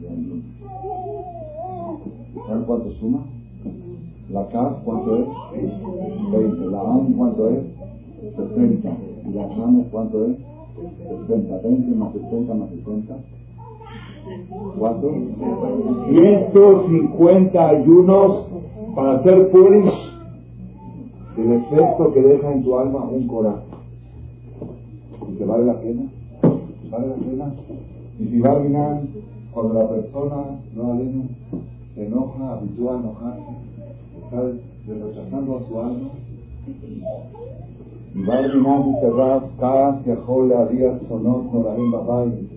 de 0.00 0.08
ayuno. 0.08 0.42
¿Saben 2.46 2.64
cuánto 2.64 2.90
suma? 2.92 3.24
La 4.30 4.46
K, 4.48 4.76
¿cuánto 4.84 5.16
es? 5.16 5.26
20. 6.32 6.66
La 6.66 6.80
AM, 6.80 7.12
¿cuánto 7.14 7.48
es? 7.50 7.64
60. 8.36 8.96
¿Y 9.28 9.32
la 9.34 9.48
KAM, 9.48 9.84
cuánto 9.90 10.26
es? 10.26 10.36
60. 11.26 11.58
20 11.58 11.96
más 11.96 12.12
60 12.12 12.54
más 12.54 12.70
60. 12.70 13.14
¿Cuánto? 14.78 15.10
150 16.10 17.68
ayunos 17.68 18.46
para 18.94 19.18
hacer 19.18 19.50
puris 19.50 19.84
el 21.36 21.52
efecto 21.52 22.12
que 22.12 22.22
deja 22.22 22.52
en 22.52 22.62
tu 22.62 22.78
alma 22.78 23.04
un 23.04 23.26
corazón. 23.26 23.71
¿Y 25.38 25.44
vale 25.44 25.64
la 25.64 25.80
pena? 25.80 26.02
¿Vale 26.90 27.06
la 27.08 27.14
pena? 27.14 27.54
Y 28.18 28.26
si 28.26 28.40
va 28.40 28.50
a 28.50 29.00
cuando 29.52 29.74
la 29.74 29.88
persona, 29.88 30.36
no 30.74 30.92
alena, 30.92 31.24
se 31.94 32.06
enoja, 32.06 32.52
habitúa 32.52 32.96
a 32.96 33.00
enojarse, 33.00 33.42
está 34.24 34.94
rechazando 34.94 35.56
a 35.56 35.68
su 35.68 35.80
alma, 35.80 36.08
y 38.14 38.22
va 38.22 38.34
a 38.34 38.42
terminar 38.42 38.84
dice 38.84 39.10
Rab, 39.10 39.42
cada 39.58 40.02
que 40.02 40.12
a 40.12 40.66
días 40.66 41.00
sonó 41.08 41.50
Norarim 41.52 41.90
Babay, 41.90 42.48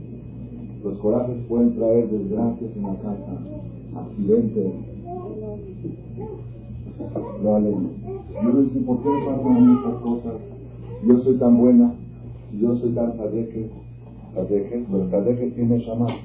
los 0.84 0.98
corajes 1.00 1.38
pueden 1.48 1.76
traer 1.76 2.10
desgracias 2.10 2.72
en 2.76 2.84
la 2.84 2.96
casa, 2.96 3.38
accidentes. 3.96 4.74
Aleno. 7.40 7.90
Yo 8.44 8.86
¿por 8.86 8.98
qué 9.02 9.10
pasan 9.26 9.78
estas 9.78 10.02
cosas? 10.02 10.34
Yo 11.08 11.20
soy 11.20 11.38
tan 11.38 11.58
buena, 11.58 11.94
yo 12.60 12.76
soy 12.78 12.92
tan 12.92 13.18
sadeque, 13.18 13.70
sadeque, 14.34 14.86
pero 14.92 15.10
sadeque 15.10 15.48
tiene 15.52 15.80
llamar. 15.80 16.16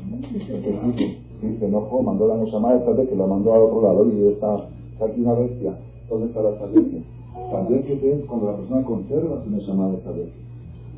Sí, 1.41 1.57
se 1.59 1.67
enojó, 1.67 2.03
mandó 2.03 2.29
la 2.29 2.45
llamada 2.45 2.79
de 2.79 2.85
sadeque, 2.85 3.17
la 3.17 3.27
mandó 3.27 3.55
al 3.55 3.63
otro 3.63 3.83
lado 3.83 4.07
y 4.13 4.29
está, 4.29 4.69
está 4.93 5.07
aquí 5.07 5.21
una 5.23 5.35
bestia. 5.35 5.75
¿Dónde 6.09 6.27
está 6.27 6.43
la 6.43 6.59
sadeque? 6.59 7.03
Sadeque 7.51 8.13
es 8.13 8.25
cuando 8.27 8.47
la 8.47 8.57
persona 8.57 8.83
conserva 8.85 9.43
su 9.45 9.51
llamada 9.51 9.93
de 9.93 10.03
sadeque. 10.03 10.33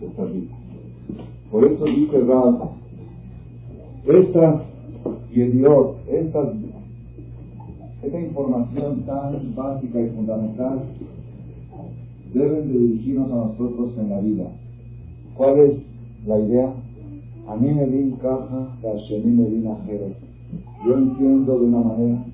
Está 0.00 0.22
aquí. 0.22 0.48
Por 1.50 1.64
eso 1.64 1.84
dice 1.84 2.20
Rab, 2.20 2.70
estas 4.06 4.62
Dios, 5.32 5.96
estas, 6.08 6.48
esta 8.02 8.20
información 8.20 9.02
tan 9.02 9.54
básica 9.54 10.00
y 10.00 10.10
fundamental 10.10 10.82
deben 12.34 12.72
de 12.72 12.78
dirigirnos 12.78 13.30
a 13.30 13.34
nosotros 13.34 13.96
en 13.98 14.10
la 14.10 14.20
vida. 14.20 14.44
¿Cuál 15.42 15.58
es 15.58 15.74
la 16.24 16.38
idea? 16.38 16.72
A 17.48 17.56
mí 17.56 17.74
me 17.74 17.84
vi 17.86 18.12
caja, 18.22 18.58
a 18.80 18.94
mí 19.24 19.30
me 19.32 19.42
vi 19.48 19.64
Yo 20.86 20.96
entiendo 20.96 21.58
de 21.58 21.64
una 21.64 21.80
manera, 21.80 22.24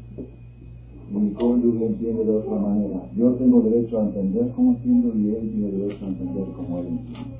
mi 1.11 1.30
cónyuge 1.30 1.86
entiende 1.86 2.24
de 2.26 2.36
otra 2.36 2.59
manera. 2.59 3.00
Yo 3.16 3.30
tengo 3.36 3.62
derecho 3.62 3.98
a 3.98 4.02
entender 4.02 4.50
como 4.54 4.72
entiendo 4.72 5.14
y 5.16 5.34
él 5.36 5.50
tiene 5.50 5.70
derecho 5.70 6.04
a 6.04 6.09
entender 6.09 6.44
como 6.54 6.80
él 6.80 6.86
entiende. 6.86 7.30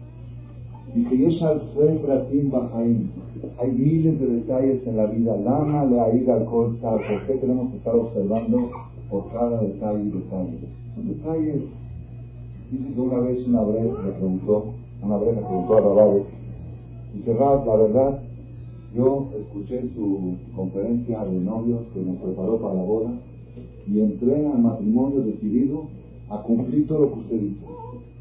Y 0.95 1.05
que 1.05 1.17
hay 3.59 3.71
miles 3.71 4.21
de 4.21 4.27
detalles 4.27 4.87
en 4.87 4.97
la 4.97 5.05
vida. 5.05 5.37
Lama 5.37 5.85
le 5.85 6.01
ha 6.01 6.15
ido 6.15 6.33
al 6.33 6.47
colzar. 6.47 6.97
¿Por 6.97 7.27
qué 7.27 7.35
tenemos 7.35 7.71
que 7.73 7.77
estar 7.77 7.95
observando 7.95 8.71
por 9.11 9.31
cada 9.35 9.61
detalle 9.61 10.03
y 10.03 10.11
detalle? 10.13 10.59
Son 10.95 11.09
detalles. 11.09 11.63
Dice 12.73 12.95
que 12.95 13.01
una 13.03 13.19
vez 13.19 13.47
una 13.47 13.61
breja 13.61 14.03
le 14.03 14.13
preguntó, 14.13 14.73
una 15.03 15.17
breja 15.17 15.41
preguntó 15.41 15.77
a 15.77 15.81
Rabades, 15.81 16.25
dice 17.15 17.35
Rab, 17.35 17.67
la 17.67 17.77
verdad, 17.77 18.23
yo 18.95 19.29
escuché 19.39 19.83
su 19.95 20.37
conferencia 20.57 21.25
de 21.25 21.39
novios 21.41 21.81
que 21.95 22.01
nos 22.01 22.17
preparó 22.17 22.57
para 22.59 22.75
la 22.75 22.83
boda 22.83 23.11
y 23.87 24.01
entré 24.01 24.47
al 24.47 24.59
matrimonio 24.59 25.21
decidido 25.21 25.85
a 26.31 26.43
cumplir 26.43 26.87
todo 26.87 27.01
lo 27.01 27.13
que 27.13 27.21
usted 27.21 27.37
dice. 27.37 27.67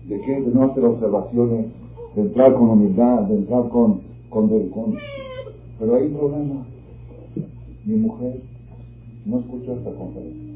De 0.07 0.21
qué? 0.21 0.41
De 0.41 0.53
no 0.53 0.63
hacer 0.63 0.85
observaciones, 0.85 1.67
de 2.15 2.21
entrar 2.21 2.53
con 2.53 2.69
humildad, 2.69 3.23
de 3.23 3.35
entrar 3.35 3.67
con, 3.69 4.01
con, 4.29 4.47
con 4.69 4.97
pero 5.79 5.95
hay 5.95 6.07
un 6.07 6.13
problema. 6.13 6.65
mi 7.85 7.95
mujer 7.97 8.41
no 9.25 9.39
escucha 9.39 9.73
esta 9.73 9.91
conferencia. 9.91 10.47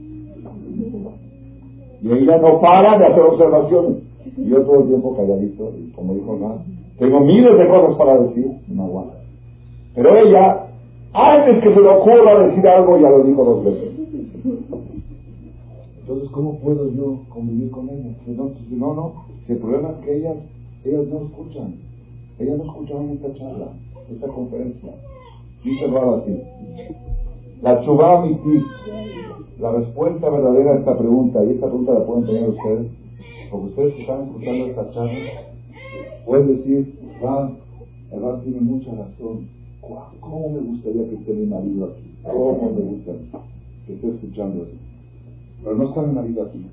Y 2.02 2.12
ella 2.12 2.38
no 2.38 2.60
para 2.60 2.98
de 2.98 3.06
hacer 3.06 3.22
observaciones. 3.22 4.11
Yo 4.38 4.62
todo 4.64 4.82
el 4.82 4.88
tiempo 4.88 5.16
calladito, 5.16 5.72
y 5.78 5.92
como 5.92 6.14
dijo 6.14 6.38
nada, 6.40 6.64
tengo 6.98 7.20
miles 7.22 7.58
de 7.58 7.68
cosas 7.68 7.98
para 7.98 8.18
decir, 8.20 8.52
no 8.68 8.84
aguanta. 8.84 9.16
Pero 9.96 10.16
ella, 10.16 10.68
antes 11.14 11.64
que 11.64 11.74
se 11.74 11.82
le 11.82 11.90
ocurra 11.90 12.48
decir 12.48 12.68
algo, 12.68 12.98
ya 13.00 13.10
lo 13.10 13.24
dijo 13.24 13.44
dos 13.44 13.66
veces. 13.66 13.92
Entonces, 16.02 16.30
¿cómo 16.32 16.60
puedo 16.60 16.92
yo 16.92 17.20
convivir 17.30 17.72
con 17.72 17.90
ella? 17.90 18.16
No, 18.28 18.52
no, 18.70 18.94
no. 18.94 19.14
Si 19.46 19.54
el 19.54 19.60
problema 19.60 19.90
es 19.90 20.06
que 20.06 20.18
ellas, 20.18 20.36
ellas 20.86 21.06
no 21.08 21.22
escuchan. 21.26 21.76
Ellas 22.40 22.58
no 22.58 22.64
escucharon 22.64 23.10
esta 23.12 23.34
charla, 23.36 23.68
esta 24.12 24.28
conferencia. 24.28 24.92
Dice 25.64 25.86
así. 25.86 26.42
La 27.62 27.84
chubá 27.86 28.24
ti, 28.24 28.64
la 29.60 29.72
respuesta 29.72 30.30
verdadera 30.30 30.72
a 30.72 30.80
esta 30.80 30.98
pregunta, 30.98 31.44
y 31.46 31.52
esta 31.52 31.68
pregunta 31.68 31.94
la 31.94 32.06
pueden 32.06 32.26
tener 32.26 32.50
ustedes, 32.50 32.88
porque 33.52 33.68
ustedes 33.68 33.94
que 33.96 34.02
están 34.02 34.24
escuchando 34.24 34.66
esta 34.68 34.92
charla, 34.92 35.32
pueden 36.26 36.58
decir, 36.58 36.96
va, 37.24 37.52
el 38.12 38.42
tiene 38.44 38.62
mucha 38.62 38.92
razón. 38.92 39.50
¿Cómo 40.22 40.50
me 40.50 40.60
gustaría 40.60 41.10
que 41.10 41.16
esté 41.16 41.34
mi 41.34 41.48
marido 41.48 41.86
aquí? 41.86 42.16
¿Cómo 42.24 42.72
me 42.74 42.82
gustaría 42.82 43.22
que 43.86 43.94
esté 43.94 44.08
escuchando 44.08 44.64
esto? 44.64 44.78
pero 45.64 45.76
no 45.76 45.90
está 45.90 46.02
mi 46.02 46.14
marido 46.14 46.44
aquí. 46.44 46.66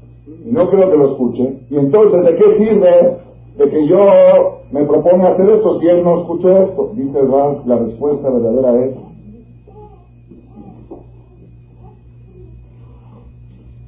Y 0.46 0.50
no 0.50 0.70
creo 0.70 0.90
que 0.90 0.96
lo 0.96 1.12
escuche. 1.12 1.58
Y 1.70 1.76
entonces, 1.76 2.24
¿de 2.24 2.36
qué 2.36 2.58
sirve 2.58 3.16
de 3.58 3.70
que 3.70 3.86
yo 3.86 4.60
me 4.70 4.84
propone 4.84 5.26
hacer 5.26 5.48
esto 5.50 5.80
si 5.80 5.86
él 5.88 6.04
no 6.04 6.20
escucha 6.20 6.62
esto? 6.62 6.92
Dice 6.94 7.20
Ralph, 7.20 7.66
la 7.66 7.78
respuesta 7.78 8.30
verdadera 8.30 8.84
es 8.84 8.94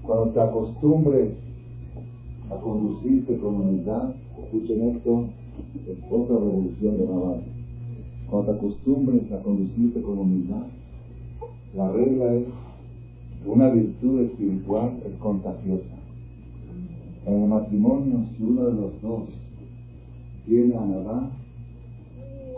cuando 0.03 0.33
te 0.33 0.41
acostumbres 0.41 1.50
a 2.51 2.57
conducirte 2.57 3.39
con 3.39 3.55
humildad, 3.55 4.11
escuchen 4.43 4.97
esto, 4.97 5.25
es 5.87 5.99
otra 6.11 6.37
revolución 6.37 6.99
de 6.99 7.07
Navarra. 7.07 7.43
Cuando 8.29 8.53
te 8.53 8.59
acostumbres 8.59 9.33
a 9.33 9.43
conducirte 9.43 10.03
con 10.03 10.19
humildad, 10.19 10.67
la 11.77 11.93
regla 11.93 12.35
es 12.35 12.47
una 13.47 13.71
virtud 13.71 14.21
espiritual 14.23 15.01
es 15.07 15.15
contagiosa. 15.19 15.97
En 17.27 17.43
el 17.43 17.49
matrimonio, 17.49 18.27
si 18.37 18.43
uno 18.43 18.65
de 18.67 18.73
los 18.73 19.03
dos 19.03 19.23
tiene 20.47 20.75
a 20.75 20.85
nadar, 20.85 21.31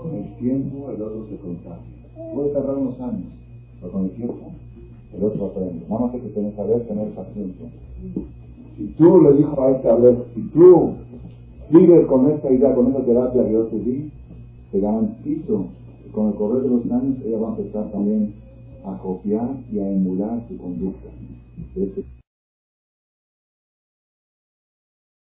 con 0.01 0.15
el 0.15 0.37
tiempo 0.37 0.91
el 0.91 1.03
otro 1.03 1.27
se 1.29 1.37
contagia. 1.37 2.35
Puede 2.35 2.53
tardar 2.53 2.77
unos 2.77 3.01
años, 3.01 3.33
pero 3.81 3.93
con 3.93 4.05
el 4.05 4.11
tiempo 4.13 4.53
el 5.15 5.23
otro 5.23 5.47
aprende. 5.47 5.85
Nada 5.89 6.07
más 6.07 6.13
que 6.13 6.19
tener, 6.19 6.57
saber 6.57 6.87
tener 6.87 7.09
paciencia. 7.11 7.67
Si 8.77 8.87
tú 8.99 9.21
le 9.21 9.33
dijo 9.37 9.63
a 9.63 9.71
este 9.73 9.93
ver, 9.93 10.25
si 10.35 10.41
tú 10.49 10.93
sigues 11.71 12.07
con 12.07 12.31
esta 12.31 12.51
idea, 12.51 12.75
con 12.75 12.89
esta 12.89 13.05
terapia 13.05 13.45
que 13.45 13.53
yo 13.53 13.65
te 13.65 13.79
di, 13.79 14.11
te 14.71 14.81
garantizo 14.81 15.67
que 16.03 16.11
con 16.11 16.29
el 16.29 16.35
correr 16.35 16.63
de 16.63 16.69
los 16.69 16.85
años 16.91 17.17
ella 17.25 17.39
va 17.39 17.49
a 17.49 17.57
empezar 17.57 17.91
también 17.93 18.35
a 18.85 18.99
copiar 18.99 19.49
y 19.73 19.79
a 19.79 19.91
emular 19.91 20.43
su 20.49 20.57
conducta. 20.57 21.09